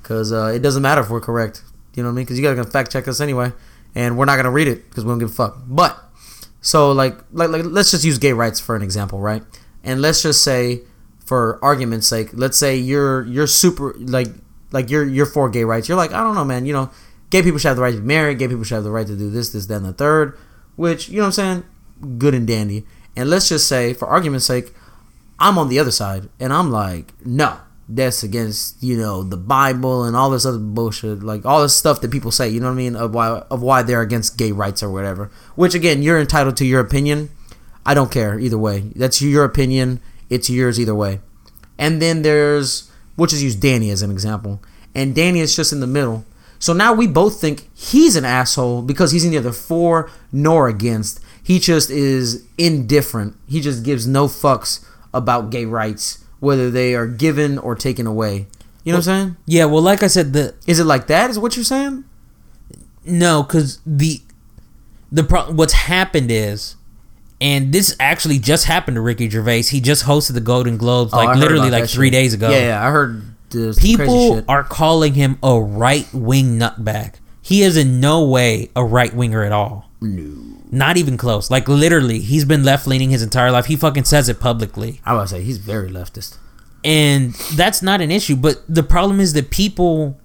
[0.03, 1.63] Because uh, it doesn't matter if we're correct.
[1.95, 2.25] You know what I mean?
[2.25, 3.53] Because you guys can fact check us anyway.
[3.97, 5.57] and we're not gonna read it because we don't give a fuck.
[5.67, 5.99] But
[6.61, 9.43] so like, like like let's just use gay rights for an example, right?
[9.83, 10.83] And let's just say,
[11.25, 14.29] for argument's sake, let's say you're you're super like
[14.71, 15.89] like you're you're for gay rights.
[15.89, 16.67] You're like, I don't know, man.
[16.67, 16.91] You know,
[17.31, 18.39] gay people should have the right to be married.
[18.39, 20.39] Gay people should have the right to do this, this, and the third.
[20.77, 21.65] Which you know what I'm
[22.03, 22.85] saying, good and dandy.
[23.17, 24.75] And let's just say, for argument's sake,
[25.39, 27.59] I'm on the other side, and I'm like, no,
[27.89, 32.01] that's against you know the Bible and all this other bullshit, like all this stuff
[32.01, 32.49] that people say.
[32.49, 35.31] You know what I mean of why of why they're against gay rights or whatever.
[35.55, 37.31] Which again, you're entitled to your opinion.
[37.85, 38.81] I don't care either way.
[38.97, 40.01] That's your opinion.
[40.29, 41.21] It's yours either way.
[41.79, 44.63] And then there's we'll just use Danny as an example,
[44.95, 46.25] and Danny is just in the middle.
[46.59, 51.21] So now we both think he's an asshole because he's neither for nor against.
[51.43, 53.37] He just is indifferent.
[53.47, 54.85] He just gives no fucks
[55.17, 58.47] about gay rights, whether they are given or taken away.
[58.85, 59.37] You know what I'm saying?
[59.47, 61.31] Yeah, well, like I said, the Is it like that?
[61.31, 62.05] Is what you're saying?
[63.05, 64.21] no, because the
[65.13, 66.77] the pro- what's happened is,
[67.41, 69.63] and this actually just happened to Ricky Gervais.
[69.63, 72.13] He just hosted the Golden Globes Oh, like literally like three shit.
[72.13, 72.51] days ago.
[72.51, 77.15] Yeah, yeah, I heard this crazy People are calling him a right wing nutbag.
[77.43, 79.86] He is in no way a right winger at all.
[80.07, 80.63] No.
[80.71, 81.51] Not even close.
[81.51, 83.67] Like literally, he's been left leaning his entire life.
[83.67, 85.01] He fucking says it publicly.
[85.05, 86.39] I would say he's very leftist.
[86.85, 90.17] and that's not an issue but the problem is that people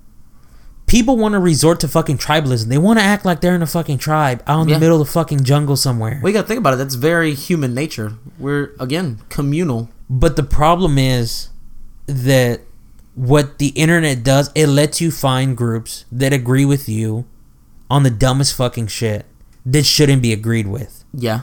[0.86, 3.68] people want to resort to fucking tribalism they want to act like they're in a
[3.68, 4.76] fucking tribe out in Yeah.
[4.76, 6.78] the middle of the fucking jungle somewhere We got to think about it.
[6.78, 8.14] That's very human nature.
[8.38, 9.90] We're again communal.
[10.10, 11.50] but the problem is
[12.08, 12.62] that
[13.16, 17.26] what the internet does it lets you find groups that agree with you
[17.90, 19.26] on the dumbest fucking shit
[19.66, 21.42] that shouldn't be agreed with Yeah,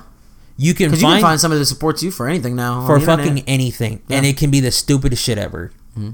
[0.57, 2.87] you can because you find, can find somebody that supports you for anything now.
[2.87, 6.11] for fucking anything and it can be the stupidest shit ever mm-hmm.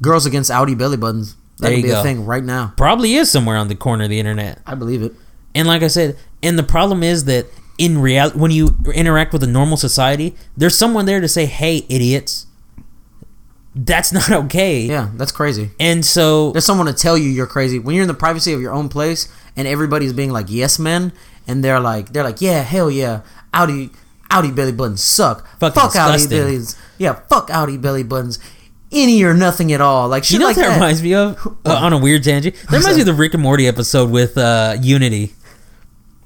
[0.00, 1.36] girls against outie belly buttons.
[1.58, 2.00] That There could be go.
[2.00, 2.72] a thing right now.
[2.76, 5.12] probably is somewhere on the corner of the internet I believe it.
[5.54, 7.46] And like I said, and the problem is that
[7.78, 11.84] in reality, when you interact with a normal society, there's someone there to say, "Hey,
[11.88, 12.46] idiots,
[13.74, 15.70] that's not okay." Yeah, that's crazy.
[15.80, 18.60] And so, There's someone to tell you you're crazy when you're in the privacy of
[18.60, 21.12] your own place and everybody's being like yes men
[21.46, 23.22] and they're like they're like yeah hell yeah
[23.52, 23.92] outie
[24.30, 26.30] outie belly buttons suck fuck outie disgusting.
[26.30, 28.38] bellies yeah fuck outie belly buttons
[28.92, 30.74] any or nothing at all like you know like what that, that.
[30.74, 31.46] reminds me of?
[31.64, 34.36] Uh, on a weird tangent, that reminds me of the Rick and Morty episode with
[34.36, 35.32] uh, Unity.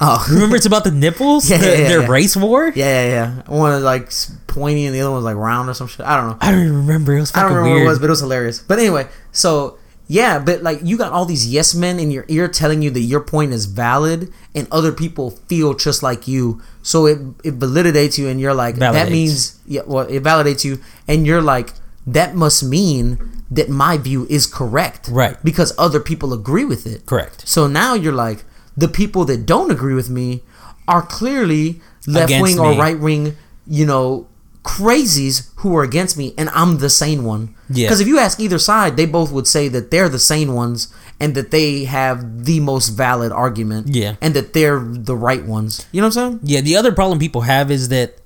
[0.00, 2.08] Oh Remember, it's about the nipples, Yeah, the, yeah, yeah, their yeah.
[2.08, 2.68] race war.
[2.74, 4.10] yeah yeah yeah one was like
[4.46, 6.50] pointy and the other one was like round or some shit I don't know I
[6.50, 7.16] don't even remember.
[7.16, 7.84] It was I don't fucking remember weird.
[7.84, 8.58] what it was, but it was hilarious.
[8.60, 9.78] But anyway, so
[10.08, 13.00] yeah, but like you got all these yes men in your ear telling you that
[13.00, 16.62] your point is valid, and other people feel just like you.
[16.82, 20.78] So it it validates you, and you're like that means yeah, well it validates you,
[21.08, 21.72] and you're like
[22.06, 25.36] that must mean that my view is correct, Right.
[25.42, 27.46] Because other people agree with it, Correct.
[27.48, 28.44] So now you're like
[28.76, 30.42] the people that don't agree with me
[30.86, 33.36] are clearly left wing or right wing,
[33.66, 34.28] you know,
[34.62, 37.54] crazies who are against me, and I'm the sane one.
[37.68, 37.86] Yeah.
[37.86, 40.92] Because if you ask either side, they both would say that they're the sane ones
[41.20, 43.88] and that they have the most valid argument.
[43.88, 44.16] Yeah.
[44.20, 45.86] And that they're the right ones.
[45.92, 46.40] You know what I'm saying?
[46.42, 48.18] Yeah, the other problem people have is that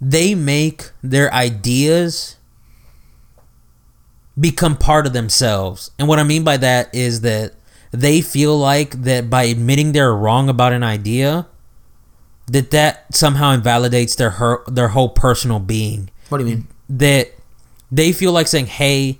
[0.00, 2.36] they make their ideas
[4.38, 5.90] become part of themselves.
[5.98, 7.54] And what I mean by that is that
[7.90, 11.46] they feel like that by admitting they're wrong about an idea,
[12.46, 16.10] that that somehow invalidates their her, their whole personal being.
[16.28, 16.68] What do you mean?
[16.88, 17.30] That
[17.92, 19.18] they feel like saying, "Hey,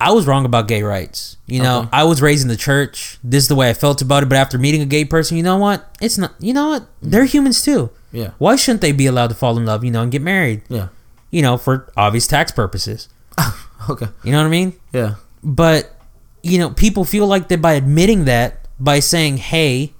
[0.00, 1.36] I was wrong about gay rights.
[1.46, 1.88] You know, Okay.
[1.92, 3.18] I was raised in the church.
[3.22, 4.28] This is the way I felt about it.
[4.28, 5.94] But after meeting a gay person, you know what?
[6.00, 6.32] It's not.
[6.38, 6.82] You know what?
[6.82, 7.10] Mm.
[7.10, 7.90] They're humans too.
[8.12, 8.30] Yeah.
[8.38, 9.84] Why shouldn't they be allowed to fall in love?
[9.84, 10.62] You know, and get married?
[10.68, 10.88] Yeah.
[11.30, 13.08] You know, for obvious tax purposes.
[13.88, 14.08] Okay.
[14.24, 14.74] You know what I mean?
[14.92, 15.14] Yeah.
[15.42, 15.96] But
[16.42, 19.92] you know, people feel like that by admitting that, by saying, "Hey,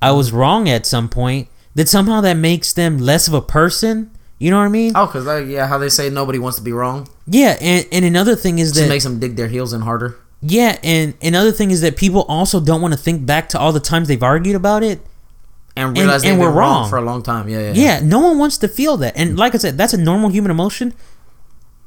[0.00, 4.10] I was wrong at some point," that somehow that makes them less of a person.
[4.38, 4.92] You know what I mean?
[4.96, 7.06] Oh, because like, yeah, how they say nobody wants to be wrong.
[7.26, 10.16] Yeah, and, and another thing is that makes them dig their heels in harder.
[10.40, 13.70] yeah, and another thing is that people also don't want to think back to all
[13.72, 15.00] the times they've argued about it.
[15.76, 16.90] And realize and they've we're wrong wrong.
[16.90, 17.48] for a long time.
[17.48, 17.72] Yeah, yeah.
[17.74, 19.16] Yeah, no one wants to feel that.
[19.16, 20.92] And like I said, that's a normal human emotion.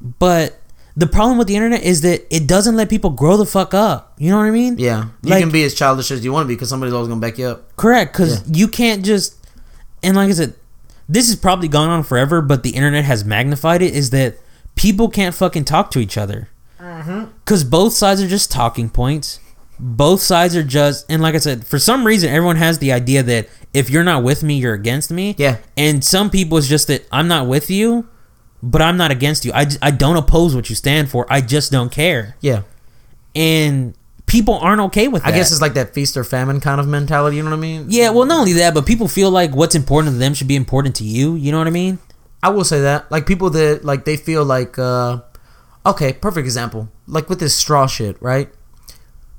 [0.00, 0.58] But
[0.96, 4.14] the problem with the internet is that it doesn't let people grow the fuck up.
[4.18, 4.78] You know what I mean?
[4.78, 5.08] Yeah.
[5.22, 7.20] You Like- can be as childish as you want to be because somebody's always going
[7.20, 7.76] to back you up.
[7.76, 9.34] Correct, because you can't just.
[10.02, 10.54] And like I said,
[11.08, 13.94] this has probably gone on forever, but the internet has magnified it.
[13.94, 14.36] Is that
[14.74, 16.48] people can't fucking talk to each other
[16.80, 17.24] mm-hmm.
[17.44, 19.40] because both sides are just talking points.
[19.78, 23.22] Both sides are just, and like I said, for some reason, everyone has the idea
[23.22, 25.34] that if you're not with me, you're against me.
[25.36, 25.58] Yeah.
[25.76, 28.08] And some people it's just that I'm not with you,
[28.66, 29.52] but I'm not against you.
[29.54, 31.24] I, I don't oppose what you stand for.
[31.30, 32.34] I just don't care.
[32.40, 32.62] Yeah.
[33.34, 33.94] And
[34.26, 35.32] people aren't okay with that.
[35.32, 37.36] I guess it's like that feast or famine kind of mentality.
[37.36, 37.86] You know what I mean?
[37.88, 38.10] yeah.
[38.10, 40.96] Well, not only that, but people feel like what's important to them should be important
[40.96, 41.36] to you.
[41.36, 42.00] You know what I mean?
[42.42, 43.10] I will say that.
[43.10, 45.20] Like people that like they feel like uh
[45.84, 46.88] okay, perfect example.
[47.06, 48.48] Like with this straw shit, right?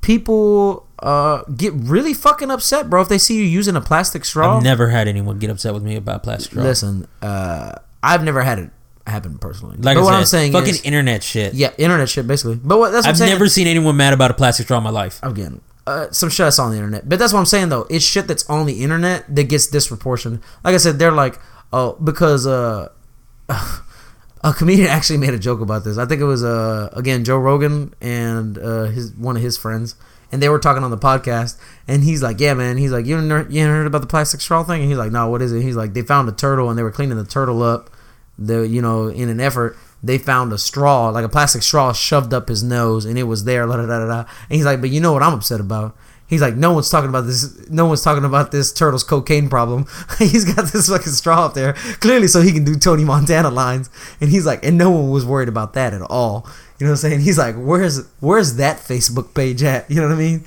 [0.00, 4.56] People uh get really fucking upset, bro, if they see you using a plastic straw.
[4.56, 6.62] I've never had anyone get upset with me about plastic straw.
[6.62, 7.72] Listen, uh
[8.02, 8.70] I've never had it
[9.08, 9.76] happen personally.
[9.76, 11.54] like but I what said, I'm saying fucking is, internet shit.
[11.54, 12.56] yeah, internet shit basically.
[12.56, 14.84] But what that's what I'm I've never seen anyone mad about a plastic straw in
[14.84, 15.20] my life.
[15.22, 17.08] again uh, some shit I saw on the internet.
[17.08, 17.86] But that's what I'm saying though.
[17.88, 20.40] It's shit that's on the internet that gets disproportionate.
[20.62, 21.40] Like I said, they're like,
[21.72, 22.90] oh, because uh,
[23.48, 25.96] a comedian actually made a joke about this.
[25.96, 29.96] I think it was uh again Joe Rogan and uh his one of his friends.
[30.30, 31.58] And they were talking on the podcast,
[31.88, 34.62] and he's like, "Yeah, man." He's like, "You never, you heard about the plastic straw
[34.62, 36.78] thing?" And he's like, "No, what is it?" He's like, "They found a turtle, and
[36.78, 37.88] they were cleaning the turtle up.
[38.38, 42.32] The you know, in an effort, they found a straw, like a plastic straw, shoved
[42.32, 43.66] up his nose, and it was there.
[43.66, 44.18] La da da da.
[44.48, 45.96] And he's like, "But you know what I'm upset about?"
[46.28, 47.68] He's like, "No one's talking about this.
[47.70, 49.86] No one's talking about this turtle's cocaine problem.
[50.18, 53.90] he's got this fucking straw up there, clearly, so he can do Tony Montana lines."
[54.20, 56.46] And he's like, and no one was worried about that at all.
[56.78, 57.20] You know what I'm saying?
[57.22, 60.44] He's like, "Where's where's that Facebook page at?" You know what I mean?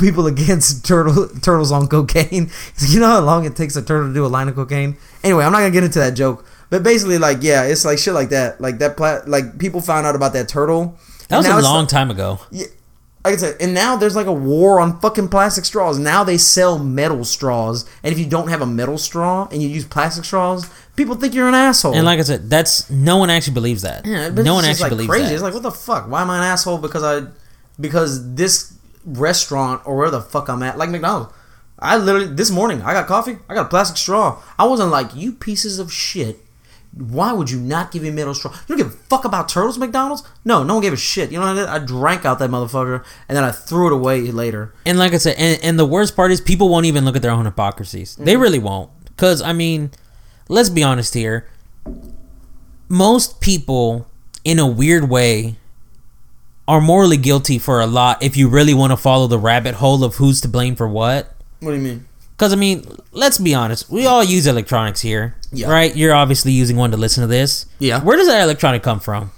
[0.00, 2.50] People against turtle turtles on cocaine.
[2.78, 4.96] You know how long it takes a turtle to do a line of cocaine?
[5.24, 6.44] Anyway, I'm not gonna get into that joke.
[6.72, 8.58] But basically, like, yeah, it's like shit like that.
[8.58, 9.28] Like that, plat.
[9.28, 10.96] like people found out about that turtle.
[11.28, 12.40] That was a long like- time ago.
[12.50, 12.64] yeah,
[13.22, 15.98] like I said, and now there's like a war on fucking plastic straws.
[15.98, 19.68] Now they sell metal straws, and if you don't have a metal straw and you
[19.68, 21.94] use plastic straws, people think you're an asshole.
[21.94, 24.06] And like I said, that's no one actually believes that.
[24.06, 25.24] yeah, no one actually like believes crazy.
[25.26, 25.34] that.
[25.34, 26.08] It's like what the fuck?
[26.08, 27.28] Why am I an asshole because I
[27.78, 31.34] because this restaurant or where the fuck I'm at, like McDonald's.
[31.78, 33.36] I literally this morning I got coffee.
[33.46, 34.42] I got a plastic straw.
[34.58, 36.38] I wasn't like you pieces of shit.
[36.94, 38.52] Why would you not give me metal straw?
[38.68, 40.22] You don't give a fuck about turtles, McDonald's?
[40.44, 41.32] No, no one gave a shit.
[41.32, 41.68] You know what I did?
[41.68, 44.74] I drank out that motherfucker and then I threw it away later.
[44.84, 47.22] And like I said, and, and the worst part is people won't even look at
[47.22, 48.16] their own hypocrisies.
[48.16, 48.42] They Mm-hmm.
[48.42, 48.90] really won't.
[49.06, 49.90] Because, I mean,
[50.48, 51.48] let's be honest here.
[52.88, 54.06] Most people,
[54.44, 55.56] in a weird way,
[56.68, 60.04] are morally guilty for a lot if you really want to follow the rabbit hole
[60.04, 61.34] of who's to blame for what.
[61.60, 62.06] What do you mean?
[62.36, 63.88] Because, I mean, let's be honest.
[63.88, 65.36] We all use electronics here.
[65.52, 65.70] Yeah.
[65.70, 65.94] Right?
[65.94, 67.66] You're obviously using one to listen to this.
[67.78, 68.02] Yeah.
[68.02, 69.30] Where does that electronic come from?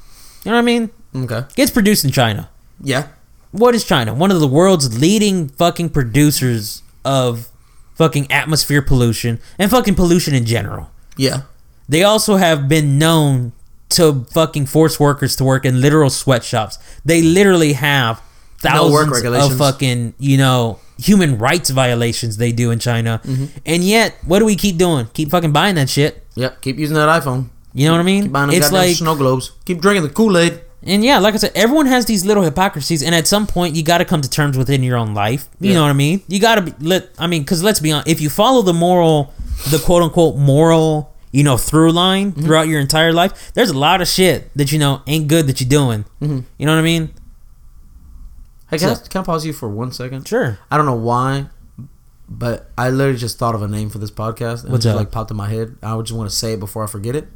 [0.45, 0.91] You know what I mean?
[1.15, 1.43] Okay.
[1.55, 2.49] Gets produced in China.
[2.81, 3.09] Yeah.
[3.51, 4.15] What is China?
[4.15, 7.49] One of the world's leading fucking producers of
[7.95, 10.91] fucking atmosphere pollution and fucking pollution in general.
[11.17, 11.43] Yeah.
[11.89, 13.53] They also have been known
[13.91, 16.79] to fucking force workers to work in literal sweatshops.
[17.05, 18.21] They literally have
[18.65, 23.21] No thousands work of fucking, you know, human rights violations they do in China.
[23.25, 23.45] Mm-hmm.
[23.67, 25.07] And yet, what do we keep doing?
[25.15, 26.25] Keep fucking buying that shit.
[26.37, 26.61] Yep.
[26.63, 27.49] Keep using that iPhone.
[27.73, 28.23] You know what I mean?
[28.25, 29.53] Keep buying them It's like snow globes.
[29.65, 30.61] Keep drinking the Kool Aid.
[30.87, 33.83] And yeah, like I said, everyone has these little hypocrisies, and at some point, you
[33.83, 35.49] got to come to terms within your own life.
[35.59, 35.77] You Yeah.
[35.77, 36.23] know what I mean?
[36.29, 37.09] You got to let.
[37.19, 39.33] I mean, because let's be honest, if you follow the moral,
[39.71, 42.43] the quote unquote moral, you know, through line Mm-hmm.
[42.43, 45.59] throughout your entire life, there's a lot of shit that you know ain't good that
[45.61, 46.05] you're doing.
[46.21, 46.41] Mm-hmm.
[46.59, 47.11] You know what I mean?
[48.81, 50.27] Hey, can, I, can I pause you for one second?
[50.27, 50.59] Sure.
[50.71, 51.47] I don't know why,
[52.29, 54.95] but I literally just thought of a name for this podcast and What's it just
[54.95, 54.97] up?
[54.97, 55.77] like popped in my head.
[55.83, 57.29] I would just want to say it before I forget it.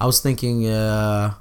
[0.00, 1.34] I was thinking uh,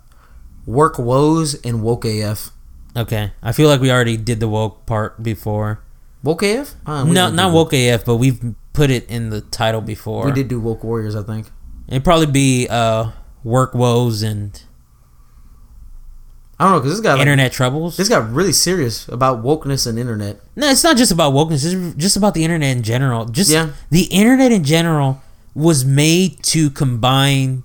[0.66, 2.52] work woes and woke AF.
[2.96, 3.32] Okay.
[3.42, 5.82] I feel like we already did the woke part before.
[6.24, 6.76] Woke AF?
[6.86, 10.26] Uh, no, not woke AF, but we've put it in the title before.
[10.26, 11.48] We did do woke warriors, I think.
[11.88, 13.12] It'd probably be uh,
[13.44, 14.62] work woes and
[16.62, 17.98] I don't know because this got like, internet troubles.
[17.98, 20.40] this got really serious about wokeness and internet.
[20.56, 21.66] No, it's not just about wokeness.
[21.66, 23.26] It's just about the internet in general.
[23.26, 23.70] Just Yeah.
[23.90, 25.22] the internet in general
[25.56, 27.64] was made to combine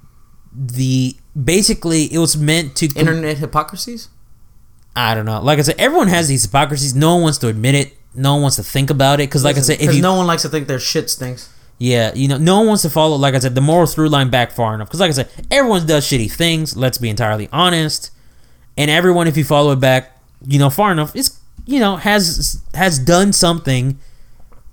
[0.55, 4.09] the basically it was meant to com- Internet hypocrisies.
[4.97, 5.43] I don't know.
[5.43, 6.95] Like I said, everyone has these hypocrisies.
[6.95, 7.93] No one wants to admit it.
[8.15, 10.27] No one wants to think about it because, like I said, if you no one
[10.27, 11.51] likes to think their shit stinks.
[11.79, 13.17] yeah, you know, no one wants to follow.
[13.17, 14.89] Like I said, the moral through line back far enough.
[14.89, 16.75] Because, like I said, everyone does shitty things.
[16.79, 18.11] Let's be entirely honest.
[18.77, 22.63] And everyone, if you follow it back, you know, far enough, is you know has
[22.75, 23.99] has done something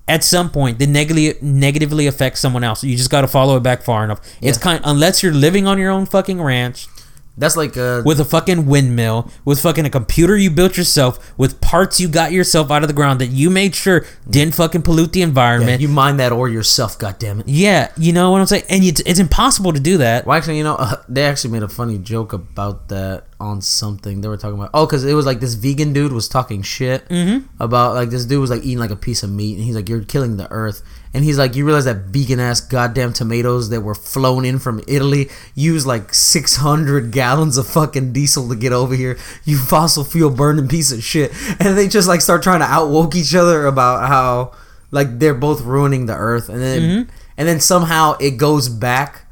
[0.07, 2.83] at some point that negatively negatively affects someone else.
[2.83, 4.19] You just got to follow it back far enough.
[4.41, 6.87] It's kind unless you're living on your own fucking ranch
[7.35, 11.59] That's like uh, with a fucking windmill, with fucking a computer you built yourself, with
[11.61, 15.13] parts you got yourself out of the ground that you made sure didn't fucking pollute
[15.13, 15.81] the yeah, environment.
[15.81, 16.99] you mine that ore yourself.
[16.99, 17.47] God damn it.
[17.47, 18.65] Yeah, you know what I'm saying?
[18.69, 20.27] And it's, it's impossible to do that.
[20.27, 24.21] Well, actually, you know, uh, they actually made a funny joke about that on something.
[24.21, 27.09] They were talking about oh, because it was like this vegan dude was talking shit
[27.09, 27.45] Mhm.
[27.59, 29.89] about like this dude was like eating like a piece of meat, and he's like,
[29.89, 30.83] "You're killing the earth,"
[31.13, 34.81] and he's like, you realize that vegan ass goddamn tomatoes that were flown in from
[34.87, 39.17] Italy use like 600 gallons of fucking diesel to get over here.
[39.43, 41.31] You fossil fuel burning piece of shit.
[41.59, 44.53] And they just like start trying to outwoke each other about how
[44.91, 47.09] like they're both ruining the earth, and then Mm-hmm.
[47.37, 49.25] and then somehow it goes back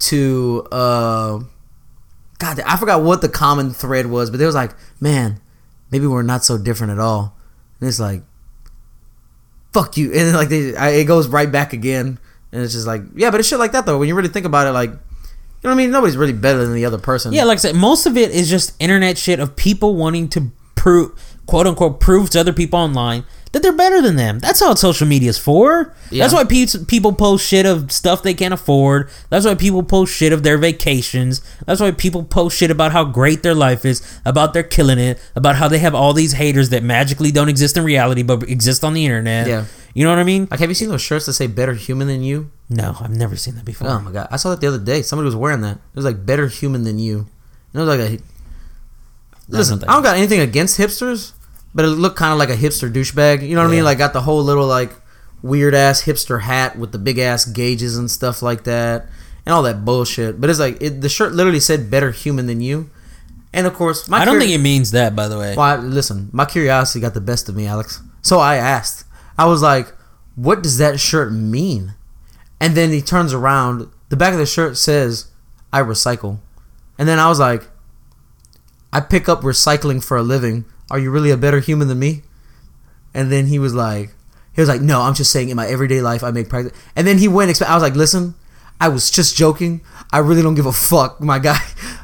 [0.00, 1.40] to uh,
[2.38, 5.40] God, I forgot what the common thread was, but it was like, man,
[5.90, 7.36] maybe we're not so different at all.
[7.80, 8.22] And it's like,
[9.72, 12.18] fuck you, and like they, I, it goes right back again,
[12.52, 13.98] and it's just like, yeah, but it's shit like that though.
[13.98, 14.96] When you really think about it, like, you
[15.64, 15.90] know what I mean?
[15.90, 17.32] Nobody's really better than the other person.
[17.32, 20.50] Yeah, like I said, most of it is just internet shit of people wanting to
[20.74, 24.38] prove, quote unquote, prove to other people online that they're better than them.
[24.38, 25.94] That's all social media is for.
[26.10, 26.24] Yeah.
[26.24, 29.10] That's why pe- people post shit of stuff they can't afford.
[29.30, 31.40] That's why people post shit of their vacations.
[31.66, 35.18] That's why people post shit about how great their life is, about they're killing it,
[35.34, 38.84] about how they have all these haters that magically don't exist in reality but exist
[38.84, 39.46] on the internet.
[39.46, 39.64] Yeah.
[39.94, 40.46] You know what I mean?
[40.50, 42.50] Like, have you seen those shirts that say "Better Human Than You"?
[42.68, 43.88] No, I've never seen that before.
[43.88, 45.02] Oh my god, I saw that the other day.
[45.02, 45.76] Somebody was wearing that.
[45.76, 47.26] It was like "Better Human Than You."
[47.72, 48.22] And it was like a.
[49.48, 49.82] Listen.
[49.84, 51.32] I don't got anything against hipsters,
[51.78, 53.48] but it looked kind of like a hipster douchebag.
[53.48, 53.84] You know what I mean?
[53.84, 54.90] Like got the whole little like
[55.42, 59.06] weird ass hipster hat with the big ass gauges and stuff like that,
[59.46, 60.40] and all that bullshit.
[60.40, 62.90] But it's like it, the shirt literally said "Better Human Than You,"
[63.52, 65.54] and of course, my I don't curi- think it means that, by the way.
[65.56, 68.02] Well, I, listen, my curiosity got the best of me, Alex.
[68.22, 69.04] So I asked.
[69.38, 69.94] I was like,
[70.34, 71.94] "What does that shirt mean?"
[72.60, 73.88] And then he turns around.
[74.08, 75.28] The back of the shirt says,
[75.72, 76.40] "I recycle."
[76.98, 77.68] And then I was like,
[78.92, 80.64] "I pick up recycling for a living.
[80.90, 82.22] Are you really a better human than me?"
[83.14, 84.14] And then he was like,
[84.54, 87.06] "He was like, no, I'm just saying in my everyday life I make practice." And
[87.06, 87.60] then he went.
[87.62, 88.34] I was like, "Listen."
[88.80, 89.80] I was just joking.
[90.12, 91.58] I really don't give a fuck, my guy.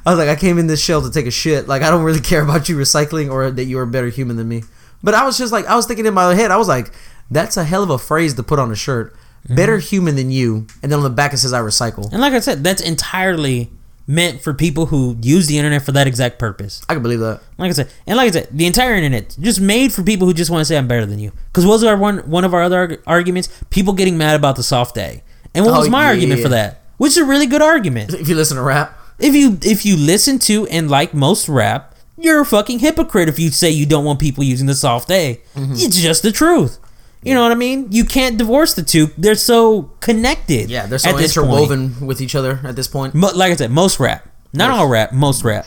[0.04, 1.68] I was like, I came in this shell to take a shit.
[1.68, 4.48] Like, I don't really care about you recycling or that you're a better human than
[4.48, 4.64] me.
[5.02, 6.92] But I was just like, I was thinking in my head, I was like,
[7.30, 9.14] that's a hell of a phrase to put on a shirt.
[9.48, 9.86] Better mm-hmm.
[9.86, 10.66] human than you.
[10.82, 12.10] And then on the back it says, I recycle.
[12.10, 13.70] And like I said, that's entirely
[14.06, 16.82] meant for people who use the internet for that exact purpose.
[16.88, 17.40] I can believe that.
[17.58, 20.34] Like I said, and like I said, the entire internet just made for people who
[20.34, 21.32] just want to say I'm better than you.
[21.46, 23.48] Because what was our one one of our other arguments?
[23.70, 25.22] People getting mad about the soft A.
[25.54, 26.44] And what Oh, was my yeah, argument yeah.
[26.44, 26.82] for that?
[26.96, 28.12] Which is a really good argument.
[28.14, 31.94] If you listen to rap, If you if you listen to and like most rap,
[32.18, 35.40] you're a fucking hypocrite if you say you don't want people using the soft A.
[35.54, 35.72] Mm-hmm.
[35.74, 36.78] It's just the truth.
[37.24, 37.90] You know what I mean?
[37.90, 39.06] You can't divorce the two.
[39.16, 40.68] They're so connected.
[40.70, 41.48] yeah, they're so at this point.
[41.48, 43.14] interwoven with each other at this point.
[43.14, 44.78] Mo- like I said, most rap, not Most.
[44.78, 45.64] all rap, most rap.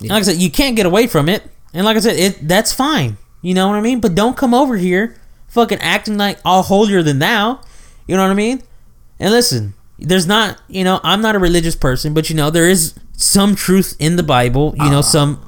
[0.00, 0.12] Yeah.
[0.14, 1.42] Like I said, you can't get away from it,
[1.74, 3.18] and like I said, it that's fine.
[3.42, 4.00] You know what I mean?
[4.00, 5.16] But don't come over here,
[5.48, 7.60] fucking acting like all holier than thou.
[8.06, 8.62] You know what I mean?
[9.20, 12.68] And listen, there's not, you know, I'm not a religious person, but you know, there
[12.68, 14.72] is some truth in the Bible.
[14.78, 14.90] You Ah.
[14.90, 15.44] know, some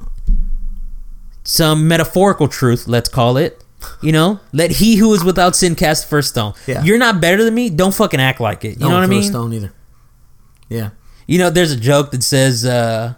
[1.43, 3.60] some metaphorical truth, let's call it.
[4.01, 6.53] You know, let he who is without sin cast the first stone.
[6.67, 6.83] Yeah.
[6.83, 7.69] You're not better than me.
[7.69, 8.79] Don't fucking act like it.
[8.79, 9.23] You know what I mean?
[9.23, 9.73] Stone either.
[10.69, 10.91] Yeah.
[11.27, 13.13] You know, there's a joke that says, uh,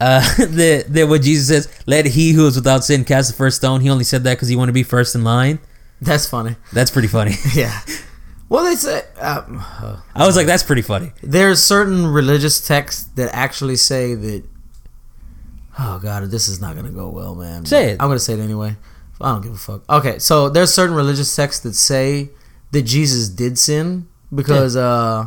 [0.00, 3.56] uh, that, that what Jesus says, let he who is without sin cast the first
[3.58, 3.80] stone.
[3.80, 5.58] He only said that because he wanted to be first in line.
[6.00, 6.56] That's funny.
[6.72, 7.34] That's pretty funny.
[7.54, 7.78] Yeah.
[8.48, 11.12] Well, they say uh, I was like, that's pretty funny.
[11.22, 14.42] there's certain religious texts that actually say that.
[15.78, 17.64] Oh God, this is not gonna go well, man.
[17.64, 18.02] Say it.
[18.02, 18.74] I'm gonna say it anyway.
[19.20, 19.82] I don't give a fuck.
[19.90, 22.30] Okay, so there's certain religious texts that say
[22.72, 25.26] that Jesus did sin because uh,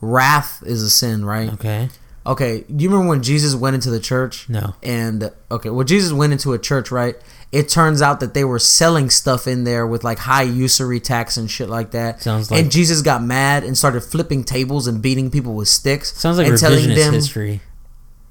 [0.00, 1.52] wrath is a sin, right?
[1.54, 1.88] Okay.
[2.26, 4.46] Okay, do you remember when Jesus went into the church?
[4.48, 4.74] No.
[4.82, 7.16] And okay, well, Jesus went into a church, right?
[7.50, 11.36] It turns out that they were selling stuff in there with like high usury tax
[11.38, 12.22] and shit like that.
[12.22, 16.16] Sounds like- and Jesus got mad and started flipping tables and beating people with sticks.
[16.16, 16.54] Sounds like and
[16.90, 17.60] revisionist history.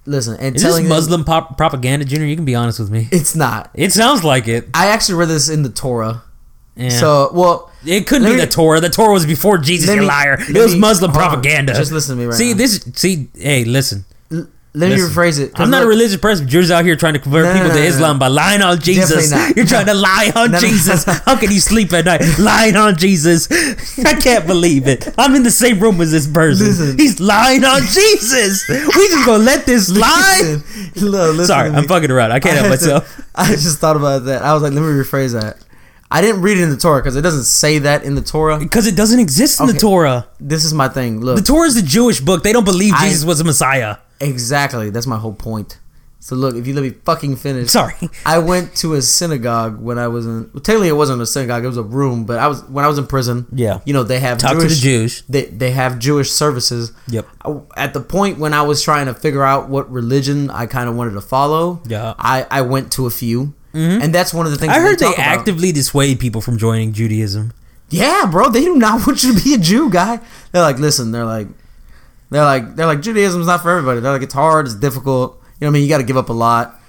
[0.10, 2.26] Listen, and Is telling this Muslim pop- propaganda, Junior?
[2.26, 3.08] You can be honest with me.
[3.12, 3.70] it's not.
[3.76, 4.68] It sounds like it.
[4.74, 6.24] I actually read this in the Torah.
[6.76, 6.90] Yeah.
[6.90, 8.80] So, well, it couldn't be me- the Torah.
[8.80, 10.38] The Torah was before Jesus, you liar.
[10.40, 11.30] It was me- Muslim hold on.
[11.30, 11.74] propaganda.
[11.76, 12.58] Just listen to me right see, now.
[12.58, 12.80] this.
[12.96, 14.06] See, hey, listen.
[14.80, 15.10] Let me Listen.
[15.12, 15.60] rephrase it.
[15.60, 16.46] I'm not a religious person.
[16.46, 17.86] But you're out here trying to convert No, people no, to no.
[17.86, 19.32] Islam by lying on Jesus.
[19.56, 21.04] You're trying to lie on Jesus.
[21.06, 23.50] How can you sleep at night lying on Jesus?
[24.06, 25.08] I can't believe it.
[25.18, 26.68] I'm in the same room as this person.
[26.68, 26.98] Listen.
[26.98, 28.68] He's lying on Jesus.
[28.70, 30.58] We just gonna let this lie?
[30.96, 32.32] Look, Sorry, I'm fucking around.
[32.32, 33.22] I can't I help had to- myself.
[33.36, 34.42] I just thought about that.
[34.44, 35.58] I was like, let me rephrase that.
[36.12, 38.58] I didn't read it in the Torah because it doesn't say that in the Torah.
[38.58, 40.28] Because it doesn't exist in the Torah.
[40.40, 41.22] This is my thing.
[41.22, 42.42] Look, The Torah is the Jewish book.
[42.44, 43.98] They don't believe I- Jesus was a Messiah.
[44.20, 44.90] Exactly.
[44.90, 45.80] That's my whole point.
[46.22, 47.72] So look, if you let me fucking finish.
[47.72, 47.94] Sorry.
[48.26, 50.50] I went to a synagogue when I was in.
[50.54, 52.26] Well, technically, it wasn't a synagogue; it was a room.
[52.26, 53.48] But I was when I was in prison.
[53.54, 53.80] Yeah.
[53.86, 55.24] You know, they have Talk to the Jews.
[55.30, 56.92] They they have Jewish services.
[57.08, 57.26] Yep.
[57.46, 60.90] I- At the point when I was trying to figure out what religion I kind
[60.90, 61.82] of wanted to follow.
[61.88, 62.16] Yeah.
[62.20, 64.02] I I went to a few, mm-hmm.
[64.02, 65.26] and that's one of the things I heard they talk about.
[65.40, 67.54] actively dissuade people from joining Judaism.
[67.92, 70.20] Yeah, bro, they do not want you to be a Jew, guy.
[70.52, 71.48] They're like, listen, they're like,
[72.30, 74.00] they're like, they're like, Judaism's not for everybody.
[74.00, 75.34] They're like, it's hard, it's difficult.
[75.60, 75.84] You know what I mean?
[75.84, 76.80] You got to give up a lot.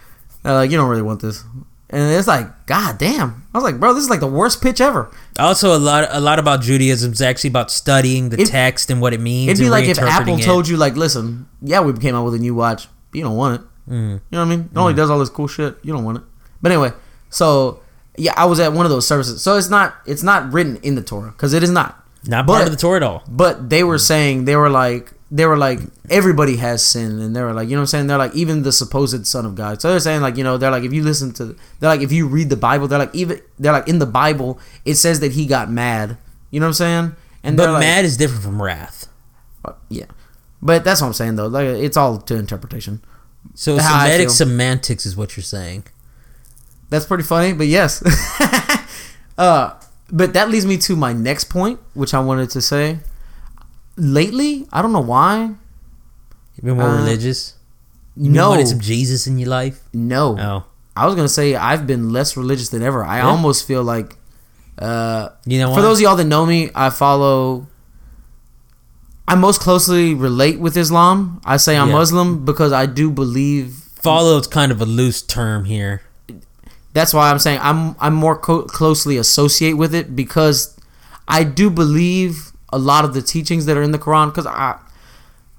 [0.43, 1.45] They're like, you don't really want this.
[1.93, 3.45] And it's like, god damn.
[3.53, 5.11] I was like, bro, this is like the worst pitch ever.
[5.41, 9.01] Also, a lot a lot about Judaism is actually about studying the It- text and
[9.01, 9.51] what it means.
[9.51, 10.43] It'd be like if Apple it.
[10.45, 13.37] told you, like, listen, yeah, we came out with a new watch, but you don't
[13.37, 13.67] want it.
[13.91, 13.93] Mm.
[13.95, 14.69] You know what I mean?
[14.73, 15.79] It only does all this cool shit.
[15.83, 16.25] You don't want it.
[16.63, 16.93] But anyway,
[17.29, 17.81] so
[18.17, 19.43] yeah, I was at one of those services.
[19.43, 22.01] So it's not it's not written in the Torah because it is not.
[22.25, 23.25] not but- part of the Torah at all.
[23.29, 25.79] But they were saying they were like they were like
[26.09, 28.07] everybody has sin, and they were like you know what I'm saying.
[28.09, 29.81] They're like even the supposed son of God.
[29.81, 32.11] So they're saying like you know they're like if you listen to they're like if
[32.13, 35.33] you read the Bible, they're like even they're like in the Bible it says that
[35.33, 36.17] he got mad.
[36.51, 37.17] You know what I'm saying?
[37.45, 39.07] And But like, mad is different from wrath.
[39.89, 40.07] yeah.
[40.61, 41.47] But that's what I'm saying though.
[41.47, 43.01] Like it's all to interpretation.
[43.55, 44.35] So How I Semitic feel.
[44.35, 45.85] semantics is what you're saying.
[46.91, 48.03] That's pretty funny, but yes.
[49.39, 49.75] uh,
[50.11, 52.99] but that leads me to my next point, which I wanted to say.
[53.97, 55.51] Lately, I don't know why.
[56.57, 57.55] You've been more Uh, religious.
[58.17, 59.81] You No, wanting some Jesus in your life.
[59.93, 60.37] no.
[60.39, 60.65] Oh,
[60.97, 63.05] I was gonna say I've been less religious than ever.
[63.05, 63.29] I Yeah.
[63.29, 64.17] almost feel like,
[64.79, 67.67] uh, you know for those of y'all that know me, I follow.
[69.29, 71.41] I most closely relate with Islam.
[71.45, 71.95] I say I'm Yeah.
[71.99, 76.03] Muslim because I do believe Follow is kind of a loose term here.
[76.93, 80.75] that's why I'm saying I'm I'm more co- closely associate with it because
[81.29, 84.27] I do believe a lot of the teachings that are in the Quran.
[84.29, 84.79] Because I,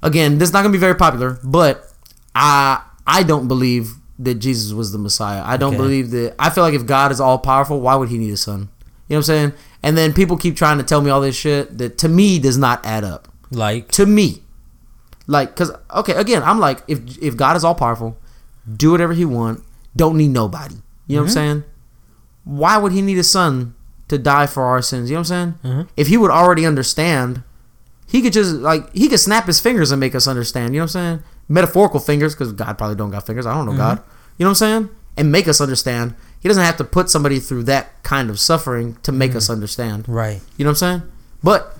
[0.03, 1.91] again, this is not gonna be very popular, but
[2.35, 5.41] I I don't believe that Jesus was the Messiah.
[5.43, 5.77] I don't Okay.
[5.77, 6.35] believe that.
[6.37, 8.69] I feel like if God is all powerful, why would He need a son?
[9.07, 9.53] You know what I'm saying?
[9.83, 12.57] And then people keep trying to tell me all this shit that to me does
[12.57, 14.43] not add up Like, to me
[15.27, 18.17] like because okay again i'm like if if god is all powerful
[18.75, 19.63] do whatever he want
[19.95, 20.75] don't need nobody
[21.07, 21.61] you know what i'm mm-hmm.
[21.61, 21.63] saying
[22.43, 23.73] why would he need a son
[24.11, 25.75] to die for our sins you know what i'm saying?
[25.75, 25.87] Mhm.
[25.97, 27.41] if he would already understand
[28.07, 30.83] he could just like he could snap his fingers and make us understand you know
[30.83, 31.23] what i'm saying?
[31.49, 33.97] Metaphorical fingers because god probably don't got fingers i don't know god
[34.37, 34.89] you know what i'm saying?
[35.17, 36.15] And make us understand.
[36.39, 40.05] He doesn't have to put somebody through that kind of suffering to make us understand.
[40.07, 40.39] Right.
[40.57, 41.11] you know what i'm saying?
[41.43, 41.77] But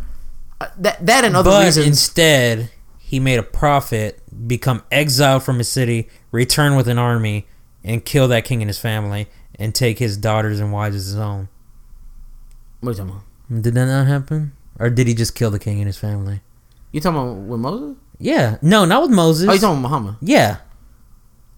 [0.60, 5.58] uh, that that and other but reasons instead, he made a prophet become exiled from
[5.58, 7.48] his city, return with an army,
[7.84, 11.16] and kill that king and his family, and take his daughters and wives as his
[11.18, 11.48] own.
[12.82, 13.12] What are you talking
[13.50, 14.52] about Did that not happen?
[14.80, 16.42] Or did he just kill the king and his family?
[16.92, 17.96] You talking about with Moses?
[18.20, 18.58] Yeah.
[18.62, 19.48] No, not with Moses.
[19.50, 20.16] Oh, you talking about Muhammad?
[20.22, 20.58] yeah.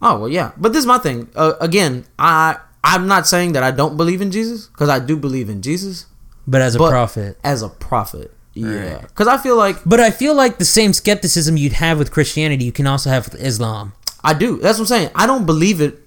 [0.02, 0.52] Oh well, yeah.
[0.58, 1.28] But this is my thing.
[1.34, 5.16] Uh, again, I I'm not saying that I don't believe in Jesus because I do
[5.16, 6.06] believe in Jesus
[6.46, 7.38] But as a But- prophet.
[7.42, 8.30] as a prophet.
[8.52, 9.00] Yeah, Right.
[9.02, 12.64] because I feel like But I feel like the same skepticism you'd have with Christianity,
[12.66, 13.94] you can also have with Islam.
[14.22, 14.58] I do.
[14.58, 15.10] That's what I'm saying.
[15.14, 16.06] I don't believe it.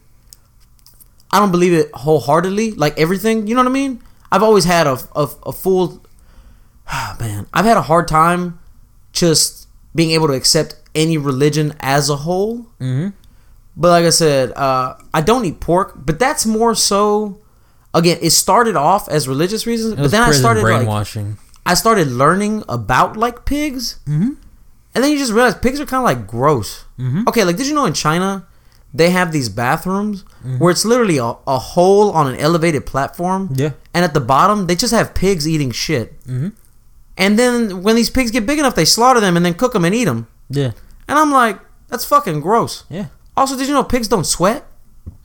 [1.31, 3.48] I don't believe it wholeheartedly, like everything.
[3.48, 4.02] You know what I mean?
[4.32, 6.04] I've always had a a, a full.
[7.20, 8.60] man, I've had a hard time
[9.12, 12.60] just being able to accept any religion as a whole.
[12.80, 13.10] Mm-hmm.
[13.76, 15.94] But like I said, uh, I don't eat pork.
[15.95, 17.40] But that's more so.
[17.94, 21.38] Again, it started off as religious reasons, but then I started like brainwashing.
[21.66, 24.34] I started learning about like pigs, mm-hmm.
[24.94, 26.86] and then you just realize pigs are kind of like gross.
[26.99, 27.28] Mhm.
[27.28, 28.48] Okay, like did you know in China
[28.94, 30.24] they have these bathrooms
[30.58, 33.72] where it's literally a, a hole on an elevated platform, Yeah.
[33.94, 36.20] and at the bottom they just have pigs eating shit.
[36.26, 36.54] Mhm.
[37.18, 39.84] And then when these pigs get big enough, they slaughter them and then cook them
[39.86, 40.28] and eat them.
[40.50, 40.72] Yeah.
[41.08, 41.60] And I'm like,
[41.90, 42.84] that's fucking gross.
[42.90, 43.08] Yeah.
[43.36, 44.66] Also, did you know pigs don't sweat?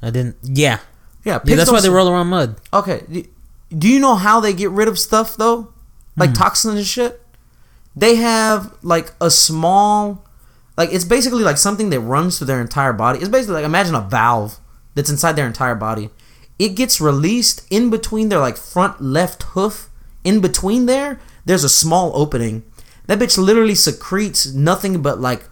[0.02, 0.36] I didn't.
[0.42, 0.78] Yeah.
[1.24, 2.56] Yeah, pigs Yeah, that's why they roll around mud.
[2.72, 3.04] Okay.
[3.10, 5.72] Do- you know how they get rid of stuff though?
[6.16, 6.34] Like Hmm.
[6.34, 7.20] toxins and shit?
[7.94, 10.24] They have like a small
[10.76, 13.18] like it's basically like something that runs through their entire body.
[13.18, 14.58] It's basically like imagine a valve
[14.94, 16.10] that's inside their entire body.
[16.58, 19.88] It gets released in between their like front left hoof.
[20.24, 22.62] In between there, there's a small opening.
[23.06, 25.44] That bitch literally secretes nothing but like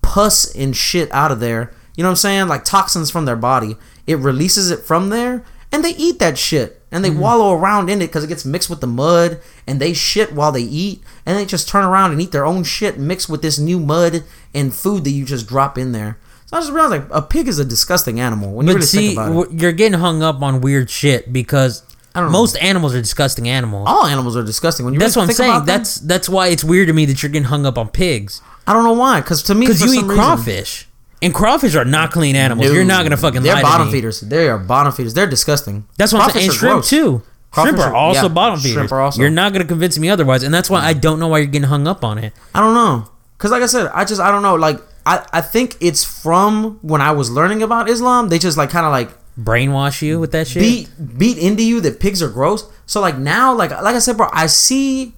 [0.00, 1.72] pus and shit out of there.
[1.96, 2.48] You know what I'm saying?
[2.48, 3.76] Like toxins from their body.
[4.06, 6.81] It releases it from there, and they eat that shit.
[6.92, 7.20] And they mm-hmm.
[7.20, 10.52] wallow around in it because it gets mixed with the mud, and they shit while
[10.52, 13.58] they eat, and they just turn around and eat their own shit mixed with this
[13.58, 14.22] new mud
[14.54, 16.18] and food that you just drop in there.
[16.46, 18.86] So I just realized like a pig is a disgusting animal when you But really
[18.86, 19.60] see, think about it.
[19.60, 21.82] you're getting hung up on weird shit because
[22.14, 22.38] I don't know.
[22.38, 23.86] most animals are disgusting animals.
[23.88, 24.84] All animals are disgusting.
[24.84, 25.52] When you that's really what I'm saying.
[25.52, 28.42] them, That's that's why it's weird to me that you're getting hung up on pigs
[28.66, 29.20] I don't know why.
[29.20, 30.88] Because to me, because you eat reason- crawfish,
[31.22, 32.70] and crawfish are not clean animals.
[32.72, 33.62] You're not gonna fucking lie to me.
[33.62, 34.20] They're bottom feeders.
[34.20, 35.14] They are bottom feeders.
[35.14, 35.86] They're disgusting.
[35.96, 36.46] That's what I'm saying.
[36.48, 36.90] And shrimp gross.
[36.90, 37.22] too.
[37.50, 38.72] Crawfish shrimp are are- also yeah, bottom feeders.
[38.72, 41.28] shrimp are also- You're not gonna convince me otherwise, and that's why I don't know
[41.28, 42.32] why you're getting hung up on it.
[42.54, 43.08] I don't know.
[43.38, 44.54] Cause like I said, I just I don't know.
[44.54, 48.28] Like I I think it's from when I was learning about Islam.
[48.28, 50.62] They just like kind of like brainwash you with that shit.
[50.62, 52.64] beat beat into you that pigs are gross.
[52.86, 55.14] So like now, like like I said, bro, I see.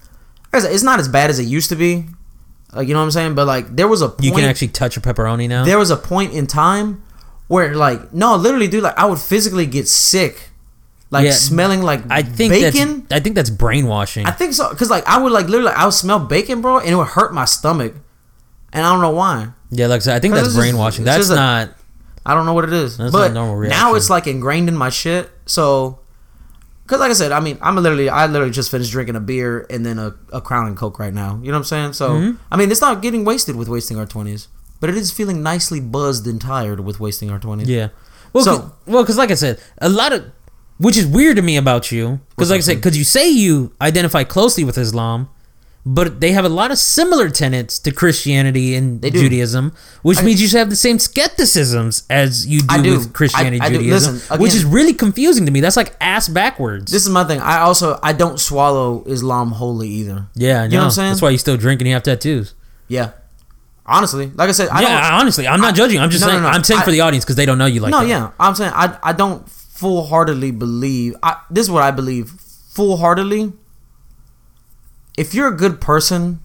[0.53, 2.07] like I said, It's not as bad as it used to be.
[2.75, 4.69] Like you know what I'm saying, but like there was a point, you can actually
[4.69, 5.65] touch a pepperoni now.
[5.65, 7.03] there was a point in time
[7.49, 10.51] where like no, literally, dude, like I would physically get sick,
[11.11, 13.07] like Yeah, smelling like I think bacon.
[13.11, 14.27] I think that's brainwashing.
[14.27, 16.89] I think so, cause like I would like literally, I would smell bacon, bro, and
[16.89, 17.95] it would hurt my stomach,
[18.73, 19.49] and I don't know why.
[19.71, 21.05] yeah, like I think that's it's just- brainwashing.
[21.05, 21.71] That's not.
[22.27, 24.69] I don't know what it is, That's but not a normal now it's like ingrained
[24.69, 25.29] in my shit.
[25.45, 25.99] So,
[26.87, 29.67] cause like I said, I mean, I'm literally, I literally just finished drinking a beer
[29.71, 31.39] and then a, a Crown and Coke right now.
[31.43, 31.93] You know what I'm saying?
[31.95, 32.37] So, Mm-hmm.
[32.53, 34.49] I mean, it's not getting wasted with wasting our twenties,
[34.81, 37.69] but it is feeling nicely buzzed and tired with wasting our twenties.
[37.69, 37.89] Yeah.
[38.33, 40.25] Well, So- 'cause- well, because like I said, a lot of
[40.79, 43.73] which is weird to me about you, because like I said, because you say you
[43.81, 45.29] identify closely with Islam,
[45.87, 49.03] but they have a lot of similar tenets to Christianity and.
[49.03, 52.91] Judaism, which means you should have the same skepticisms as you do, do.
[52.99, 53.71] with Christianity I- I.
[53.71, 55.61] Judaism, Listen, which is really confusing to me.
[55.61, 56.91] That's like ass backwards.
[56.91, 57.41] This is my thing.
[57.41, 60.27] I also I don't swallow Islam wholly either.
[60.35, 60.65] yeah, I.
[60.65, 61.11] You know what I'm saying?
[61.11, 62.55] That's why you still drink and you have tattoos.
[62.89, 63.11] Yeah.
[63.87, 65.13] Honestly, like I said, I yeah, don't.
[65.13, 66.01] I- honestly, I'm not judging.
[66.01, 66.43] I'm just no, no, saying.
[66.45, 66.49] no.
[66.49, 68.09] I'm saying I- for the audience because they don't know you like no, that.
[68.09, 71.15] yeah, I'm saying I I don't full heartedly believe.
[71.23, 73.53] I, this is what I believe full heartedly.
[75.17, 76.41] If you're a good person,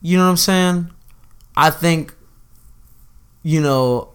[0.00, 0.90] you know what I'm saying.
[1.56, 2.14] I think,
[3.42, 4.10] you know,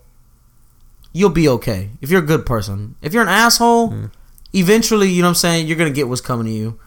[1.14, 2.96] you'll be okay if you're a good person.
[3.02, 4.06] If you're an asshole, Hmm.
[4.54, 6.80] eventually, you know what I'm saying, you're gonna get what's coming to you.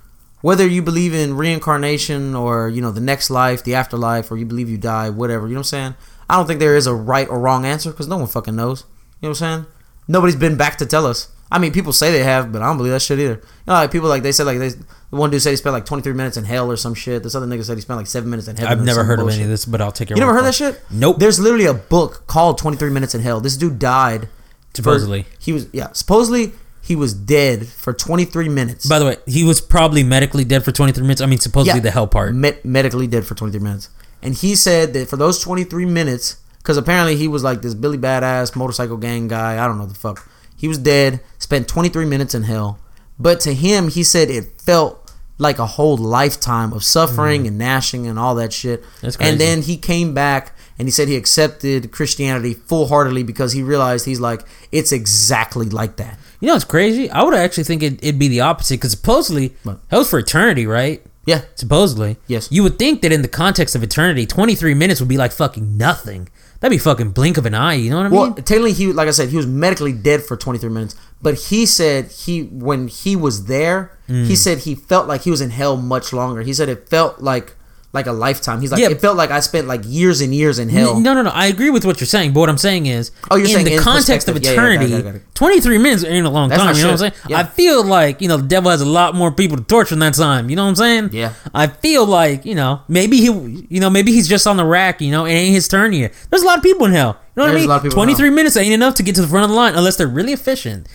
[0.42, 4.44] Whether you believe in reincarnation or you know the next life, the afterlife, or you
[4.46, 5.94] believe you die, whatever, you know what I'm saying.
[6.28, 8.84] I don't think there is a right or wrong answer because no one fucking knows.
[9.20, 9.66] You know what I'm saying?
[10.08, 11.28] Nobody's been back to tell us.
[11.54, 13.34] I mean, people say they have, but I don't believe that shit either.
[13.34, 15.72] You know, like people like they said like they, the one dude said he spent
[15.72, 17.22] like 23 minutes in hell or some shit.
[17.22, 18.72] This other nigga said he spent like seven minutes in heaven.
[18.78, 20.46] I've never heard of any of this, but I'll take your You never heard for
[20.46, 20.82] that shit?
[20.90, 21.18] Nope.
[21.18, 23.40] There's literally a book called 23 Minutes in Hell.
[23.40, 24.22] This dude died.
[24.22, 25.26] for- Supposedly.
[25.38, 25.92] he was yeah.
[25.92, 26.52] Supposedly
[26.82, 28.86] he was dead for 23 minutes.
[28.86, 31.20] By the way, he was probably medically dead for 23 minutes.
[31.20, 32.34] I mean, supposedly the hell part.
[32.34, 33.88] Me- medically dead for 23 minutes.
[34.22, 37.96] And he said that for those 23 minutes, because apparently he was like this Billy
[37.98, 39.62] Badass motorcycle gang guy.
[39.62, 40.28] I don't know the fuck.
[40.64, 42.78] He was dead, spent 23 minutes in hell.
[43.18, 47.48] But to him, he said it felt like a whole lifetime of suffering mm-hmm.
[47.48, 48.82] and gnashing and all that shit.
[49.02, 49.30] That's crazy.
[49.30, 53.62] and then he came back and he said he accepted Christianity full heartedly because he
[53.62, 54.40] realized he's like,
[54.72, 56.18] it's exactly like that.
[56.40, 57.10] You know it's crazy?
[57.10, 59.80] I would actually think it, it'd be the opposite because supposedly What?
[59.90, 61.04] hell's for eternity, right?
[61.26, 61.42] Yeah.
[61.56, 62.16] Supposedly.
[62.26, 62.50] Yes.
[62.50, 65.76] You would think that in the context of eternity, 23 minutes would be like fucking
[65.76, 66.30] nothing.
[66.64, 67.74] That'd be fucking blink of an eye.
[67.74, 68.18] You know what I mean?
[68.20, 70.96] Well, technically, he like I said, he was medically dead for 23 minutes.
[71.20, 74.24] But he said he when he was there, Mm.
[74.26, 76.40] he said he felt like he was in hell much longer.
[76.40, 77.54] He said it felt like
[77.94, 78.60] like a lifetime.
[78.60, 78.90] He's like Yeah.
[78.90, 81.00] it felt like I spent like years and years in hell.
[81.00, 81.30] No, no, no.
[81.30, 83.64] I agree with what you're saying, but what I'm saying is, Oh, you're in saying
[83.66, 84.42] the in context of perspective.
[84.44, 86.74] Yeah, yeah, got it, eternity, got it, 23 minutes ain't a long That's time.
[86.76, 87.12] You know what I'm saying?
[87.28, 87.38] Yeah.
[87.38, 90.00] I feel like you know the devil has a lot more people to torture in
[90.00, 90.50] that time.
[90.50, 91.10] You know what I'm saying?
[91.12, 91.32] Yeah.
[91.54, 93.26] I feel like you know maybe he,
[93.70, 95.00] you know maybe he's just on the rack.
[95.00, 96.12] You know, it ain't his turn yet.
[96.30, 97.16] There's a lot of people in hell.
[97.36, 97.68] You know what There's I a mean?
[97.68, 99.56] lot of people in 23 minutes ain't enough to get to the front of the
[99.56, 100.88] line unless they're really efficient.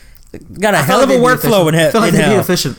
[0.59, 2.31] Got a I hell of a workflow in, he- I feel like in they'd be
[2.33, 2.39] hell.
[2.41, 2.77] efficient.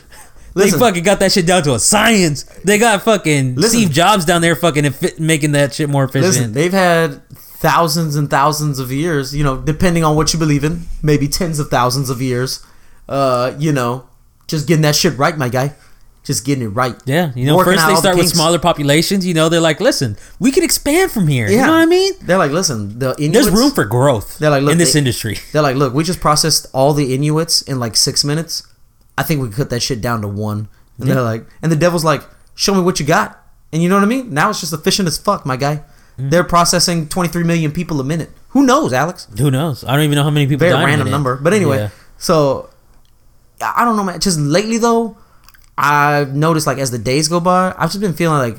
[0.54, 2.42] They fucking got that shit down to a science.
[2.64, 3.80] They got fucking Listen.
[3.80, 6.26] Steve Jobs down there fucking efi- making that shit more efficient.
[6.26, 9.34] listen, they've had thousands and thousands of years.
[9.34, 12.64] You know, depending on what you believe in, maybe tens of thousands of years.
[13.08, 14.06] Uh, you know,
[14.46, 15.72] just getting that shit right, my guy.
[16.22, 16.94] Just getting it right.
[17.06, 19.24] Yeah, you know, Working first they all the start with smaller populations.
[19.24, 21.48] You know, they're like, listen, we can expand from here.
[21.48, 22.12] You know what I mean?
[22.22, 24.98] They're like, listen, the Inuits, There's room for growth They're like, look, in this they-
[24.98, 25.38] industry.
[25.52, 28.64] They're like, look, we just processed all the Inuits in like six minutes.
[29.20, 30.60] I think we could cut that shit down to one.
[30.98, 31.14] And Yeah.
[31.14, 32.22] they're like, and the devil's like,
[32.54, 33.28] show me what you got.
[33.72, 34.32] And you know what I mean?
[34.34, 35.76] Now it's just efficient as fuck, my guy.
[36.18, 36.30] Mm-hmm.
[36.30, 38.30] They're processing 23 million people a minute.
[38.54, 39.26] Who knows, Alex?
[39.38, 39.84] Who knows?
[39.84, 40.66] I don't even know how many people.
[40.68, 41.36] Very random number.
[41.36, 41.88] But anyway, Yeah.
[42.18, 42.68] so
[43.60, 44.18] I I don't know, man.
[44.20, 45.16] Just lately though,
[45.78, 48.58] I've noticed like as the days go by, I've just been feeling like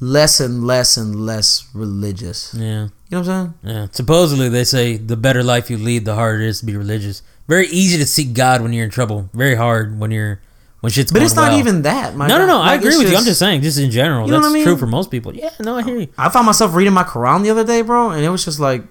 [0.00, 2.54] less and less and less religious.
[2.54, 3.76] yeah, You know what I'm saying?
[3.76, 3.86] yeah.
[3.92, 7.22] Supposedly they say the better life you lead, the harder it is to be religious.
[7.48, 9.28] Very easy to seek God when you're in trouble.
[9.34, 10.40] Very hard when you're
[10.80, 11.12] when shit's.
[11.12, 11.58] But going it's not well.
[11.58, 12.14] even that.
[12.16, 12.46] My No, no, guy.
[12.52, 12.60] no.
[12.60, 13.06] I agree with you.
[13.08, 14.64] I'm just- just saying, just in general, that's I mean?
[14.64, 15.34] true for most people.
[15.34, 16.08] Yeah, no, I hear you.
[16.16, 18.82] I found myself reading my Quran the other day, bro, and it was just like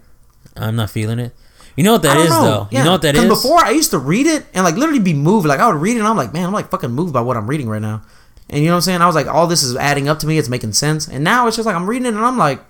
[0.55, 1.33] I'm not feeling it.
[1.75, 2.43] You know what that is, know.
[2.43, 2.67] though.
[2.69, 2.79] Yeah.
[2.79, 3.25] You know what that is.
[3.25, 5.47] Before I used to read it and like literally be moved.
[5.47, 7.35] Like I would read it and I'm like, man, I'm like fucking moved by what
[7.35, 8.03] I'm reading right now.
[8.49, 9.01] And you know what I'm saying?
[9.01, 10.37] I was like, all this is adding up to me.
[10.37, 11.07] It's making sense.
[11.07, 12.61] And now it's just like I'm reading it and I'm like,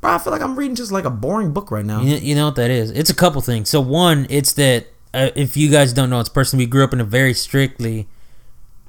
[0.00, 2.00] bro, I feel like I'm reading just like a boring book right now.
[2.02, 2.90] You, you know what that is?
[2.90, 3.68] It's a couple things.
[3.68, 6.92] So one, it's that uh, if you guys don't know, it's person we grew up
[6.92, 8.06] in a very strictly,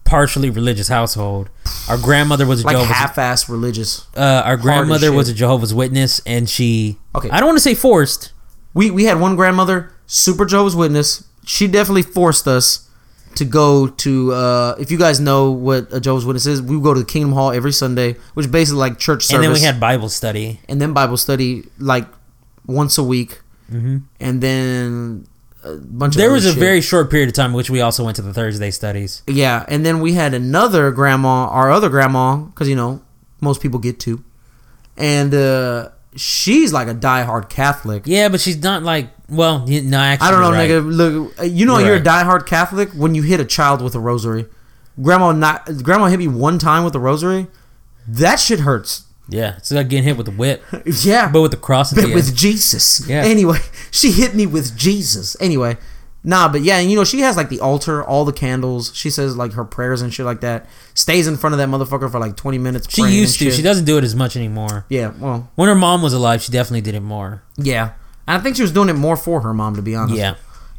[0.06, 1.49] partially religious household.
[1.90, 2.95] Our grandmother was a Like Jehovah's.
[2.95, 4.07] half-ass religious.
[4.15, 6.98] uh, our grandmother was a Jehovah's Witness, and she.
[7.15, 7.30] Okay.
[7.30, 8.34] I don't want to say forced.
[8.73, 9.94] We we had one grandmother.
[10.06, 11.23] super Jehovah's Witness.
[11.45, 12.88] She definitely forced us
[13.39, 14.31] to go to.
[14.33, 17.05] Uh, if you guys know what a Jehovah's Witness is, we would go to the
[17.05, 19.33] Kingdom Hall every Sunday, which is basically like church service.
[19.35, 20.59] And then we had Bible study.
[20.69, 22.05] and then Bible study like
[22.65, 23.41] once a week,
[23.71, 23.97] Mm-hmm.
[24.19, 25.27] and then
[25.63, 26.59] a bunch of There was a shit.
[26.59, 29.21] very short period of time in which we also went to the Thursday studies.
[29.27, 33.01] Yeah, and then we had another grandma, our other grandma, because you know
[33.41, 34.23] most people get two,
[34.97, 38.03] and uh, she's like a diehard Catholic.
[38.06, 40.69] Yeah, but she's not like well, no, actually, I don't know, right.
[40.69, 40.95] nigga.
[40.95, 43.99] Look, you know You're you're a diehard Catholic when you hit a child with a
[43.99, 44.45] rosary.
[45.02, 47.48] Grandma not grandma hit me one time with a rosary.
[48.07, 49.06] That shit hurts.
[49.27, 50.64] Yeah, it's like getting hit with a whip,
[51.03, 52.15] Yeah, but with the cross at the but end.
[52.15, 53.07] with Jesus.
[53.07, 53.22] Yeah.
[53.22, 53.60] Anyway,
[53.91, 55.38] she hit me with Jesus.
[55.40, 55.77] Anyway,
[56.23, 58.91] nah, but yeah, and you know she has like the altar, all the candles.
[58.95, 60.65] She says like her prayers and shit like that.
[60.93, 62.87] Stays in front of that motherfucker for like twenty minutes.
[62.93, 63.51] She praying used to.
[63.51, 64.85] She doesn't do it as much anymore.
[64.89, 67.43] Yeah, well, When her mom was alive, she definitely did it more.
[67.57, 67.93] yeah.
[68.27, 70.15] And I think she was doing it more for her mom, to be honest.
[70.19, 70.35] Yeah,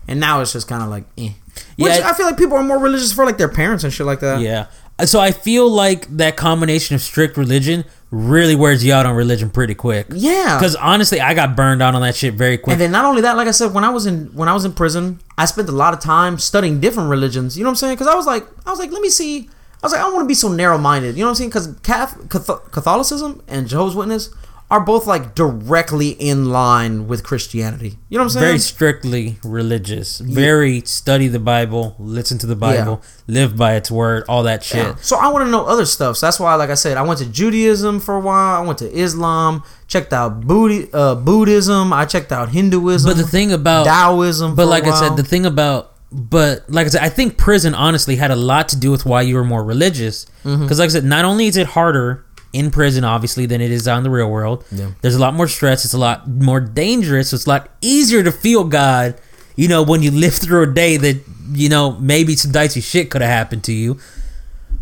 [0.07, 1.31] And now it's just kind of like, eh.
[1.77, 4.07] Which Yeah, I feel like people are more religious for like their parents and shit
[4.07, 4.41] like that.
[4.41, 4.67] yeah.
[5.05, 9.51] So I feel like that combination of strict religion really wears you out on religion
[9.51, 10.07] pretty quick.
[10.11, 10.59] Yeah.
[10.59, 12.73] Because honestly, I got burned out on that shit very quick.
[12.73, 14.65] And then not only that, like I said, when I was in when I was
[14.65, 17.57] in prison, I spent a lot of time studying different religions.
[17.57, 17.95] You know what I'm saying?
[17.95, 19.49] Because I was like, I was like, let me see.
[19.83, 21.17] I was like, I don't want to be so narrow minded.
[21.17, 21.77] You know what I'm saying?
[21.79, 24.35] Because Catholicism and Jehovah's Witness
[24.71, 27.99] are both like directly in line with Christianity.
[28.09, 28.45] You know what I'm saying?
[28.47, 30.21] very strictly religious.
[30.21, 34.87] Very study the Bible, listen to the Bible, live by its word, all that shit.
[34.87, 34.95] Yeah.
[35.01, 36.17] So I want to know other stuff.
[36.19, 38.63] So that's why, like I said, I went to Judaism for a while.
[38.63, 39.63] I went to Islam.
[39.89, 41.93] Checked out Buddhi- uh, Buddhism.
[41.93, 43.11] I checked out Hinduism.
[43.11, 44.55] But the thing about Taoism.
[44.55, 48.17] But like I said, the thing about but like I said, I think prison honestly
[48.17, 50.25] had a lot to do with why you were more religious.
[50.43, 50.75] Because Mm-hmm.
[50.79, 53.99] like I said, not only is it harder in prison, obviously, than it is out
[53.99, 54.65] in the real world.
[54.73, 54.91] Yeah.
[55.03, 55.85] There's a lot more stress.
[55.85, 57.31] It's a lot more dangerous.
[57.31, 59.21] So it's a lot easier to feel God.
[59.57, 61.23] You know, when you live through a day that
[61.53, 63.99] you know maybe some dicey shit could have happened to you.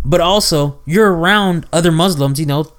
[0.04, 2.38] But also, you're around other Muslims.
[2.40, 2.72] You know,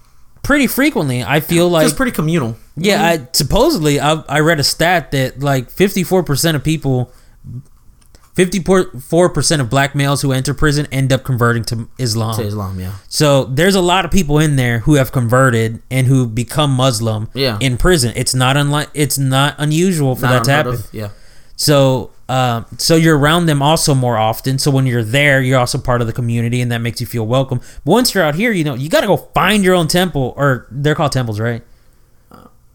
[0.44, 1.24] pretty frequently.
[1.24, 2.56] I feel like It's pretty communal.
[2.76, 7.12] yeah, I supposedly I, I read a stat that like 54% of people
[8.40, 12.36] 54% of black males who enter prison end up converting to Islam.
[12.36, 12.80] to Islam.
[12.80, 12.94] Yeah.
[13.08, 17.30] So there's a lot of people in there who have converted and who become Muslim
[17.34, 17.58] Yeah.
[17.60, 18.14] in prison.
[18.16, 20.74] It's not unlike it's not unusual for Not that to happen.
[20.76, 20.88] of.
[20.94, 21.10] Yeah.
[21.56, 24.60] So um, so you're around them also more often.
[24.60, 27.26] So when you're there, you're also part of the community, and that makes you feel
[27.26, 27.58] welcome.
[27.84, 30.34] But once you're out here, you know you got to go find your own temple,
[30.38, 31.64] or they're called temples, right?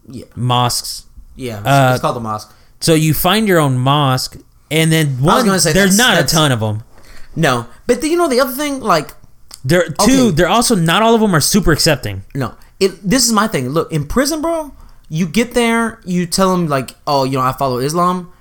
[0.09, 0.25] yeah.
[0.35, 1.05] Mosques.
[1.35, 1.59] Yeah.
[1.59, 2.53] It's, Uh, it's called the mosque.
[2.81, 4.37] So you find your own mosque,
[4.75, 5.59] and then one.
[5.59, 6.83] say there's not a ton of them.
[7.35, 9.11] No, but the, you know the other thing, like
[9.63, 10.27] There two.
[10.27, 10.31] Okay.
[10.31, 12.23] They're also not all of them are super accepting.
[12.35, 13.01] no, it.
[13.01, 13.69] This is my thing.
[13.69, 14.73] Look, in prison, bro,
[15.09, 18.31] you get there, you tell them like, oh, you know, I follow Islam.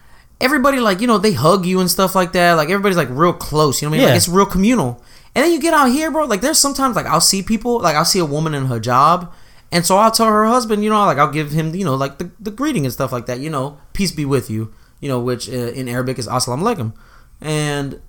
[0.41, 2.55] Everybody like, you know, they hug you and stuff like that.
[2.55, 3.81] Like everybody's like real close.
[3.81, 4.03] You know what I mean?
[4.03, 4.13] Yeah.
[4.13, 5.03] Like it's real communal.
[5.35, 6.25] And then you get out here, bro.
[6.27, 9.33] Like there's sometimes like I'll see people, like I'll see a woman in her job,
[9.73, 12.19] and so I'll tell her husband, you know, like I'll give him, you know, like
[12.19, 13.41] the, the greeting and stuff like that.
[13.41, 14.73] You know, peace be with you.
[15.05, 16.95] You know, which uh, in Arabic is assalamu alaikum,
[17.43, 18.01] and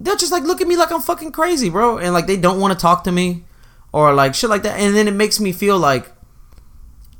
[0.00, 2.58] they'll just like look at me like I'm fucking crazy, bro, and like they don't
[2.58, 3.44] want to talk to me
[3.92, 6.10] or like shit like that, and then it makes me feel like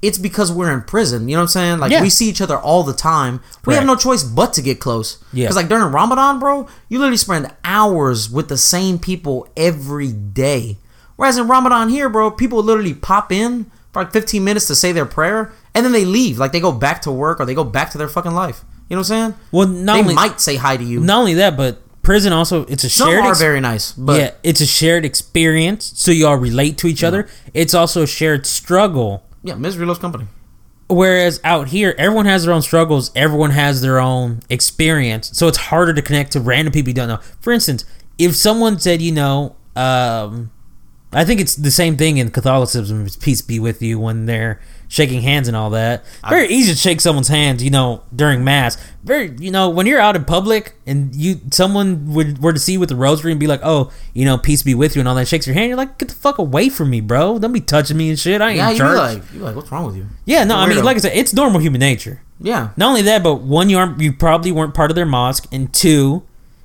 [0.02, 1.28] it's because we're in prison.
[1.28, 1.78] You know what I'm saying?
[1.78, 2.02] Like Yeah.
[2.02, 3.40] we see each other all the time.
[3.64, 5.22] We have no choice but to get close.
[5.32, 5.44] Yeah.
[5.44, 10.78] Because like during Ramadan, bro, you literally spend hours with the same people every day.
[11.14, 14.90] Whereas in Ramadan here, bro, people literally pop in for like 15 minutes to say
[14.90, 16.40] their prayer, and then they leave.
[16.40, 18.64] Like they go back to work or they go back to their fucking life.
[18.88, 19.34] You know what I'm saying?
[19.52, 21.00] Well, not they only might say hi to you.
[21.00, 23.24] not only that, but prison also it's a Some shared.
[23.24, 26.86] are ex- very nice, but yeah, it's a shared experience, so you all relate to
[26.88, 27.28] each other.
[27.54, 29.24] It's also a shared struggle.
[29.42, 30.26] yeah, misery loves company.
[30.88, 35.56] Whereas out here, everyone has their own struggles, everyone has their own experience, so it's
[35.56, 37.20] harder to connect to random people you don't know.
[37.40, 37.84] For instance,
[38.18, 40.50] if someone said, you know, um,
[41.14, 43.06] I think it's the same thing in Catholicism.
[43.20, 44.60] Peace be with you when they're
[44.92, 46.04] shaking hands and all that.
[46.28, 48.76] Very easy to shake someone's hand, you know, during mass.
[49.02, 52.74] Very, you know, when you're out in public and you someone would were to see
[52.74, 55.08] you with the rosary and be like, oh, you know, peace be with you and
[55.08, 55.68] all that, shakes your hand.
[55.68, 57.38] You're like, get the fuck away from me, bro.
[57.38, 58.42] Don't be touching me and shit.
[58.42, 58.96] I ain't Yeah, church.
[58.98, 60.06] like, you're like, what's wrong with you?
[60.26, 62.20] yeah, no, I mean, like I said, it's normal human nature.
[62.38, 65.46] Yeah, Not only that, but one, you aren't, you probably weren't part of their mosque,
[65.52, 66.22] and two,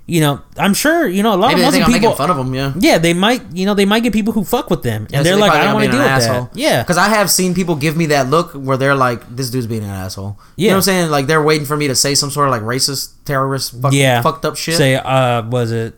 [0.10, 2.16] you know, I'm sure, you know, a lot maybe of Muslim I'm people.
[2.16, 2.56] fun of them.
[2.56, 2.74] Yeah.
[2.80, 5.24] Yeah, they might, you know, they might get people who fuck with them, and Yeah,
[5.24, 6.50] they're they like, I don't want to deal with an that.
[6.56, 9.68] Yeah, Because I have seen people give me that look where they're like, this dude's
[9.68, 10.40] being an asshole.
[10.56, 10.72] You Yeah.
[10.72, 11.12] know what I'm saying?
[11.12, 14.22] Like they're waiting for me to say some sort of like racist, terrorist, fuck, yeah,
[14.22, 14.76] fucked up shit.
[14.78, 15.94] Say, uh, was it?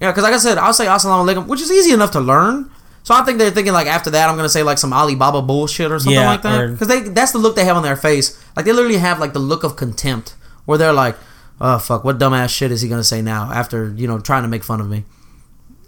[0.00, 2.70] yeah, because like I said, I'll say assalamu alaikum, which is easy enough to learn.
[3.02, 5.90] So I think they're thinking like after that, I'm gonna say like some Alibaba bullshit
[5.90, 6.70] or something Yeah, like that.
[6.72, 8.38] Because they that's the look they have on their face.
[8.56, 10.34] Like they literally have like the look of contempt
[10.66, 11.16] where they're like,
[11.60, 14.48] oh fuck, what dumbass shit is he gonna say now after you know trying to
[14.48, 15.04] make fun of me?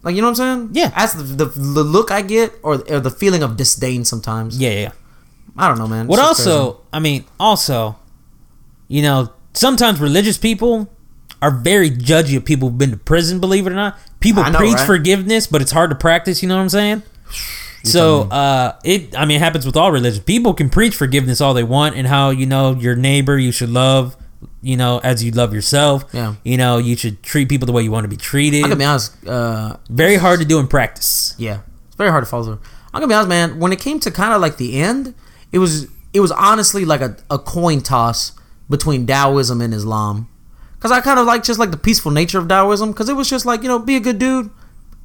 [0.02, 0.70] Like you know what I'm saying?
[0.72, 0.88] Yeah.
[0.90, 4.56] That's the the, the look I get, or, or the feeling of disdain sometimes.
[4.56, 4.80] Yeah, yeah.
[4.80, 4.92] yeah.
[5.58, 6.06] I don't know, man.
[6.06, 6.88] What also, crazy.
[6.92, 7.96] I mean, also,
[8.88, 10.88] you know, sometimes religious people
[11.42, 13.40] are very judgy of people who've been to prison.
[13.40, 14.86] Believe it or not, people know, preach right?
[14.86, 16.40] forgiveness, but it's hard to practice.
[16.42, 17.02] You know what I'm saying?
[17.82, 19.16] So, uh, it.
[19.16, 20.22] I mean, it happens with all religions.
[20.24, 23.70] People can preach forgiveness all they want, and how you know your neighbor you should
[23.70, 24.16] love,
[24.66, 26.04] you know, as you love yourself.
[26.12, 26.34] Yeah.
[26.42, 28.62] You know, you should treat people the way you want to be treated.
[28.64, 29.26] I'm gonna be honest.
[29.26, 31.34] Uh, Very hard to do in practice.
[31.38, 32.60] Yeah, it's very hard to follow through.
[32.92, 33.58] I'm gonna be honest, man.
[33.60, 35.14] When it came to kind of like the end,
[35.52, 38.32] it was it was honestly like a, a coin toss
[38.68, 40.28] between Taoism and Islam,
[40.76, 43.28] because I kind of like just like the peaceful nature of Taoism, because it was
[43.30, 44.50] just like you know be a good dude,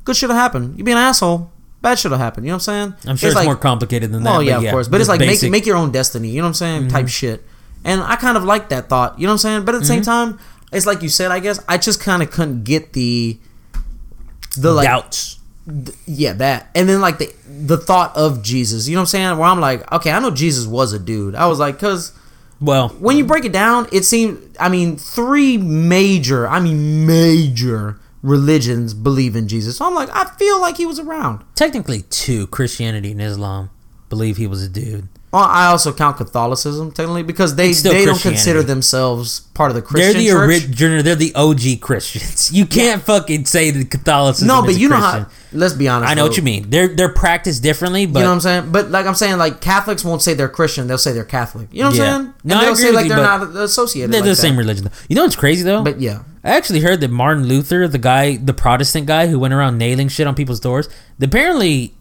[0.05, 0.73] good shit will happen.
[0.77, 1.51] You be an asshole,
[1.81, 2.43] bad shit will happen.
[2.43, 3.09] You know what I'm saying?
[3.11, 4.29] I'm sure it's, like, more complicated than that.
[4.33, 4.87] Oh but yeah, of course.
[4.87, 5.51] But it's like basic- Mm-hmm.
[5.51, 6.29] make make your own destiny.
[6.29, 6.87] You know what I'm saying?
[6.89, 7.43] Type shit.
[7.83, 9.17] And I kind of like that thought.
[9.19, 9.65] You know what I'm saying?
[9.65, 10.35] But at the same Mm-hmm.
[10.35, 10.39] time,
[10.71, 11.31] it's like you said.
[11.31, 13.37] I guess I just kind of couldn't get the
[14.57, 15.39] the like doubts.
[15.67, 19.07] th- yeah that and then like the the thought of jesus you know what i'm
[19.07, 22.11] saying where i'm like okay i know jesus was a dude i was like because
[22.59, 27.97] Well, when you break it down it seemed i mean three major i mean major
[28.21, 32.47] religions believe in jesus so i'm like i feel like he was around technically two
[32.47, 33.69] Christianity and Islam
[34.09, 35.07] believe he was a dude.
[35.39, 40.13] I also count Catholicism technically because they they don't consider themselves part of the Christian.
[40.13, 41.03] They're the original.
[41.03, 42.51] They're the OG Christians.
[42.61, 44.47] You can't fucking say that Catholicism.
[44.47, 45.27] no, but you know how.
[45.53, 46.11] Let's be honest.
[46.11, 46.27] I know though.
[46.29, 46.69] what you mean.
[46.69, 48.71] They're they're practiced differently, but you know what I'm saying?
[48.73, 51.69] But like I'm saying, like Catholics won't say they're Christian; they'll say they're Catholic.
[51.71, 52.15] You know what Yeah.
[52.15, 52.33] I'm saying?
[52.43, 54.11] No, and I they'll agree say like you, they're not associated.
[54.11, 54.35] they're like the that.
[54.35, 54.83] same religion.
[54.85, 54.91] Though.
[55.07, 55.83] You know what's crazy though?
[55.83, 59.53] But yeah, I actually heard that Martin Luther, the guy, the Protestant guy who went
[59.53, 60.89] around nailing shit on people's doors,
[61.21, 61.93] apparently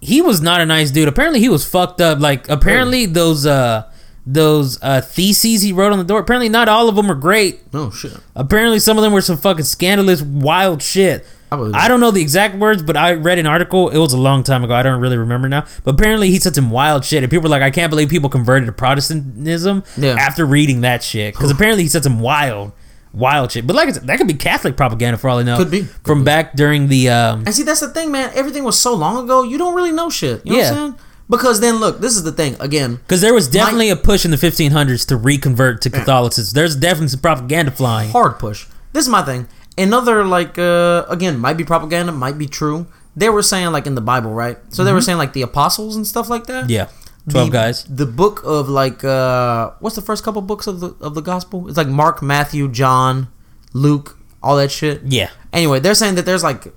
[0.00, 1.08] he was not a nice dude.
[1.08, 2.20] Apparently he was fucked up.
[2.20, 3.84] Like apparently those uh
[4.26, 6.20] those uh theses he wrote on the door.
[6.20, 7.60] Apparently not all of them are great.
[7.72, 8.16] Oh shit.
[8.36, 11.26] Apparently some of them were some fucking scandalous, wild shit.
[11.50, 13.88] I I don't know the exact words, but I read an article.
[13.88, 14.74] It was a long time ago.
[14.74, 15.64] I don't really remember now.
[15.82, 18.28] But apparently he said some wild shit, and people were like, "I can't believe people
[18.28, 20.16] converted to Protestantism Yeah.
[20.18, 22.72] after reading that shit." Because apparently he said some wild,
[23.12, 23.66] wild shit.
[23.66, 25.56] But like I said, that could be Catholic propaganda for all I know.
[25.56, 25.80] Could be.
[25.80, 26.24] Could from be.
[26.24, 27.08] back during the.
[27.10, 28.30] Um, And see, that's the thing, man.
[28.34, 29.42] Everything was so long ago.
[29.42, 30.44] You don't really know shit.
[30.44, 30.70] You know Yeah.
[30.70, 31.00] what I'm saying?
[31.30, 32.56] Because then, look, this is the thing.
[32.58, 36.54] Again, because there was definitely a push in the 1500s to reconvert to Catholicism.
[36.54, 38.10] There's definitely some propaganda flying.
[38.10, 38.66] hard push.
[38.94, 39.46] This is my thing.
[39.76, 42.86] Another like uh again might be propaganda, might be true.
[43.14, 44.56] They were saying like in the Bible, right?
[44.70, 46.62] So they were saying like the apostles and stuff like that.
[46.64, 46.70] Mm-hmm.
[46.70, 46.86] Yeah,
[47.28, 47.84] twelve the, guys.
[47.84, 51.68] The book of like uh what's the first couple books of the of the gospel?
[51.68, 53.28] It's like Mark, Matthew, John,
[53.72, 55.02] Luke, all that shit.
[55.04, 56.72] Yeah, Anyway, they're saying that there's like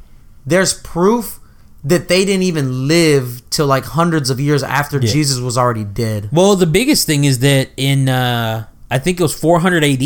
[0.46, 1.40] there's proof
[1.84, 5.12] that they didn't even live till like hundreds of years after Yeah.
[5.12, 6.30] Jesus was already dead.
[6.32, 10.00] Well, the biggest thing is that in uh, I think it was 400 AD,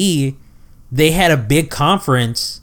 [0.91, 2.61] they had a big conference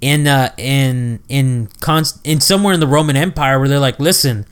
[0.00, 4.46] in uh, in in const- in somewhere in the Roman Empire where they're like, "Listen,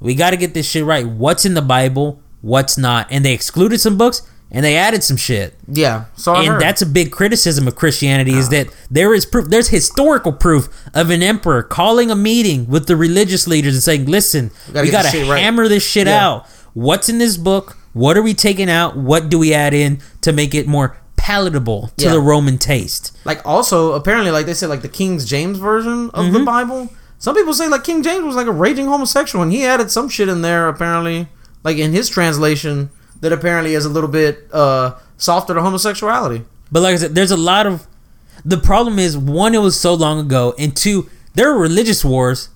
[0.00, 1.06] we got to get this shit right.
[1.06, 2.20] What's in the Bible?
[2.40, 5.54] What's not?" And they excluded some books and they added some shit.
[5.70, 6.04] Yeah.
[6.16, 6.62] So I and heard.
[6.62, 11.10] that's a big criticism of Christianity is that there is proof there's historical proof of
[11.10, 15.02] an emperor calling a meeting with the religious leaders and saying listen gotta we got
[15.02, 16.26] to shit right." hammer this shit Yeah.
[16.26, 20.00] out what's in this book what are we taking out what do we add in
[20.22, 22.12] to make it more palatable to Yeah.
[22.12, 26.26] the roman taste like also apparently like they said like the King James version of
[26.26, 26.32] Mm-hmm.
[26.34, 26.88] the Bible.
[27.18, 30.08] Some people say like King James was like a raging homosexual and he added some
[30.08, 31.28] shit in there apparently
[31.64, 32.90] like in his translation
[33.20, 36.44] that apparently is a little bit uh softer to homosexuality.
[36.70, 37.86] but like i said there's a lot of
[38.44, 42.50] the problem is one it was so long ago and two there are religious wars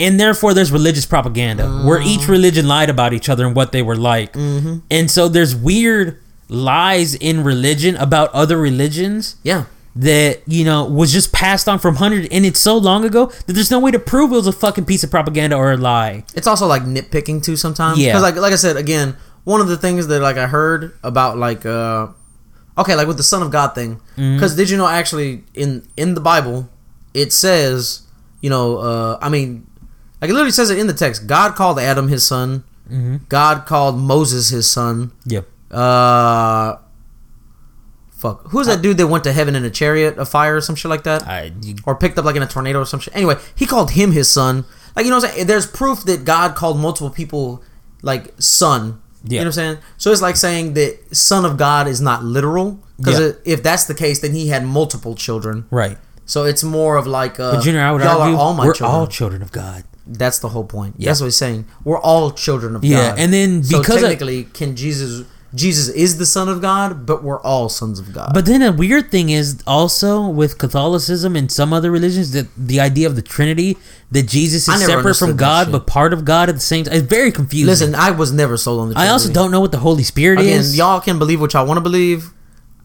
[0.00, 2.32] and therefore there's religious propaganda where each Mm-hmm.
[2.32, 7.14] religion lied about each other and what they were like and so there's weird lies
[7.14, 9.64] in religion about other religions Yeah.
[9.98, 13.52] That you know was just passed on from hundred and it's so long ago that
[13.54, 16.22] there's no way to prove it was a fucking piece of propaganda or a lie
[16.36, 17.98] It's also like nitpicking too sometimes.
[17.98, 18.12] Yeah.
[18.12, 21.36] Because like like I said again, one of the things that like I heard about
[21.36, 22.08] like uh
[22.78, 23.96] okay like with the Son of God thing.
[24.16, 24.36] Mm-hmm.
[24.36, 26.68] Because did you know actually in in the Bible
[27.12, 28.02] it says
[28.40, 29.66] you know uh I mean
[30.22, 31.26] like it literally says it in the text.
[31.26, 32.62] God called Adam his son.
[32.88, 33.16] mm-hmm.
[33.28, 35.10] God called Moses his son.
[35.26, 36.76] yep Uh.
[38.18, 38.48] Fuck.
[38.50, 40.88] Who's that dude that went to heaven in a chariot of fire or some shit
[40.90, 41.26] like that?
[41.26, 43.14] I, you, or picked up like in a tornado or some shit.
[43.14, 44.64] Anyway, he called him his son.
[44.96, 45.46] Like you know what I'm saying?
[45.46, 47.62] There's proof that God called multiple people
[48.02, 49.00] like son.
[49.24, 49.30] Yeah.
[49.30, 49.78] You know what I'm saying?
[49.98, 53.32] So it's like saying that son of God is not literal because Yeah.
[53.54, 55.66] if that's the case, then he had multiple children.
[55.70, 55.96] right
[56.26, 58.66] So it's more of like uh, but junior i would y'all argue are all my
[58.66, 58.96] we're children.
[59.00, 60.94] all children of god that's the whole point.
[60.96, 61.10] Yeah.
[61.10, 61.66] That's what he's saying.
[61.84, 63.18] We're all children of Yeah, God.
[63.18, 67.06] Yeah, and then so because of- technically, can Jesus Jesus is the Son of God,
[67.06, 68.32] but we're all sons of God.
[68.34, 72.80] But then a weird thing is also with Catholicism and some other religions that the
[72.80, 73.78] idea of the Trinity
[74.10, 76.94] that Jesus is separate from God but part of God at the same time.
[76.94, 77.66] It's very confusing.
[77.66, 78.98] listen, I was never sold on the.
[78.98, 81.66] I also don't know what the Holy Spirit Again, is y'all can believe what y'all
[81.66, 82.30] want to believe.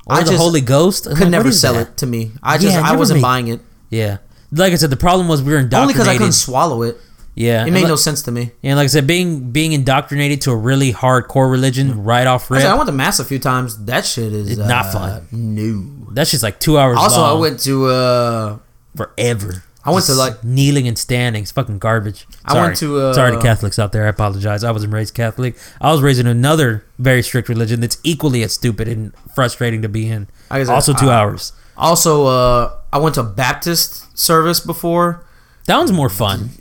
[0.05, 1.05] or I the just Holy Ghost.
[1.05, 1.87] I'm could like, never sell that?
[1.89, 2.31] it to me.
[2.41, 3.59] I just Yeah, I wasn't made- buying it
[3.89, 4.17] Yeah,
[4.53, 5.95] like I said, the problem was we were only indoctrinated.
[5.95, 6.97] because I couldn't swallow it.
[7.35, 8.51] Yeah, It made like, no sense to me.
[8.61, 12.59] And like I said, being being indoctrinated to a really hardcore religion right off I,
[12.59, 13.85] said, I went to mass a few times.
[13.85, 15.27] That shit is not uh, fun.
[15.31, 16.11] No.
[16.13, 16.95] that's just like two hours.
[16.95, 17.03] Long.
[17.05, 17.85] Also, long I went to.
[17.87, 18.57] uh
[18.95, 19.63] forever.
[19.85, 21.41] I went to, like- kneeling and standing.
[21.41, 22.25] It's fucking garbage.
[22.45, 24.05] I went to, uh, sorry to Catholics out there.
[24.05, 24.63] I apologize.
[24.63, 25.57] I wasn't raised Catholic.
[25.81, 29.89] I was raised in another very strict religion that's equally as stupid and frustrating to
[29.89, 30.29] be in.
[30.49, 31.51] I also, two uh, hours.
[31.75, 35.25] Also, uh I went to Baptist service before.
[35.65, 36.51] That one's more fun.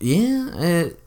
[0.00, 1.00] Yeah, it,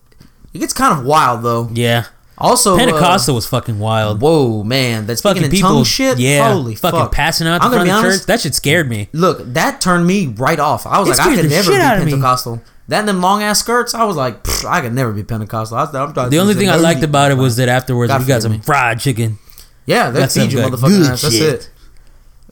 [0.54, 1.70] it gets kind of wild though.
[1.74, 2.06] Yeah,
[2.38, 4.22] Also, uh, Pentecostal was fucking wild.
[4.22, 6.20] whoa, man, that's Fucking in people, shit.
[6.20, 7.12] yeah, holy fucking fuck.
[7.12, 8.20] passing out in front of honest.
[8.22, 8.28] church.
[8.28, 9.08] That shit scared me.
[9.14, 10.86] Look, that turned me right off.
[10.86, 12.12] I was It like, I could never be me.
[12.12, 12.62] Pentecostal.
[12.90, 14.36] That and them long ass skirts, I was like,
[14.66, 15.78] I could never be Pentecostal.
[15.78, 18.42] I, I'm The only thing I liked about it was that afterwards God we got
[18.42, 18.58] some me.
[18.60, 19.38] fried chicken.
[19.86, 21.22] yeah, they That's feed you good- motherfucking ass.
[21.22, 21.54] That's shit.
[21.54, 21.70] it.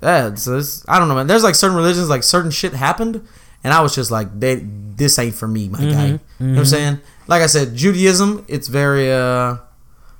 [0.01, 1.27] Yeah, so I don't know, man.
[1.27, 3.27] There's like certain religions, like certain shit happened,
[3.63, 5.85] and I was just like, they, this ain't for me, my guy.
[5.85, 6.99] Mm-hmm, You know what I'm saying?
[7.27, 9.17] Like I said, Judaism, it's very, uh,
[9.55, 9.57] I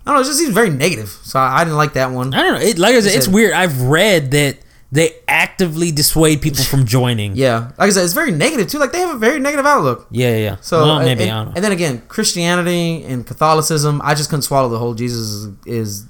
[0.06, 1.10] don't know, it just seems very negative.
[1.24, 2.34] So I, I didn't like that one.
[2.34, 2.66] I don't know.
[2.68, 3.54] It, like I said, it's said- weird.
[3.54, 4.58] I've read that
[4.92, 7.36] they actively dissuade people from joining.
[7.36, 8.80] Yeah, like I said, it's very negative too.
[8.80, 10.08] Like they have a very negative outlook.
[10.10, 10.56] yeah, yeah.
[10.62, 11.54] So well, maybe and, I don't know.
[11.56, 16.06] and then again, Christianity and Catholicism, I just couldn't swallow the whole Jesus is, is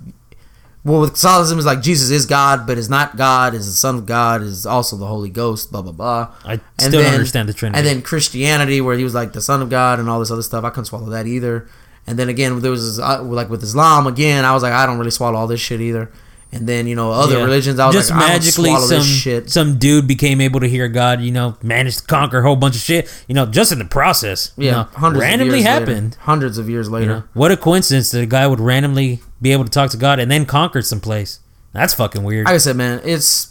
[0.84, 3.96] well with Catholicism is like Jesus is God, but is not God, is the Son
[3.96, 6.34] of God, is also the Holy Ghost, blah blah blah.
[6.46, 7.78] I And still then- don't understand the Trinity.
[7.78, 10.42] And then Christianity, where he was like the Son of God and all this other
[10.44, 11.68] stuff, I couldn't swallow that either.
[12.08, 14.98] And then again, there was uh, like with Islam, again, I was like, I don't
[14.98, 16.10] really swallow all this shit either.
[16.52, 17.44] And then you know other Yeah.
[17.44, 19.50] religions, I was just like, magically I don't swallow some this shit.
[19.52, 21.22] some dude became able to hear God.
[21.22, 23.08] You know, managed to conquer a whole bunch of shit.
[23.28, 24.52] You know, just in the process.
[24.58, 26.12] you Yeah, know, hundreds randomly of years happened.
[26.14, 27.08] Later, hundreds of years You later.
[27.08, 30.20] know, what a coincidence that a guy would randomly be able to talk to God
[30.20, 31.40] and then conquer some place.
[31.72, 32.46] That's fucking weird.
[32.46, 33.50] Like I said, man, it's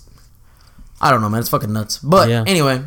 [1.01, 1.99] I don't know, man, it's fucking nuts.
[1.99, 2.43] But Yeah.
[2.49, 2.83] anyway,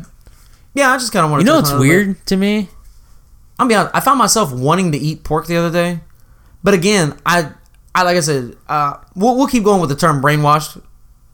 [0.74, 1.44] yeah, I just kind of want to.
[1.46, 2.68] you know what's weird to me?
[3.58, 3.94] I'm be honest.
[3.94, 6.00] I found myself wanting to eat pork the other day,
[6.62, 7.48] but again, I,
[7.94, 10.82] I like I said, uh, we'll, we'll keep going with the term brainwashed.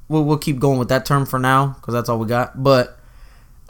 [0.08, 2.62] We'll, we'll keep going with that term for now because that's all we got.
[2.62, 2.98] But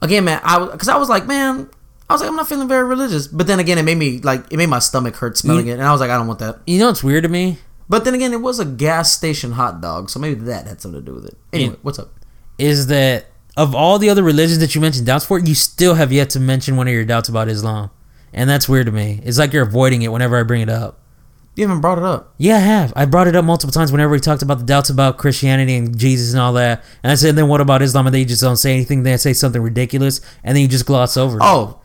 [0.00, 1.68] again, man, I because I was like, man,
[2.08, 3.26] I was like, I'm not feeling very religious.
[3.26, 5.78] But then again, it made me like it made my stomach hurt smelling You- it,
[5.78, 6.60] and I was like, I don't want that.
[6.66, 7.58] You know what's weird to me
[7.88, 11.00] But then again, it was a gas station hot dog, so maybe that had something
[11.00, 11.36] to do with it.
[11.52, 12.10] Anyway, what's up?
[12.58, 16.10] is that of all the other religions that you mentioned doubts for, you still have
[16.12, 17.90] yet to mention one of your doubts about Islam,
[18.32, 19.20] and that's weird to me.
[19.24, 21.00] It's like you're avoiding it whenever I bring it up.
[21.58, 22.32] You haven't brought it up.
[22.38, 22.92] Yeah, I have.
[22.94, 25.98] I brought it up multiple times whenever we talked about the doubts about Christianity and
[25.98, 26.84] Jesus and all that.
[27.02, 28.06] And I said, then what about Islam?
[28.06, 29.02] And they just don't say anything.
[29.02, 31.42] They say something ridiculous, and then you just gloss over it.
[31.44, 31.80] Oh,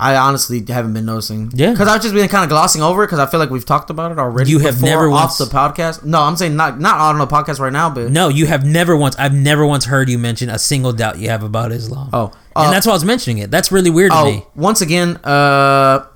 [0.00, 1.50] I honestly haven't been noticing.
[1.52, 1.72] Yeah.
[1.72, 3.90] because I've just been kind of glossing over it because I feel like we've talked
[3.90, 4.50] about it already.
[4.50, 6.04] You have never off once- the podcast.
[6.04, 8.96] No, I'm saying not not on the podcast right now, but No, you have never
[8.96, 9.14] once.
[9.18, 12.08] I've never once heard you mention a single doubt you have about Islam.
[12.14, 13.50] oh, and uh, that's why I was mentioning it.
[13.50, 14.46] That's really weird to oh, me.
[14.54, 16.06] once again, uh,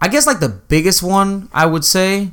[0.00, 2.30] I guess like the biggest one I would say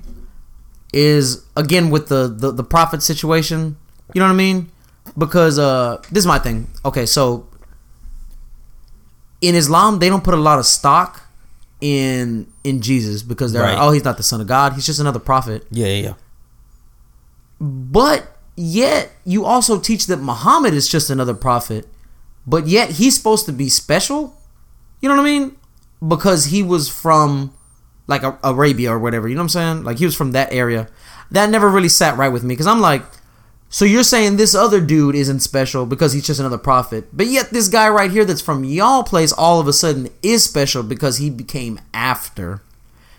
[0.93, 3.77] is again with the the, the prophet situation.
[4.13, 4.71] You know what I mean?
[5.17, 6.67] Because uh, this is my thing.
[6.85, 7.47] Okay, so
[9.41, 11.23] in Islam, they don't put a lot of stock
[11.81, 13.73] in in Jesus because they're Right.
[13.73, 14.73] like, oh, he's not the son of God.
[14.73, 15.67] He's just another prophet.
[15.69, 16.13] Yeah, yeah, yeah.
[17.59, 21.87] But yet, you also teach that Muhammad is just another prophet.
[22.45, 24.35] But yet, he's supposed to be special.
[25.01, 25.55] You know what I mean?
[26.05, 27.53] Because he was from
[28.07, 29.27] like Arabia or whatever.
[29.27, 29.83] You know what I'm saying?
[29.83, 30.87] Like he was from that area.
[31.29, 33.03] That never really sat right with me because I'm like,
[33.69, 37.49] so you're saying this other dude isn't special because he's just another prophet, but yet
[37.49, 41.17] this guy right here that's from y'all place all of a sudden is special because
[41.17, 42.61] he became after.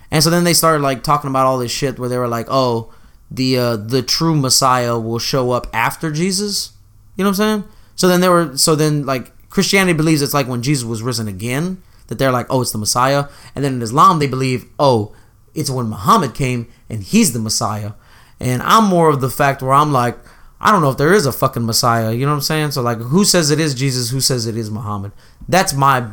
[0.09, 2.47] And so then they started like talking about all this shit where they were like,
[2.49, 2.91] "Oh,
[3.29, 6.71] the uh, the true Messiah will show up after Jesus."
[7.15, 7.71] You know what I'm saying?
[7.95, 11.27] So then they were so then like Christianity believes it's like when Jesus was risen
[11.27, 13.25] again that they're like, "Oh, it's the Messiah."
[13.55, 15.15] And then in Islam they believe, "Oh,
[15.55, 17.93] it's when Muhammad came and he's the Messiah."
[18.39, 20.17] And I'm more of the fact where I'm like,
[20.61, 22.11] I don't know if there is a fucking Messiah.
[22.11, 22.71] You know what I'm saying?
[22.71, 24.09] So like, who says it is Jesus?
[24.09, 25.11] Who says it is Muhammad?
[25.47, 26.07] That's my,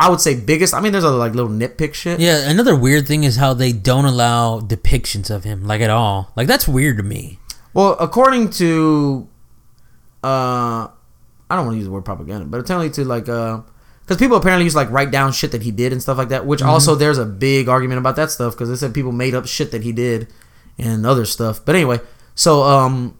[0.00, 0.74] I would say biggest.
[0.74, 2.20] I mean, there's other like little nitpick shit.
[2.20, 6.32] Yeah, another weird thing is how they don't allow depictions of him, like at all.
[6.34, 7.38] Like that's weird to me.
[7.72, 9.28] Well, according to,
[10.22, 10.88] uh,
[11.50, 13.60] I don't want to use the word propaganda, but according to like uh,
[14.04, 16.28] because people apparently used to like write down shit that he did and stuff like
[16.28, 16.44] that.
[16.44, 19.46] Which also there's a big argument about that stuff because they said people made up
[19.46, 20.28] shit that he did
[20.78, 21.64] and other stuff.
[21.64, 22.00] But anyway,
[22.34, 23.16] so um,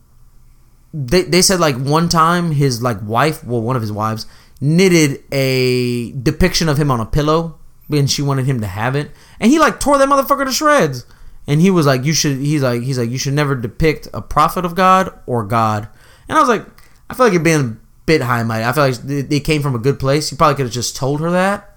[0.93, 4.27] they they said like one time his like wife, well, one of his wives
[4.61, 7.59] knitted a depiction of him on a pillow
[7.91, 11.07] and she wanted him to have it, and he like tore that motherfucker to shreds.
[11.47, 14.23] And he was like, "You should." He's like, "He's like, you should never depict a
[14.23, 15.89] prophet of God or God."
[16.27, 16.67] And I was like,
[17.09, 18.65] I feel like it being bit high and mighty.
[18.65, 20.31] I feel like it came from a good place.
[20.31, 21.77] You probably could have just told her that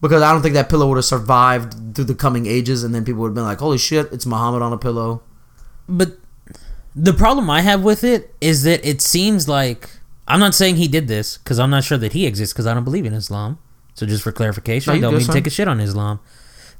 [0.00, 3.04] because I don't think that pillow would have survived through the coming ages, and then
[3.04, 5.22] people would have been like, "Holy shit, it's Muhammad on a pillow."
[5.88, 6.18] But
[6.94, 9.90] the problem I have with it is that it seems like
[10.26, 12.74] I'm not saying he did this because I'm not sure that he exists because I
[12.74, 13.58] don't believe in Islam.
[13.94, 16.20] So just for clarification, No, I don't mean to take a shit on Islam.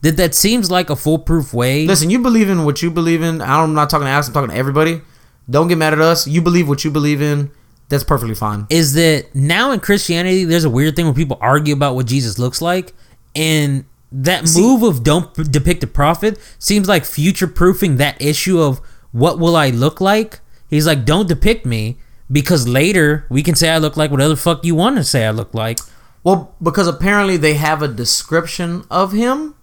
[0.02, 1.86] That that seems like a foolproof way.
[1.86, 3.42] Listen, you believe in what you believe in.
[3.42, 4.28] I'm not talking to Alex.
[4.28, 5.02] I'm talking to everybody.
[5.48, 6.26] Don't get mad at us.
[6.26, 7.50] You believe what you believe in.
[7.90, 8.66] That's perfectly fine.
[8.70, 12.38] is that now in Christianity, there's a weird thing where people argue about what Jesus
[12.38, 12.94] looks like,
[13.36, 18.80] and that move of don't depict a prophet seems like future proofing that issue of
[19.12, 20.40] what will I look like.
[20.68, 21.98] He's like, don't depict me
[22.30, 25.26] because later we can say I look like whatever the fuck you want to say
[25.26, 25.78] I look like.
[26.24, 29.54] Well, because apparently they have a description of him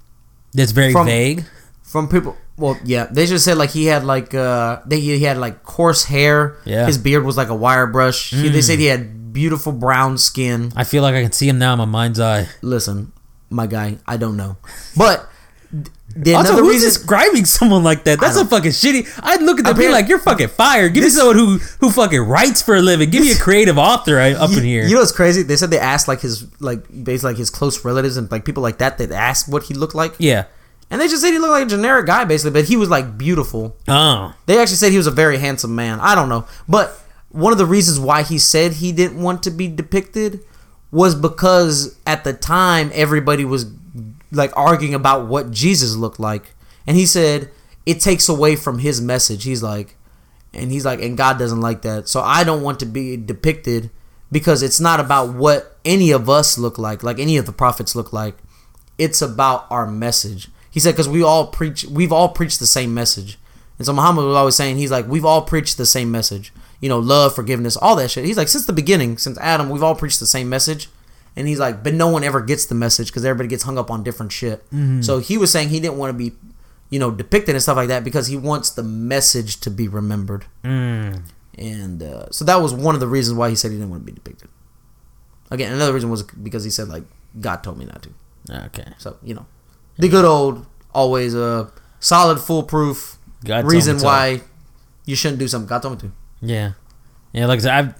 [0.54, 1.46] That's very From- vague.
[1.84, 2.36] from people.
[2.58, 6.06] Well, yeah, they just said like he had like uh they, he had like coarse
[6.06, 6.58] hair.
[6.66, 6.86] Yeah.
[6.88, 8.32] His beard was like a wire brush.
[8.32, 10.72] He, they said he had beautiful brown skin.
[10.76, 12.48] I feel like I can see him now in my mind's eye.
[12.64, 13.12] Listen,
[13.52, 14.58] my guy, I don't know,
[14.98, 15.30] but
[16.16, 16.90] the Also, who's reason.
[16.90, 18.20] describing someone like that?
[18.20, 19.06] That's a fucking shitty.
[19.22, 21.58] I'd look at them and be like, "You're fucking fired." Give This- me someone who
[21.80, 23.12] who fucking writes for a living.
[23.12, 24.86] Give me a creative author up you, in here.
[24.88, 25.44] you know what's crazy?
[25.44, 28.64] They said they asked like his like basically like his close relatives and like people
[28.64, 30.46] like that that asked what he looked like, yeah.
[30.90, 33.18] And they just said he looked like a generic guy basically, but he was like
[33.18, 33.76] beautiful.
[33.88, 34.34] Oh.
[34.46, 36.00] They actually said he was a very handsome man.
[36.00, 36.46] I don't know.
[36.68, 36.98] But
[37.30, 40.40] one of the reasons why he said he didn't want to be depicted
[40.92, 43.66] was because at the time everybody was
[44.32, 46.54] like arguing about what Jesus looked like.
[46.86, 47.52] And he said
[47.86, 49.44] it takes away from his message.
[49.44, 49.98] He's like
[50.54, 52.08] and he's like and God doesn't like that.
[52.08, 53.90] So I don't want to be depicted
[54.32, 57.94] because it's not about what any of us look like, like any of the prophets
[57.94, 58.38] look like.
[58.98, 60.50] It's about our message.
[60.78, 63.40] He said because we all preach we've all preached the same message.
[63.80, 66.54] And so Muhammad was always saying, he's like, we've all preached the same message.
[66.80, 68.26] You know, love, forgiveness, all that shit.
[68.26, 70.88] He's like, since the beginning, since Adam, we've all preached the same message.
[71.36, 73.90] And he's like, but no one ever gets the message because everybody gets hung up
[73.90, 74.64] on different shit.
[75.04, 76.36] So he was saying he didn't want to be,
[76.92, 80.46] you know, depicted and stuff like that because he wants the message to be remembered.
[80.64, 81.24] Mm.
[81.58, 84.04] And uh, so that was one of the reasons why he said he didn't want
[84.04, 84.50] to be depicted.
[85.50, 87.06] Again, another reason was because he said, like,
[87.42, 88.10] God told me not to.
[88.68, 88.94] Okay.
[89.00, 89.48] So, you know,
[89.98, 91.70] the good old, always uh,
[92.00, 94.42] solid, foolproof God reason why
[95.06, 95.68] you shouldn't do something.
[95.68, 96.72] God told me to, Yeah.
[97.34, 97.94] Yeah, like I said, I've,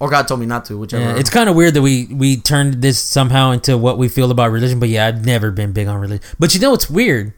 [0.00, 1.02] or God told me not to, whichever.
[1.02, 4.30] yeah, it's kind of weird that we we turned this somehow into what we feel
[4.30, 4.80] about religion.
[4.80, 6.24] But yeah, I've never been big on religion.
[6.38, 7.32] But you know what's weird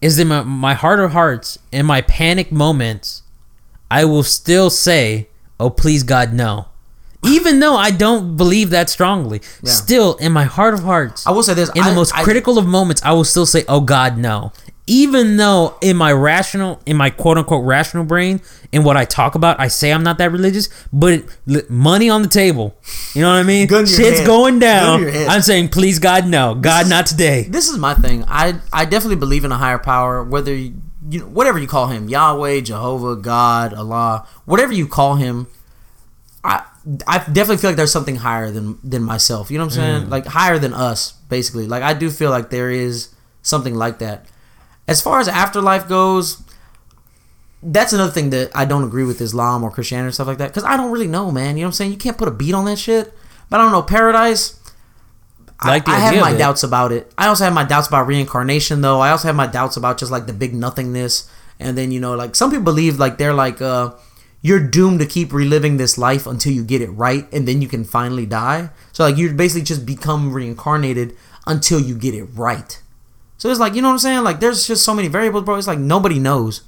[0.00, 3.22] is in my, my heart of hearts, in my panic moments,
[3.90, 5.28] I will still say,
[5.60, 6.66] "Oh, please, God, no."
[7.24, 9.72] Even though I don't believe that strongly, Yeah.
[9.72, 12.56] still in my heart of hearts, I will say this: in the most I- critical
[12.58, 14.52] of moments, I will still say, "Oh God, no."
[14.86, 18.40] Even though in my rational, in my quote unquote rational brain,
[18.72, 22.22] in what I talk about, I say I'm not that religious, but li- money on
[22.22, 22.74] the table,
[23.14, 23.68] you know what I mean?
[23.68, 24.98] Shit's going down.
[25.00, 25.28] to your head.
[25.28, 27.46] I'm saying, please God, no, God, not today.
[27.48, 28.24] This is my thing.
[28.26, 30.72] I I definitely believe in a higher power, whether you,
[31.08, 35.46] you know, whatever you call him, Yahweh, Jehovah, God, Allah, whatever you call him.
[36.42, 36.62] I
[37.06, 39.50] I definitely feel like there's something higher than than myself.
[39.50, 40.10] You know what I'm saying?
[40.10, 41.66] Like higher than us, basically.
[41.66, 44.26] Like I do feel like there is something like that.
[44.88, 46.42] As far as afterlife goes,
[47.62, 50.48] that's another thing that I don't agree with Islam or Christianity and stuff like that
[50.48, 51.56] because I don't really know, man.
[51.56, 51.92] You know what I'm saying?
[51.92, 53.12] You can't put a beat on that shit.
[53.50, 54.58] But I don't know paradise.
[55.64, 57.12] Like I, I have my doubts about it.
[57.18, 59.00] I also have my doubts about reincarnation, though.
[59.00, 62.14] I also have my doubts about just like the big nothingness, and then you know,
[62.14, 63.92] like some people believe like they're like uh,
[64.42, 67.68] you're doomed to keep reliving this life until you get it right, and then you
[67.68, 68.70] can finally die.
[68.92, 72.80] So like you basically just become reincarnated until you get it right.
[73.38, 74.24] So it's like you know what I'm saying?
[74.24, 75.56] Like there's just so many variables, bro.
[75.56, 76.62] It's like nobody knows.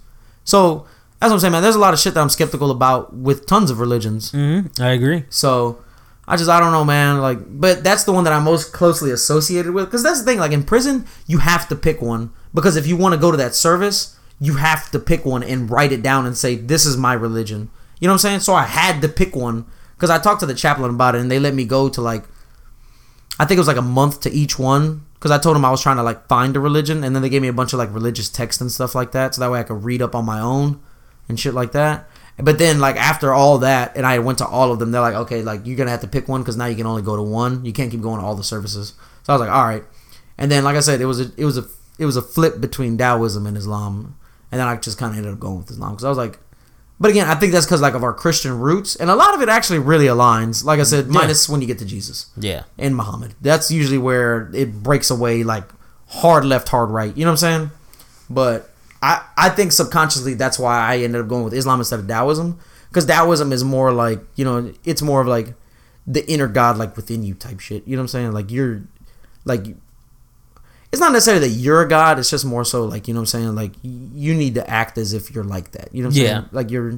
[0.44, 0.86] So
[1.20, 1.62] that's what I'm saying, man.
[1.62, 4.32] There's a lot of shit that I'm skeptical about with tons of religions.
[4.32, 5.24] hmm I agree.
[5.30, 5.82] So
[6.26, 7.20] I just I don't know, man.
[7.20, 10.38] Like, but that's the one that I'm most closely associated with because that's the thing.
[10.38, 13.36] Like in prison, you have to pick one because if you want to go to
[13.36, 16.96] that service, you have to pick one and write it down and say this is
[16.96, 17.70] my religion.
[18.00, 18.40] You know what I'm saying?
[18.40, 21.30] So I had to pick one because I talked to the chaplain about it and
[21.30, 22.24] they let me go to like
[23.38, 25.70] I think it was like a month to each one because I told them I
[25.70, 27.78] was trying to like find a religion and then they gave me a bunch of
[27.78, 30.24] like religious texts and stuff like that so that way I could read up on
[30.24, 30.80] my own
[31.28, 32.08] and shit like that.
[32.36, 35.14] But then like after all that, and I went to all of them, they're like,
[35.14, 37.22] okay, like you're gonna have to pick one because now you can only go to
[37.22, 37.64] one.
[37.64, 38.94] You can't keep going to all the services.
[39.22, 39.84] So I was like, all right.
[40.36, 41.64] And then like I said, it was a it was a
[41.98, 44.16] it was a flip between Taoism and Islam,
[44.52, 46.38] and then I just kind of ended up going with Islam because I was like.
[47.00, 49.42] But again, I think that's because like of our Christian roots, and a lot of
[49.42, 50.64] it actually really aligns.
[50.64, 52.62] Like I said, minus when you get to Jesus Yeah.
[52.78, 53.34] and Muhammad.
[53.40, 55.64] That's usually where it breaks away like
[56.06, 57.16] hard left, hard right.
[57.16, 57.70] You know what I'm saying?
[58.30, 58.70] But
[59.02, 62.60] I I think subconsciously that's why I ended up going with Islam instead of Taoism
[62.88, 65.54] because Taoism is more like you know it's more of like
[66.06, 67.82] the inner God like within you type shit.
[67.84, 68.32] You know what I'm saying?
[68.32, 68.82] Like you're
[69.44, 69.66] like
[70.92, 72.18] it's not necessarily that you're a god.
[72.18, 73.54] It's just more so like you know what I'm saying.
[73.54, 75.88] Like you need to act as if you're like that.
[75.94, 76.28] You know what I'm Yeah.
[76.28, 76.48] saying?
[76.52, 76.90] Like you're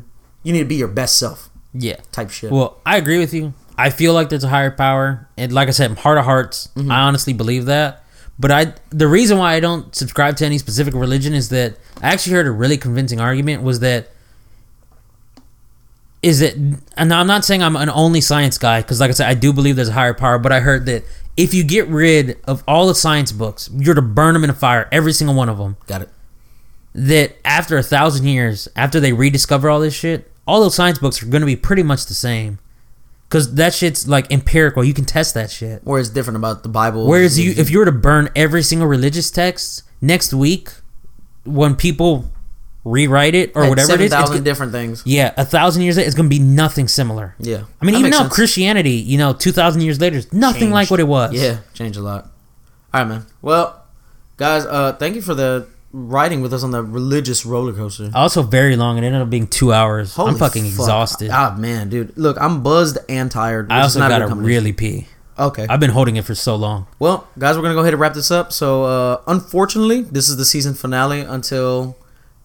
[0.43, 1.97] you need to be your best self Yeah.
[2.13, 2.51] type shit.
[2.51, 3.55] Well, I agree with you.
[3.79, 6.91] I feel like there's a higher power, and like I said, heart of hearts, Mm-hmm.
[6.93, 8.03] I honestly believe that.
[8.39, 12.13] But I, the reason why I don't subscribe to any specific religion is that I
[12.13, 14.11] actually heard a really convincing argument was that
[16.25, 19.29] is it and I'm not saying I'm an only science guy because, like I said,
[19.29, 20.39] I do believe there's a higher power.
[20.39, 21.05] But I heard that
[21.37, 24.55] if you get rid of all the science books, you're to burn them in a
[24.55, 25.77] fire, every single one of them.
[25.87, 26.09] Got it.
[26.95, 31.23] That after a thousand years, after they rediscover all this shit, all those science books
[31.23, 32.59] are going to be pretty much the same.
[33.29, 34.85] Cause that shit's like empirical.
[34.85, 35.81] You can test that shit.
[35.83, 37.07] Whereas different about the Bible.
[37.07, 40.69] Whereas you, if you were to burn every single religious text next week,
[41.45, 42.31] when people
[42.85, 45.03] rewrite it or Had whatever it is, it's 7,000 go- different things.
[45.07, 47.35] yeah, a thousand years later, it's gonna be nothing similar.
[47.39, 47.63] Yeah.
[47.81, 48.35] I mean, That even now sense.
[48.35, 50.73] Christianity, you know, two thousand years later, is nothing Changed.
[50.75, 51.33] like what it was.
[51.33, 52.25] Yeah, changed a lot.
[52.93, 53.27] All right, man.
[53.43, 53.83] Well,
[54.37, 58.11] guys, uh, thank you for the riding with us on the religious roller coaster.
[58.15, 58.99] Also, very long.
[58.99, 60.19] It ended up being two hours.
[60.19, 60.71] I'm fucking fuck.
[60.73, 61.31] exhausted.
[61.33, 62.17] Ah, man, dude.
[62.17, 63.71] Look, I'm buzzed and tired.
[63.73, 65.07] I also gotta really pee.
[65.39, 65.67] Okay.
[65.69, 66.87] I've been holding it for so long.
[67.01, 68.53] Well, guys, we're gonna go ahead and wrap this up.
[68.53, 71.21] So, uh, unfortunately, this is the season finale.
[71.23, 71.97] Until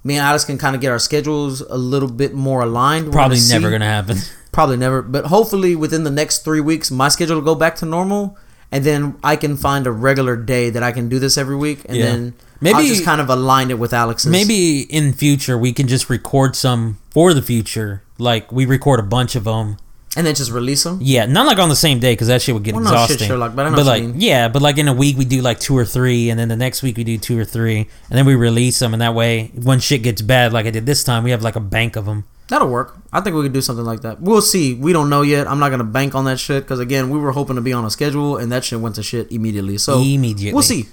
[0.09, 3.11] me and Alex can kind of get our schedules a little bit more aligned.
[3.11, 3.71] Probably never see.
[3.71, 4.17] gonna happen.
[4.51, 5.01] Probably never.
[5.03, 8.35] But hopefully, within the next three weeks, my schedule will go back to normal,
[8.71, 11.79] and then I can find a regular day that I can do this every week,
[11.85, 12.05] and Yeah.
[12.07, 14.31] then Maybe- I'll just kind of align it with Alex's.
[14.31, 18.01] Maybe in future we can just record some for the future.
[18.17, 19.77] Like we record a bunch of them.
[20.17, 20.99] And then just release them.
[21.01, 22.99] Yeah, not like on the same day because that shit would get Well, no, shit,
[23.01, 23.27] exhausting.
[23.27, 25.41] Sherlock, but I know what you like yeah, but like in a week we do
[25.41, 28.17] like two or three, and then the next week we do two or three, and
[28.17, 31.03] then we release them, and that way when shit gets bad like I did this
[31.03, 32.25] time, we have like a bank of them.
[32.47, 32.97] That'll work.
[33.13, 34.21] I think we could do something like that.
[34.21, 34.73] We'll see.
[34.73, 35.47] We don't know yet.
[35.47, 37.85] I'm not gonna bank on that shit because again, we were hoping to be on
[37.85, 39.77] a schedule, and that shit went to shit immediately.
[39.77, 40.53] So Immediately.
[40.53, 40.87] we'll see.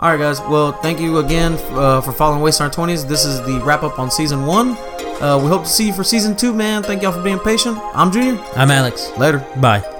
[0.00, 0.40] All right, guys.
[0.40, 3.06] Well, thank you again uh, for following Waste Our Twenties.
[3.06, 4.76] This is the wrap up on season one.
[5.22, 6.82] Uh, we hope to see you for season two, man.
[6.82, 7.78] Thank y'all for being patient.
[7.94, 8.42] I'm Junior.
[8.56, 9.16] I'm Alex.
[9.16, 9.38] Later.
[9.60, 9.93] Bye.